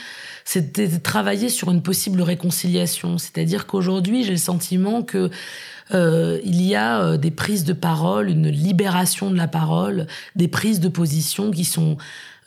c'était 0.45 0.87
de 0.87 0.97
travailler 0.97 1.49
sur 1.49 1.71
une 1.71 1.81
possible 1.81 2.21
réconciliation. 2.21 3.17
C'est-à-dire 3.17 3.65
qu'aujourd'hui, 3.67 4.23
j'ai 4.23 4.31
le 4.31 4.37
sentiment 4.37 5.01
que 5.01 5.29
euh, 5.93 6.39
il 6.43 6.61
y 6.61 6.75
a 6.75 7.01
euh, 7.01 7.17
des 7.17 7.31
prises 7.31 7.63
de 7.63 7.73
parole, 7.73 8.29
une 8.29 8.49
libération 8.49 9.31
de 9.31 9.37
la 9.37 9.47
parole, 9.47 10.07
des 10.35 10.49
prises 10.49 10.81
de 10.81 10.89
position 10.89 11.51
qui 11.51 11.63
sont 11.63 11.97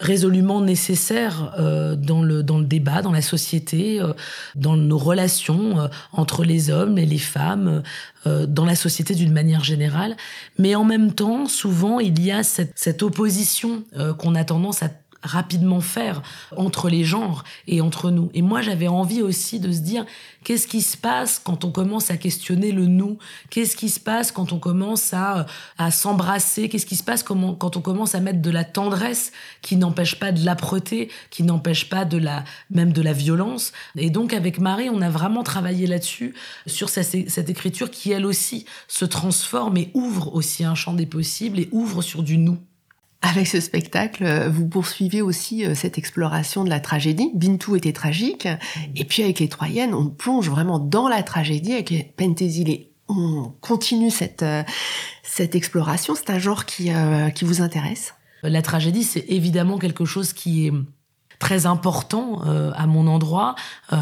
résolument 0.01 0.63
nécessaires 0.63 1.55
euh, 1.59 1.95
dans 1.95 2.23
le 2.23 2.43
dans 2.43 2.59
le 2.59 2.65
débat, 2.65 3.03
dans 3.03 3.13
la 3.13 3.23
société, 3.23 4.01
euh, 4.01 4.15
dans 4.57 4.77
nos 4.77 4.99
relations 4.99 5.79
euh, 5.79 5.89
entre 6.13 6.43
les 6.43 6.71
hommes 6.71 6.99
et 6.99 7.07
les 7.07 7.19
femmes, 7.19 7.83
dans 8.27 8.67
la 8.67 8.75
société 8.75 9.15
d'une 9.15 9.33
manière 9.33 9.65
générale. 9.65 10.17
Mais 10.59 10.75
en 10.75 10.85
même 10.85 11.13
temps, 11.13 11.47
souvent, 11.47 12.01
il 12.01 12.23
y 12.23 12.31
a 12.31 12.43
cette, 12.43 12.73
cette 12.75 13.03
opposition 13.03 13.83
qu'on 14.19 14.35
a 14.35 14.45
tendance 14.45 14.83
à 14.83 14.91
rapidement 15.23 15.81
faire 15.81 16.23
entre 16.57 16.89
les 16.89 17.05
genres 17.05 17.45
et 17.67 17.81
entre 17.81 18.11
nous. 18.11 18.31
Et 18.35 18.43
moi, 18.43 18.63
j'avais 18.63 18.89
envie 18.89 19.23
aussi 19.23 19.61
de 19.61 19.71
se 19.71 19.81
dire, 19.81 20.07
qu'est-ce 20.45 20.67
qui 20.67 20.83
se 20.83 20.97
passe 20.97 21.39
quand 21.39 21.65
on 21.65 21.71
commence 21.71 22.11
à 22.11 22.17
questionner 22.17 22.73
le 22.73 22.87
nous? 22.87 23.19
Qu'est-ce 23.51 23.77
qui 23.77 23.89
se 23.89 24.01
passe 24.01 24.33
quand 24.33 24.53
on 24.53 24.59
commence 24.59 25.13
à, 25.13 25.47
à 25.79 25.91
s'embrasser? 25.91 26.69
Qu'est-ce 26.69 26.87
qui 26.87 26.97
se 26.97 27.05
passe 27.05 27.23
quand 27.23 27.77
on 27.77 27.81
commence 27.81 28.15
à 28.15 28.21
mettre 28.21 28.41
de 28.41 28.51
la 28.51 28.65
tendresse 28.65 29.33
qui 29.63 29.77
n'empêche 29.77 30.19
pas 30.19 30.33
de 30.33 30.45
l'âpreté, 30.45 31.11
qui 31.31 31.43
n'empêche 31.43 31.89
pas 31.89 32.05
de 32.05 32.17
la, 32.17 32.45
même 32.71 32.93
de 32.93 33.03
la 33.03 33.13
violence? 33.13 33.73
Et 33.97 34.11
donc, 34.11 34.33
avec 34.33 34.59
Marie, 34.59 34.91
on 34.91 35.03
a 35.03 35.11
vraiment 35.11 35.43
travaillé 35.43 35.87
là-dessus, 35.87 36.35
sur 36.67 36.89
cette 36.89 37.51
écriture 37.51 37.91
qui, 37.91 38.13
elle 38.13 38.27
aussi, 38.27 38.65
se 38.89 39.05
transforme 39.05 39.77
et 39.77 39.91
ouvre 39.95 40.35
aussi 40.35 40.65
un 40.65 40.75
champ 40.75 40.95
des 40.95 41.07
possibles 41.07 41.61
et 41.61 41.69
ouvre 41.73 42.03
sur 42.03 42.23
du 42.23 42.39
nous. 42.39 42.59
Avec 43.23 43.47
ce 43.47 43.61
spectacle, 43.61 44.25
euh, 44.25 44.49
vous 44.49 44.67
poursuivez 44.67 45.21
aussi 45.21 45.65
euh, 45.65 45.75
cette 45.75 45.99
exploration 45.99 46.65
de 46.65 46.71
la 46.71 46.81
tragédie. 46.81 47.31
Bintou 47.35 47.77
était 47.77 47.93
tragique. 47.93 48.49
Et 48.97 49.05
puis 49.05 49.23
avec 49.23 49.41
les 49.41 49.49
Troyennes, 49.49 49.93
on 49.93 50.09
plonge 50.09 50.49
vraiment 50.49 50.79
dans 50.79 51.07
la 51.07 51.23
tragédie 51.23 51.75
avec 51.75 52.17
Pentésilée. 52.17 52.91
On 53.09 53.53
continue 53.61 54.11
cette, 54.11 54.43
euh, 54.43 54.63
cette 55.23 55.55
exploration. 55.55 56.15
C'est 56.15 56.31
un 56.31 56.39
genre 56.39 56.65
qui, 56.65 56.93
euh, 56.93 57.29
qui 57.31 57.45
vous 57.45 57.61
intéresse? 57.61 58.15
La 58.43 58.63
tragédie, 58.63 59.05
c'est 59.05 59.25
évidemment 59.29 59.77
quelque 59.79 60.07
chose 60.07 60.33
qui 60.33 60.67
est 60.67 60.73
très 61.41 61.67
important 61.67 62.43
euh, 62.47 62.71
à 62.77 62.87
mon 62.87 63.09
endroit. 63.09 63.57
Euh, 63.93 63.97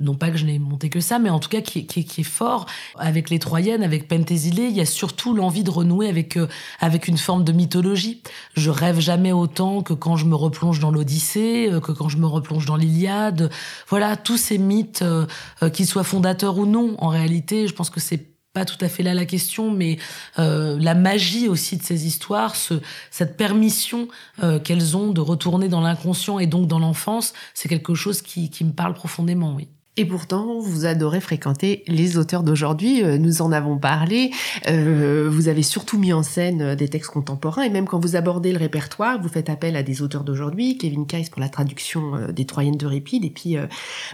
non 0.00 0.14
pas 0.14 0.30
que 0.30 0.38
je 0.38 0.46
n'ai 0.46 0.58
monté 0.58 0.88
que 0.88 1.00
ça, 1.00 1.18
mais 1.18 1.28
en 1.28 1.40
tout 1.40 1.50
cas 1.50 1.60
qui, 1.60 1.86
qui, 1.86 2.06
qui 2.06 2.22
est 2.22 2.24
fort. 2.24 2.64
Avec 2.98 3.28
les 3.28 3.38
Troyennes, 3.38 3.82
avec 3.82 4.08
Pentésilée, 4.08 4.68
il 4.68 4.76
y 4.76 4.80
a 4.80 4.86
surtout 4.86 5.34
l'envie 5.34 5.64
de 5.64 5.70
renouer 5.70 6.08
avec, 6.08 6.38
euh, 6.38 6.48
avec 6.80 7.08
une 7.08 7.18
forme 7.18 7.44
de 7.44 7.52
mythologie. 7.52 8.22
Je 8.56 8.70
rêve 8.70 9.00
jamais 9.00 9.32
autant 9.32 9.82
que 9.82 9.92
quand 9.92 10.16
je 10.16 10.24
me 10.24 10.36
replonge 10.36 10.80
dans 10.80 10.90
l'Odyssée, 10.90 11.68
euh, 11.70 11.80
que 11.80 11.92
quand 11.92 12.08
je 12.08 12.16
me 12.16 12.26
replonge 12.26 12.64
dans 12.64 12.76
l'Iliade. 12.76 13.50
Voilà, 13.88 14.16
tous 14.16 14.36
ces 14.36 14.58
mythes, 14.58 15.02
euh, 15.02 15.26
euh, 15.62 15.70
qu'ils 15.70 15.86
soient 15.86 16.04
fondateurs 16.04 16.58
ou 16.58 16.66
non, 16.66 16.94
en 16.98 17.08
réalité, 17.08 17.66
je 17.66 17.74
pense 17.74 17.90
que 17.90 18.00
c'est 18.00 18.33
pas 18.54 18.64
tout 18.64 18.82
à 18.82 18.88
fait 18.88 19.02
là 19.02 19.12
la 19.12 19.26
question, 19.26 19.70
mais 19.70 19.98
euh, 20.38 20.78
la 20.80 20.94
magie 20.94 21.48
aussi 21.48 21.76
de 21.76 21.82
ces 21.82 22.06
histoires, 22.06 22.54
ce, 22.54 22.74
cette 23.10 23.36
permission 23.36 24.08
euh, 24.42 24.60
qu'elles 24.60 24.96
ont 24.96 25.10
de 25.10 25.20
retourner 25.20 25.68
dans 25.68 25.80
l'inconscient 25.80 26.38
et 26.38 26.46
donc 26.46 26.68
dans 26.68 26.78
l'enfance, 26.78 27.34
c'est 27.52 27.68
quelque 27.68 27.94
chose 27.94 28.22
qui, 28.22 28.50
qui 28.50 28.64
me 28.64 28.72
parle 28.72 28.94
profondément, 28.94 29.54
oui. 29.54 29.68
Et 29.96 30.04
pourtant, 30.04 30.58
vous 30.58 30.86
adorez 30.86 31.20
fréquenter 31.20 31.84
les 31.86 32.18
auteurs 32.18 32.42
d'aujourd'hui. 32.42 33.04
Euh, 33.04 33.16
Nous 33.16 33.42
en 33.42 33.52
avons 33.52 33.78
parlé. 33.78 34.32
Euh, 34.66 35.28
vous 35.30 35.46
avez 35.46 35.62
surtout 35.62 35.98
mis 35.98 36.12
en 36.12 36.24
scène 36.24 36.62
euh, 36.62 36.74
des 36.74 36.88
textes 36.88 37.12
contemporains. 37.12 37.62
Et 37.62 37.70
même 37.70 37.86
quand 37.86 38.00
vous 38.00 38.16
abordez 38.16 38.52
le 38.52 38.58
répertoire, 38.58 39.22
vous 39.22 39.28
faites 39.28 39.48
appel 39.48 39.76
à 39.76 39.84
des 39.84 40.02
auteurs 40.02 40.24
d'aujourd'hui. 40.24 40.78
Kevin 40.78 41.06
Kais 41.06 41.26
pour 41.30 41.40
la 41.40 41.48
traduction 41.48 42.32
des 42.32 42.44
Troyennes 42.44 42.76
d'Euripide. 42.76 43.24
Et 43.24 43.30
puis 43.30 43.56
euh, 43.56 43.66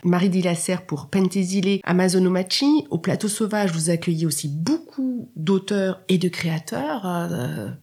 Marie 0.04 0.28
Dillasser 0.28 0.76
pour 0.86 1.06
Pentésilée, 1.06 1.80
Amazonomachi. 1.84 2.86
Au 2.90 2.98
Plateau 2.98 3.28
Sauvage, 3.28 3.72
vous 3.72 3.88
accueillez 3.88 4.26
aussi 4.26 4.48
beaucoup 4.48 5.30
d'auteurs 5.34 6.02
et 6.10 6.18
de 6.18 6.28
créateurs. 6.28 7.30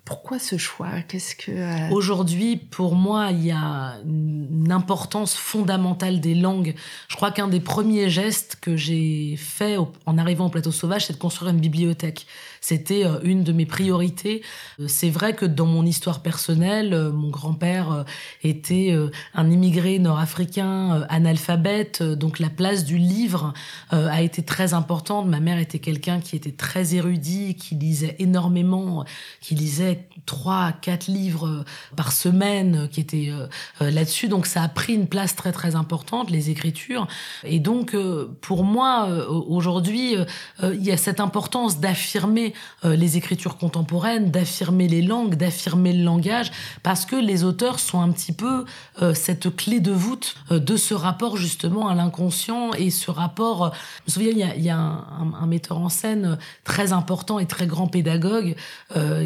Pourquoi 0.05 0.37
ce 0.37 0.57
choix? 0.57 0.89
Qu'est-ce 1.07 1.35
que... 1.35 1.91
Aujourd'hui, 1.91 2.57
pour 2.57 2.93
moi, 2.93 3.29
il 3.31 3.43
y 3.43 3.51
a 3.51 3.95
une 4.05 4.71
importance 4.71 5.35
fondamentale 5.35 6.19
des 6.19 6.35
langues. 6.35 6.75
Je 7.07 7.15
crois 7.15 7.31
qu'un 7.31 7.47
des 7.47 7.59
premiers 7.59 7.86
premier 7.87 8.09
geste 8.09 8.57
que 8.59 8.75
j'ai 8.75 9.37
fait 9.37 9.77
en 10.05 10.17
arrivant 10.17 10.47
au 10.47 10.49
plateau 10.49 10.73
sauvage, 10.73 11.05
c'est 11.05 11.13
de 11.13 11.17
construire 11.17 11.53
une 11.53 11.61
bibliothèque. 11.61 12.25
C'était 12.61 13.05
euh, 13.05 13.19
une 13.23 13.43
de 13.43 13.51
mes 13.51 13.65
priorités. 13.65 14.41
Euh, 14.79 14.87
c'est 14.87 15.09
vrai 15.09 15.33
que 15.33 15.45
dans 15.45 15.65
mon 15.65 15.85
histoire 15.85 16.21
personnelle, 16.21 16.93
euh, 16.93 17.11
mon 17.11 17.29
grand-père 17.29 18.05
était 18.43 18.95
un 19.33 19.49
immigré 19.49 19.99
nord-africain 19.99 21.05
analphabète, 21.09 22.03
donc 22.03 22.39
la 22.39 22.49
place 22.49 22.85
du 22.85 22.97
livre 22.97 23.53
a 23.91 24.21
été 24.21 24.43
très 24.43 24.73
importante. 24.73 25.27
Ma 25.27 25.39
mère 25.39 25.57
était 25.57 25.79
quelqu'un 25.79 26.19
qui 26.19 26.35
était 26.35 26.51
très 26.51 26.95
érudit, 26.95 27.55
qui 27.55 27.75
lisait 27.75 28.15
énormément, 28.19 29.05
qui 29.41 29.55
lisait 29.55 30.07
trois, 30.25 30.71
quatre 30.71 31.07
livres 31.07 31.65
par 31.95 32.11
semaine, 32.11 32.87
qui 32.89 33.01
était 33.01 33.31
là-dessus. 33.79 34.27
Donc 34.27 34.45
ça 34.45 34.63
a 34.63 34.67
pris 34.69 34.93
une 34.93 35.07
place 35.07 35.35
très 35.35 35.51
très 35.51 35.75
importante, 35.75 36.29
les 36.29 36.49
écritures. 36.49 37.07
Et 37.43 37.59
donc 37.59 37.95
pour 38.41 38.63
moi, 38.63 39.07
aujourd'hui, 39.29 40.15
il 40.63 40.83
y 40.83 40.91
a 40.91 40.97
cette 40.97 41.19
importance 41.19 41.79
d'affirmer 41.79 42.46
euh, 42.85 42.95
les 42.95 43.17
écritures 43.17 43.57
contemporaines, 43.57 44.31
d'affirmer 44.31 44.87
les 44.87 45.01
langues, 45.01 45.35
d'affirmer 45.35 45.93
le 45.93 46.03
langage, 46.03 46.51
parce 46.83 47.05
que 47.05 47.15
les 47.15 47.43
auteurs 47.43 47.79
sont 47.79 48.01
un 48.01 48.11
petit 48.11 48.33
peu 48.33 48.65
euh, 49.01 49.13
cette 49.13 49.55
clé 49.55 49.79
de 49.79 49.91
voûte 49.91 50.35
euh, 50.51 50.59
de 50.59 50.77
ce 50.77 50.93
rapport 50.93 51.37
justement 51.37 51.87
à 51.87 51.95
l'inconscient 51.95 52.73
et 52.73 52.89
ce 52.89 53.11
rapport. 53.11 53.73
Je 54.05 54.11
me 54.11 54.13
souviens, 54.13 54.53
il 54.55 54.63
y 54.63 54.69
a, 54.69 54.77
un, 54.77 55.47
metteur 55.47 55.77
en 55.77 55.89
scène 55.89 56.37
très 56.63 56.91
important 56.91 57.39
et 57.39 57.45
très 57.45 57.67
grand 57.67 57.87
pédagogue 57.87 58.55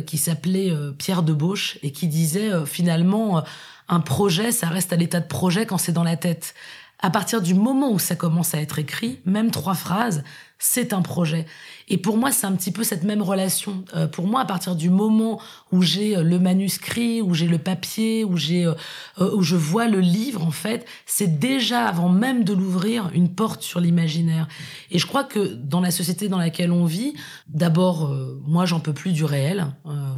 qui 0.05 0.17
s'appelait 0.17 0.71
Pierre 0.97 1.23
Debauche 1.23 1.79
et 1.81 1.91
qui 1.91 2.07
disait 2.07 2.51
finalement 2.65 3.43
un 3.91 3.99
projet, 3.99 4.51
ça 4.51 4.67
reste 4.67 4.93
à 4.93 4.95
l'état 4.95 5.19
de 5.19 5.27
projet 5.27 5.65
quand 5.65 5.77
c'est 5.77 5.91
dans 5.91 6.03
la 6.03 6.15
tête. 6.15 6.53
À 7.01 7.09
partir 7.09 7.41
du 7.41 7.53
moment 7.53 7.91
où 7.91 7.99
ça 7.99 8.15
commence 8.15 8.53
à 8.53 8.61
être 8.61 8.77
écrit, 8.77 9.19
même 9.25 9.49
trois 9.49 9.73
phrases, 9.73 10.23
c'est 10.63 10.93
un 10.93 11.01
projet. 11.01 11.47
Et 11.87 11.97
pour 11.97 12.17
moi, 12.17 12.31
c'est 12.31 12.45
un 12.45 12.51
petit 12.51 12.71
peu 12.71 12.83
cette 12.83 13.03
même 13.03 13.23
relation. 13.23 13.83
Euh, 13.95 14.07
pour 14.07 14.27
moi, 14.27 14.41
à 14.41 14.45
partir 14.45 14.75
du 14.75 14.91
moment 14.91 15.41
où 15.71 15.81
j'ai 15.81 16.15
euh, 16.15 16.21
le 16.21 16.37
manuscrit, 16.37 17.19
où 17.19 17.33
j'ai 17.33 17.47
le 17.47 17.57
papier, 17.57 18.23
où 18.23 18.37
j'ai, 18.37 18.67
euh, 18.67 18.75
où 19.17 19.41
je 19.41 19.55
vois 19.55 19.87
le 19.87 19.99
livre, 19.99 20.45
en 20.45 20.51
fait, 20.51 20.85
c'est 21.07 21.39
déjà 21.39 21.87
avant 21.87 22.09
même 22.09 22.43
de 22.43 22.53
l'ouvrir 22.53 23.09
une 23.15 23.33
porte 23.33 23.63
sur 23.63 23.79
l'imaginaire. 23.79 24.47
Et 24.91 24.99
je 24.99 25.07
crois 25.07 25.23
que 25.23 25.55
dans 25.55 25.81
la 25.81 25.89
société 25.89 26.29
dans 26.29 26.37
laquelle 26.37 26.71
on 26.71 26.85
vit, 26.85 27.15
d'abord, 27.47 28.15
moi, 28.45 28.65
j'en 28.65 28.79
peux 28.79 28.93
plus 28.93 29.13
du 29.13 29.25
réel. 29.25 29.65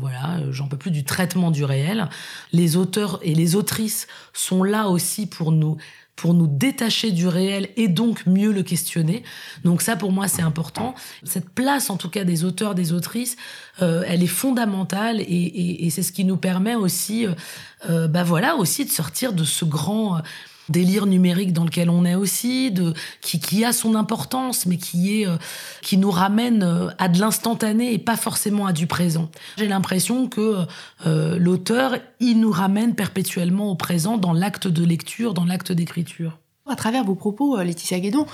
voilà, 0.01 0.41
j'en 0.51 0.67
peux 0.67 0.77
plus 0.77 0.91
du 0.91 1.05
traitement 1.05 1.51
du 1.51 1.63
réel. 1.63 2.09
Les 2.51 2.75
auteurs 2.75 3.19
et 3.21 3.33
les 3.33 3.55
autrices 3.55 4.07
sont 4.33 4.63
là 4.63 4.89
aussi 4.89 5.25
pour 5.25 5.53
nous 5.53 5.77
pour 6.23 6.33
nous 6.33 6.47
détacher 6.47 7.11
du 7.11 7.27
réel 7.27 7.67
et 7.75 7.89
donc 7.89 8.25
mieux 8.25 8.53
le 8.53 8.63
questionner. 8.63 9.23
Donc 9.65 9.81
ça, 9.81 9.97
pour 9.97 10.13
moi, 10.13 10.29
c'est 10.29 10.41
important. 10.41 10.95
Cette 11.25 11.49
place, 11.49 11.89
en 11.89 11.97
tout 11.97 12.09
cas, 12.09 12.23
des 12.23 12.45
auteurs, 12.45 12.75
des 12.75 12.93
autrices, 12.93 13.35
euh, 13.81 14.05
elle 14.07 14.23
est 14.23 14.27
fondamentale 14.27 15.19
et, 15.19 15.89
c'est 15.89 16.01
ce 16.01 16.13
qui 16.13 16.23
nous 16.23 16.37
permet 16.37 16.75
aussi, 16.75 17.27
euh, 17.27 17.33
euh, 17.89 18.07
bah 18.07 18.23
voilà, 18.23 18.55
aussi 18.55 18.85
de 18.85 18.89
sortir 18.89 19.33
de 19.33 19.43
ce 19.43 19.65
grand 19.65 20.21
délire 20.69 21.05
numérique 21.05 21.53
dans 21.53 21.63
lequel 21.63 21.89
on 21.89 22.05
est 22.05 22.15
aussi, 22.15 22.71
de, 22.71 22.93
qui, 23.21 23.39
qui 23.39 23.65
a 23.65 23.73
son 23.73 23.95
importance, 23.95 24.65
mais 24.65 24.77
qui, 24.77 25.21
est, 25.21 25.27
euh, 25.27 25.37
qui 25.81 25.97
nous 25.97 26.11
ramène 26.11 26.63
euh, 26.63 26.89
à 26.97 27.07
de 27.07 27.19
l'instantané 27.19 27.93
et 27.93 27.99
pas 27.99 28.17
forcément 28.17 28.65
à 28.65 28.73
du 28.73 28.87
présent. 28.87 29.29
J'ai 29.57 29.67
l'impression 29.67 30.27
que 30.27 30.65
euh, 31.05 31.37
l'auteur, 31.37 31.97
il 32.19 32.39
nous 32.39 32.51
ramène 32.51 32.95
perpétuellement 32.95 33.71
au 33.71 33.75
présent 33.75 34.17
dans 34.17 34.33
l'acte 34.33 34.67
de 34.67 34.83
lecture, 34.83 35.33
dans 35.33 35.45
l'acte 35.45 35.71
d'écriture. 35.71 36.39
À 36.69 36.77
travers 36.77 37.03
vos 37.03 37.15
propos, 37.15 37.57
Laetitia 37.57 37.99
Guédon, 37.99 38.25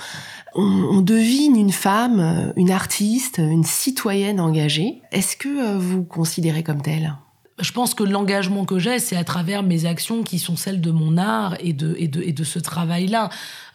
on, 0.54 0.62
on, 0.62 1.02
devine 1.02 1.56
une 1.56 1.72
femme, 1.72 2.54
une 2.58 2.70
artiste, 2.70 3.40
une 3.40 3.64
citoyenne 3.64 4.40
engagée. 4.40 5.02
Est-ce 5.12 5.36
que 5.36 5.76
vous 5.78 6.04
considérez 6.04 6.62
comme 6.62 6.84
telle? 6.84 7.16
Je 7.60 7.72
pense 7.72 7.94
que 7.94 8.04
l'engagement 8.04 8.66
que 8.66 8.80
j'ai, 8.80 9.00
c'est 9.00 9.16
à 9.16 9.24
travers 9.24 9.64
mes 9.64 9.86
actions 9.86 10.24
qui 10.24 10.40
sont 10.40 10.56
celles 10.56 10.82
de 10.82 10.92
mon 10.92 11.18
art 11.18 11.56
et 11.60 11.74
de, 11.74 11.96
et 11.98 12.08
ce 12.44 12.60
travail-là. 12.60 13.30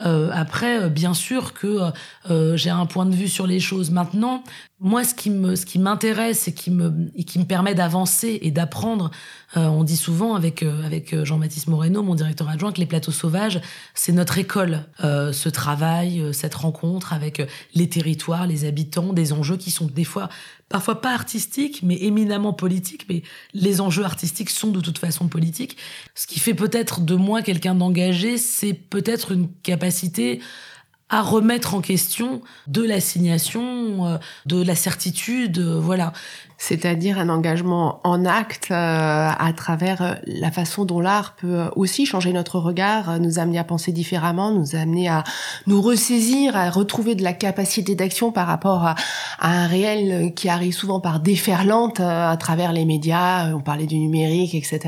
Euh, 0.05 0.31
après, 0.33 0.85
euh, 0.85 0.89
bien 0.89 1.15
sûr 1.15 1.55
que 1.55 1.91
euh, 2.31 2.57
j'ai 2.57 2.71
un 2.71 2.87
point 2.87 3.07
de 3.07 3.15
vue 3.15 3.29
sur 3.29 3.47
les 3.47 3.61
choses. 3.61 3.91
Maintenant, 3.91 4.43
moi, 4.81 5.05
ce 5.05 5.15
qui 5.15 5.31
me, 5.31 5.55
m'intéresse 5.79 6.49
et 6.49 6.53
me, 6.71 7.11
et 7.15 7.25
qui 7.25 7.39
me 7.39 7.45
permet 7.45 7.75
d'avancer 7.75 8.39
et 8.43 8.51
d'apprendre, 8.51 9.11
on 9.57 9.85
dit 9.85 9.97
souvent 9.97 10.35
avec 10.35 10.63
avec 10.63 11.25
Jean-Baptiste 11.25 11.69
Moreno, 11.69 12.03
mon 12.03 12.15
directeur 12.15 12.49
adjoint, 12.49 12.73
que 12.73 12.81
les 12.81 12.87
plateaux 12.87 13.13
sauvages, 13.13 13.61
c'est 13.95 14.13
notre 14.13 14.39
école. 14.39 14.85
ce 15.01 15.49
travail, 15.49 16.23
cette 16.33 16.55
rencontre 16.55 17.13
avec 17.13 17.43
les 17.75 17.89
territoires, 17.89 18.47
les 18.47 18.65
habitants, 18.65 19.13
des 19.13 19.33
enjeux 19.33 19.57
qui 19.57 19.71
sont 19.71 19.87
des 19.87 20.05
fois 20.05 20.29
parfois 20.69 21.01
pas 21.01 21.13
artistiques, 21.13 21.83
mais 21.83 21.97
éminemment 22.03 22.53
politiques. 22.53 23.07
Mais 23.09 23.23
les 23.53 23.81
enjeux 23.81 24.05
artistiques 24.05 24.51
sont 24.51 24.71
de 24.71 24.81
toute 24.81 24.99
façon 24.99 25.29
politiques. 25.29 25.77
Ce 26.15 26.27
qui 26.27 26.41
fait 26.41 26.55
peut-être 26.55 27.01
de 27.01 27.15
moi 27.15 27.43
quelqu'un 27.43 27.75
d'engagé, 27.75 28.39
c'est 28.39 28.75
peut-être 28.75 29.33
une 29.33 29.49
capacité 29.63 30.41
à 31.11 31.21
remettre 31.21 31.75
en 31.75 31.81
question 31.81 32.41
de 32.67 32.83
l'assignation, 32.83 34.07
euh, 34.07 34.19
de 34.47 34.63
la 34.63 34.75
certitude, 34.75 35.59
euh, 35.59 35.79
voilà. 35.79 36.13
C'est-à-dire 36.57 37.19
un 37.19 37.29
engagement 37.29 38.01
en 38.05 38.25
acte 38.25 38.69
euh, 38.71 38.75
à 38.75 39.53
travers 39.57 40.19
la 40.27 40.51
façon 40.51 40.85
dont 40.85 41.01
l'art 41.01 41.35
peut 41.37 41.65
aussi 41.77 42.07
changer 42.07 42.33
notre 42.33 42.59
regard, 42.59 43.21
nous 43.21 43.39
amener 43.39 43.59
à 43.59 43.65
penser 43.65 43.93
différemment, 43.93 44.51
nous 44.51 44.77
amener 44.77 45.09
à 45.09 45.25
nous 45.67 45.83
ressaisir, 45.83 46.57
à 46.57 46.71
retrouver 46.71 47.15
de 47.15 47.23
la 47.23 47.33
capacité 47.33 47.95
d'action 47.95 48.33
par 48.33 48.47
rapport 48.47 48.87
à, 48.87 48.95
un 49.41 49.67
réel 49.67 50.33
qui 50.35 50.49
arrive 50.49 50.73
souvent 50.73 51.01
par 51.01 51.21
déferlante 51.21 52.01
à 52.01 52.37
travers 52.37 52.73
les 52.73 52.85
médias, 52.85 53.53
on 53.55 53.61
parlait 53.61 53.87
du 53.87 53.99
numérique, 53.99 54.55
etc. 54.55 54.81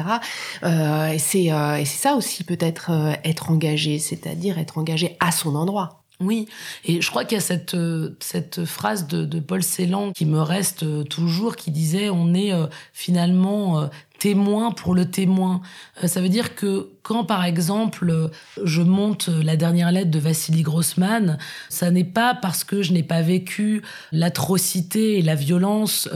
et 0.64 1.18
c'est 1.18 1.50
ça 1.84 2.14
aussi 2.14 2.44
peut-être 2.44 2.90
être 3.24 3.50
engagé, 3.50 3.98
c'est-à-dire 3.98 4.58
être 4.58 4.78
engagé 4.78 5.16
à 5.20 5.30
son 5.30 5.54
endroit. 5.56 6.02
Oui, 6.18 6.48
et 6.86 7.02
je 7.02 7.10
crois 7.10 7.26
qu'il 7.26 7.36
y 7.36 7.38
a 7.38 7.42
cette, 7.42 7.74
euh, 7.74 8.16
cette 8.20 8.64
phrase 8.64 9.06
de, 9.06 9.26
de, 9.26 9.38
Paul 9.38 9.62
Celan 9.62 10.12
qui 10.12 10.24
me 10.24 10.40
reste 10.40 10.82
euh, 10.82 11.04
toujours, 11.04 11.56
qui 11.56 11.70
disait 11.70 12.08
on 12.08 12.32
est 12.32 12.54
euh, 12.54 12.66
finalement 12.94 13.90
témoin 14.18 14.70
pour 14.70 14.94
le 14.94 15.10
témoin. 15.10 15.60
ça 16.06 16.22
veut 16.22 16.30
dire 16.30 16.54
que 16.54 16.88
quand, 17.02 17.24
par 17.24 17.44
exemple, 17.44 18.30
je 18.64 18.80
monte 18.80 19.28
la 19.28 19.56
dernière 19.56 19.92
lettre 19.92 20.10
de 20.10 20.18
Vassili 20.18 20.62
Grossman, 20.62 21.36
ça 21.68 21.90
n'est 21.90 22.02
pas 22.02 22.34
parce 22.34 22.64
que 22.64 22.80
je 22.80 22.94
n'ai 22.94 23.02
pas 23.02 23.20
vécu 23.20 23.82
l'atrocité 24.12 25.18
et 25.18 25.22
la 25.22 25.34
violence 25.34 26.08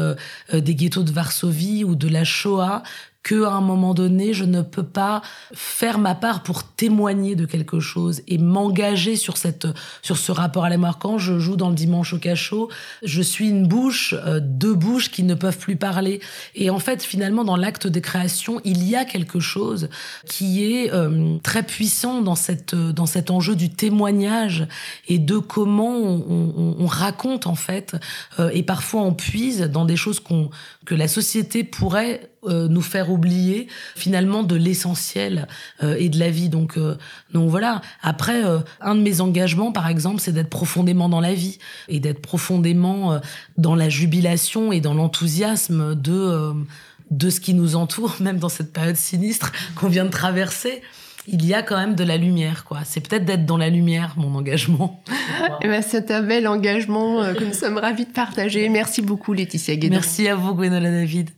des 0.51 0.75
ghettos 0.75 1.03
de 1.03 1.13
Varsovie 1.13 1.85
ou 1.85 1.95
de 1.95 2.09
la 2.09 2.25
Shoah 2.25 2.83
que 3.23 3.45
à 3.45 3.53
un 3.53 3.61
moment 3.61 3.95
donné, 3.95 4.33
je 4.33 4.45
ne 4.45 4.63
peux 4.63 4.83
pas 4.83 5.23
faire 5.53 5.99
ma 5.99 6.15
part 6.15 6.43
pour 6.43 6.65
témoigner 6.65 7.37
de 7.37 7.45
quelque 7.45 7.81
chose 7.81 8.23
et 8.29 8.39
m'engager 8.39 9.17
sur 9.17 9.37
cette 9.37 9.67
sur 10.03 10.17
ce 10.17 10.33
rapport 10.33 10.65
à 10.65 10.71
la 10.71 10.79
mort. 10.79 10.99
Quand 10.99 11.19
je 11.19 11.39
joue 11.39 11.57
dans 11.57 11.69
le 11.69 11.75
dimanche 11.75 12.15
au 12.15 12.19
cachot, 12.19 12.71
je 13.03 13.23
suis 13.23 13.49
une 13.49 13.67
bouche, 13.67 14.15
euh, 14.27 14.41
deux 14.43 14.75
bouches 14.75 15.11
qui 15.11 15.23
ne 15.23 15.35
peuvent 15.35 15.59
plus 15.59 15.77
parler. 15.77 16.21
Et 16.55 16.71
en 16.71 16.79
fait, 16.79 17.03
finalement, 17.03 17.45
dans 17.45 17.57
l'acte 17.57 17.87
de 17.87 18.01
création, 18.01 18.61
il 18.65 18.89
y 18.89 18.97
a 18.97 19.05
quelque 19.05 19.41
chose 19.41 19.89
qui 20.27 20.65
est 20.65 20.93
euh, 20.93 21.37
très 21.43 21.63
puissant 21.63 22.23
dans 22.23 22.35
cette 22.35 22.75
dans 22.75 23.07
cet 23.07 23.31
enjeu 23.31 23.55
du 23.55 23.71
témoignage 23.71 24.67
et 25.09 25.19
de 25.19 25.39
comment 25.39 25.97
on, 25.97 26.77
on, 26.79 26.87
raconte 26.87 27.47
en 27.47 27.55
fait 27.55 27.97
euh, 28.39 28.51
et 28.53 28.63
parfois 28.63 29.03
on 29.03 29.13
puise 29.13 29.61
dans 29.63 29.85
des 29.85 29.97
choses 29.97 30.21
qu'on 30.21 30.51
que 30.87 30.95
la 30.95 31.09
société 31.09 31.63
pourrait 31.63 32.31
euh, 32.45 32.69
nous 32.69 32.81
faire 32.81 33.11
oublier 33.11 33.69
finalement 33.95 34.43
de 34.43 34.57
l'essentiel 34.57 35.47
euh, 35.83 35.95
et 35.99 36.09
de 36.09 36.19
la 36.19 36.31
vie. 36.31 36.49
Donc, 36.49 36.79
euh, 36.79 36.97
donc 37.33 37.51
voilà. 37.51 37.83
Après, 38.03 38.43
un 38.81 38.95
de 38.95 39.03
mes 39.03 39.21
engagements, 39.21 39.73
par 39.73 39.89
exemple, 39.89 40.21
c'est 40.21 40.33
d'être 40.33 40.49
profondément 40.49 41.09
dans 41.09 41.21
la 41.21 41.35
vie 41.35 41.59
et 41.89 42.01
d'être 42.01 42.23
profondément 42.23 43.21
dans 43.59 43.75
la 43.75 43.89
jubilation 43.89 44.73
et 44.73 44.81
dans 44.81 44.95
l'enthousiasme 44.95 45.95
de 45.95 46.55
de 47.11 47.29
ce 47.29 47.41
qui 47.41 47.55
nous 47.55 47.75
entoure, 47.75 48.17
même 48.21 48.39
dans 48.39 48.49
cette 48.49 48.73
période 48.73 48.97
sinistre 48.97 49.53
qu'on 49.75 49.89
vient 49.89 50.05
de 50.05 50.11
traverser 50.11 50.81
il 51.33 51.47
y 51.47 51.55
a 51.55 51.63
quand 51.63 51.77
même 51.77 51.95
de 51.95 52.05
la 52.05 52.17
lumière, 52.17 52.65
quoi. 52.65 52.81
C'est 52.85 53.01
peut-être 53.01 53.25
d'être 53.25 53.47
dans 53.47 53.57
la 53.57 53.69
lumière, 53.69 54.15
mon 54.17 54.35
engagement. 54.35 55.03
Eh 55.63 55.69
ben, 55.69 55.83
c'est 55.83 56.11
un 56.11 56.23
bel 56.23 56.47
engagement 56.49 57.23
que 57.35 57.45
nous 57.45 57.55
sommes 57.55 57.79
ravis 57.79 58.05
de 58.05 58.13
partager. 58.13 58.69
Merci 58.69 59.03
beaucoup, 59.03 59.33
Laetitia 59.33 59.77
Guédon. 59.77 59.95
Merci 59.95 60.29
à 60.29 60.35
vous, 60.35 60.55
Gwenola 60.55 60.91
David. 60.91 61.31